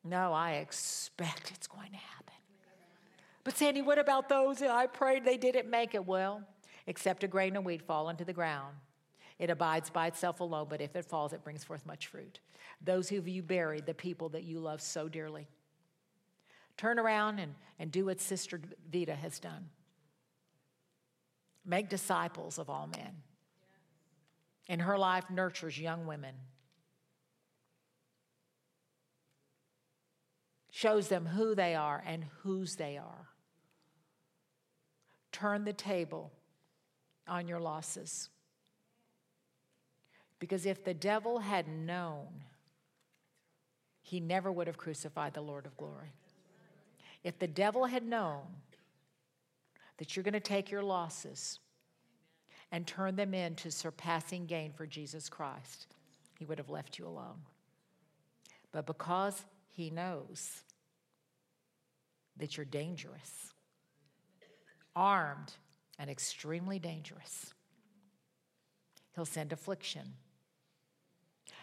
No, 0.04 0.34
I 0.34 0.54
expect 0.56 1.52
it's 1.56 1.68
going 1.68 1.92
to 1.92 1.98
happen. 1.98 2.34
But 3.44 3.58
Sandy, 3.58 3.82
what 3.82 3.98
about 3.98 4.30
those 4.30 4.60
that 4.60 4.70
I 4.70 4.88
prayed 4.88 5.24
they 5.24 5.38
didn't 5.38 5.70
make 5.70 5.96
it? 5.96 6.06
Well, 6.06 6.44
except 6.88 7.24
a 7.24 7.28
grain 7.28 7.56
of 7.56 7.64
wheat 7.64 7.82
fall 7.82 8.10
into 8.10 8.26
the 8.26 8.34
ground. 8.34 8.76
It 9.40 9.50
abides 9.50 9.90
by 9.90 10.08
itself 10.08 10.42
alone, 10.42 10.68
but 10.70 10.82
if 10.82 10.96
it 10.96 11.06
falls, 11.06 11.34
it 11.34 11.44
brings 11.44 11.64
forth 11.64 11.86
much 11.86 12.08
fruit. 12.08 12.40
Those 12.82 13.10
who 13.10 13.22
you 13.22 13.42
buried, 13.42 13.86
the 13.86 13.94
people 13.94 14.30
that 14.30 14.44
you 14.44 14.60
love 14.60 14.82
so 14.82 15.08
dearly. 15.08 15.48
Turn 16.76 17.00
around 17.00 17.40
and, 17.40 17.56
and 17.80 17.92
do 17.92 18.06
what 18.06 18.20
Sister 18.20 18.60
Vita 18.92 19.16
has 19.16 19.40
done. 19.40 19.70
make 21.66 21.88
disciples 21.90 22.60
of 22.60 22.70
all 22.70 22.88
men. 22.88 23.14
And 24.70 24.82
her 24.82 24.98
life 24.98 25.30
nurtures 25.30 25.78
young 25.78 26.08
women, 26.08 26.36
shows 30.72 31.10
them 31.10 31.26
who 31.26 31.54
they 31.54 31.76
are 31.76 32.04
and 32.06 32.26
whose 32.42 32.76
they 32.76 32.98
are. 32.98 33.28
Turn 35.32 35.66
the 35.66 35.74
table 35.74 36.32
on 37.28 37.48
your 37.48 37.60
losses. 37.60 38.30
Because 40.40 40.66
if 40.66 40.84
the 40.84 40.94
devil 40.94 41.40
had 41.40 41.68
known, 41.68 42.44
he 44.02 44.20
never 44.20 44.52
would 44.52 44.68
have 44.68 44.78
crucified 44.78 45.34
the 45.34 45.42
Lord 45.42 45.66
of 45.66 45.78
glory. 45.78 46.14
If 47.24 47.40
the 47.40 47.48
devil 47.48 47.86
had 47.86 48.04
known 48.04 48.42
that 49.98 50.16
you're 50.16 50.24
going 50.24 50.34
to 50.34 50.40
take 50.40 50.70
your 50.70 50.84
losses 50.84 51.60
and 52.74 52.88
turn 52.88 53.16
them 53.16 53.36
into 53.36 53.70
surpassing 53.70 54.48
gain 54.48 54.74
for 54.74 54.88
Jesus 54.88 55.30
Christ, 55.30 55.86
he 56.40 56.44
would 56.44 56.58
have 56.58 56.72
left 56.72 56.98
you 56.98 57.06
alone. 57.06 57.44
But 58.72 58.88
because 58.88 59.46
he 59.70 59.92
knows 59.92 60.64
that 62.36 62.58
you're 62.58 62.66
dangerous, 62.66 63.54
armed, 64.96 65.54
and 66.00 66.10
extremely 66.10 66.80
dangerous, 66.80 67.54
he'll 69.14 69.24
send 69.24 69.54
affliction. 69.54 70.16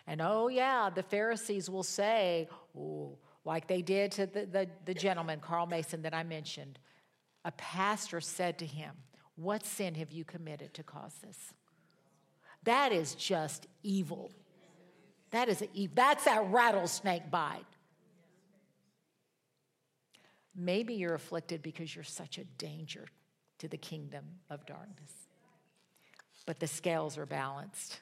And 0.07 0.23
oh, 0.23 0.47
yeah, 0.47 0.91
the 0.95 1.03
Pharisees 1.03 1.69
will 1.69 1.83
say, 1.83 2.49
oh, 2.79 3.19
like 3.45 3.67
they 3.67 3.83
did 3.83 4.13
to 4.13 4.27
the, 4.27 4.47
the, 4.47 4.69
the 4.85 4.95
gentleman, 4.95 5.41
Carl 5.41 5.67
Mason, 5.67 6.03
that 6.03 6.15
I 6.15 6.23
mentioned. 6.23 6.79
A 7.45 7.51
pastor 7.51 8.21
said 8.21 8.59
to 8.59 8.67
him, 8.67 8.93
What 9.41 9.65
sin 9.65 9.95
have 9.95 10.13
you 10.13 10.23
committed 10.23 10.75
to 10.75 10.83
cause 10.83 11.15
this? 11.23 11.55
That 12.65 12.93
is 12.93 13.15
just 13.15 13.67
evil. 13.83 14.33
That 15.31 15.49
is 15.49 15.63
a, 15.63 15.87
that's 15.95 16.27
that 16.27 16.45
rattlesnake 16.51 17.31
bite. 17.31 17.65
Maybe 20.55 20.93
you're 20.93 21.15
afflicted 21.15 21.63
because 21.63 21.95
you're 21.95 22.05
such 22.05 22.37
a 22.37 22.45
danger 22.59 23.07
to 23.61 23.69
the 23.69 23.79
kingdom 23.79 24.25
of 24.51 24.67
darkness. 24.67 25.13
But 26.45 26.61
the 26.61 26.67
scales 26.67 27.17
are 27.17 27.25
balanced. 27.25 28.01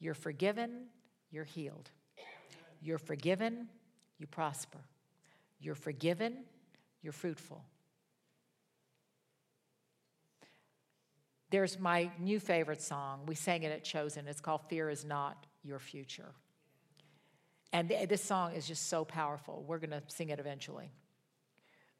You're 0.00 0.14
forgiven, 0.14 0.86
you're 1.30 1.44
healed. 1.44 1.90
You're 2.82 2.98
forgiven, 2.98 3.68
you 4.18 4.26
prosper. 4.26 4.80
You're 5.60 5.76
forgiven, 5.76 6.38
you're 7.02 7.12
fruitful. 7.12 7.64
There's 11.54 11.78
my 11.78 12.10
new 12.18 12.40
favorite 12.40 12.82
song. 12.82 13.26
We 13.26 13.36
sang 13.36 13.62
it 13.62 13.70
at 13.70 13.84
Chosen. 13.84 14.26
It's 14.26 14.40
called 14.40 14.62
Fear 14.68 14.90
is 14.90 15.04
Not 15.04 15.46
Your 15.62 15.78
Future. 15.78 16.32
And 17.72 17.88
this 17.88 18.24
song 18.24 18.54
is 18.54 18.66
just 18.66 18.88
so 18.88 19.04
powerful. 19.04 19.64
We're 19.64 19.78
going 19.78 19.90
to 19.90 20.02
sing 20.08 20.30
it 20.30 20.40
eventually. 20.40 20.90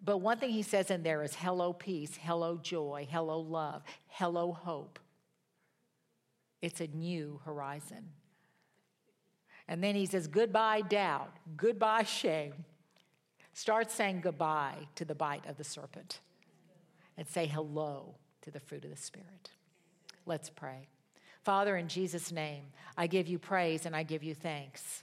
But 0.05 0.19
one 0.19 0.39
thing 0.39 0.51
he 0.51 0.63
says 0.63 0.91
in 0.91 1.05
there 1.05 1.23
is 1.23 1.37
hello, 1.37 1.73
peace, 1.73 2.19
hello, 2.21 2.59
joy, 2.61 3.07
hello, 3.09 3.39
love, 3.39 3.85
hello, 4.09 4.51
hope. 4.51 4.99
It's 6.61 6.81
a 6.81 6.89
new 6.89 7.41
horizon. 7.45 8.09
And 9.69 9.85
then 9.85 9.95
he 9.95 10.07
says, 10.07 10.27
Goodbye, 10.27 10.81
doubt. 10.81 11.31
Goodbye, 11.57 12.03
shame. 12.03 12.55
Start 13.53 13.93
saying 13.93 14.21
goodbye 14.21 14.89
to 14.97 15.05
the 15.05 15.15
bite 15.15 15.47
of 15.47 15.59
the 15.59 15.63
serpent 15.63 16.19
and 17.17 17.29
say 17.29 17.47
hello 17.47 18.17
to 18.45 18.51
the 18.51 18.61
fruit 18.61 18.85
of 18.85 18.91
the 18.91 18.97
Spirit. 18.97 19.51
Let's 20.27 20.51
pray. 20.51 20.89
Father, 21.43 21.77
in 21.77 21.89
Jesus' 21.89 22.31
name, 22.31 22.65
I 22.97 23.07
give 23.07 23.27
you 23.27 23.39
praise 23.39 23.87
and 23.87 23.97
I 23.97 24.03
give 24.03 24.23
you 24.23 24.35
thanks 24.35 25.03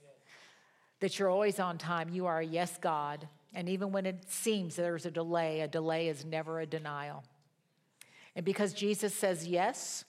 that 0.99 1.17
you're 1.17 1.29
always 1.29 1.59
on 1.59 1.77
time. 1.77 2.09
You 2.09 2.27
are 2.27 2.39
a 2.39 2.45
yes 2.45 2.77
God. 2.79 3.27
And 3.53 3.67
even 3.67 3.91
when 3.91 4.05
it 4.05 4.29
seems 4.29 4.75
there's 4.75 5.05
a 5.05 5.11
delay, 5.11 5.61
a 5.61 5.67
delay 5.67 6.07
is 6.07 6.23
never 6.23 6.59
a 6.59 6.65
denial. 6.65 7.23
And 8.35 8.45
because 8.45 8.73
Jesus 8.73 9.13
says 9.13 9.47
yes, 9.47 10.05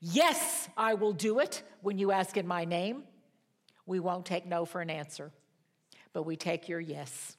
yes, 0.00 0.68
I 0.76 0.94
will 0.94 1.12
do 1.12 1.40
it 1.40 1.62
when 1.82 1.98
you 1.98 2.12
ask 2.12 2.36
in 2.36 2.46
my 2.46 2.64
name. 2.64 3.02
We 3.84 4.00
won't 4.00 4.26
take 4.26 4.46
no 4.46 4.64
for 4.64 4.80
an 4.80 4.90
answer, 4.90 5.32
but 6.12 6.22
we 6.22 6.36
take 6.36 6.68
your 6.68 6.80
yes. 6.80 7.36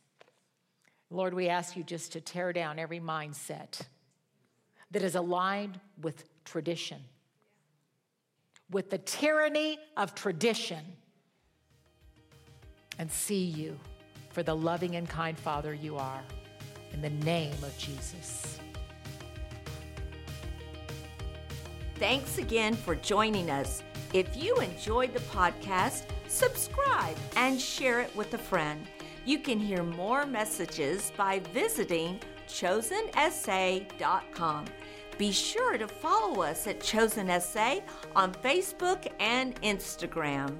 Lord, 1.10 1.34
we 1.34 1.48
ask 1.48 1.78
you 1.78 1.84
just 1.84 2.14
to 2.14 2.22
tear 2.22 2.52
down 2.52 2.80
every 2.80 3.00
mindset 3.00 3.82
that 4.92 5.04
is 5.04 5.16
aligned 5.16 5.80
with 6.02 6.26
tradition, 6.46 7.00
with 8.72 8.90
the 8.90 8.98
tyranny 8.98 9.78
of 9.98 10.16
tradition, 10.16 10.84
and 12.98 13.12
see 13.12 13.44
you 13.44 13.78
for 14.30 14.44
the 14.44 14.56
loving 14.56 14.96
and 14.96 15.08
kind 15.08 15.38
Father 15.38 15.74
you 15.74 15.98
are. 15.98 16.22
In 16.92 17.02
the 17.02 17.10
name 17.10 17.54
of 17.64 17.78
Jesus. 17.78 18.60
Thanks 21.96 22.38
again 22.38 22.76
for 22.76 22.96
joining 22.96 23.52
us. 23.52 23.84
If 24.14 24.42
you 24.42 24.56
enjoyed 24.58 25.14
the 25.14 25.20
podcast, 25.20 26.04
subscribe 26.28 27.18
and 27.36 27.60
share 27.60 28.00
it 28.00 28.16
with 28.16 28.34
a 28.34 28.38
friend. 28.38 28.88
You 29.26 29.40
can 29.40 29.60
hear 29.60 29.84
more 29.84 30.26
messages 30.26 31.12
by 31.16 31.40
visiting 31.54 32.20
chosensa.com. 32.48 33.86
Be 35.20 35.34
sure 35.34 35.78
to 35.78 35.86
follow 35.86 36.44
us 36.44 36.66
at 36.66 36.80
Chosen 36.80 37.28
SA 37.42 37.82
on 38.16 38.34
Facebook 38.34 39.06
and 39.20 39.54
Instagram. 39.64 40.56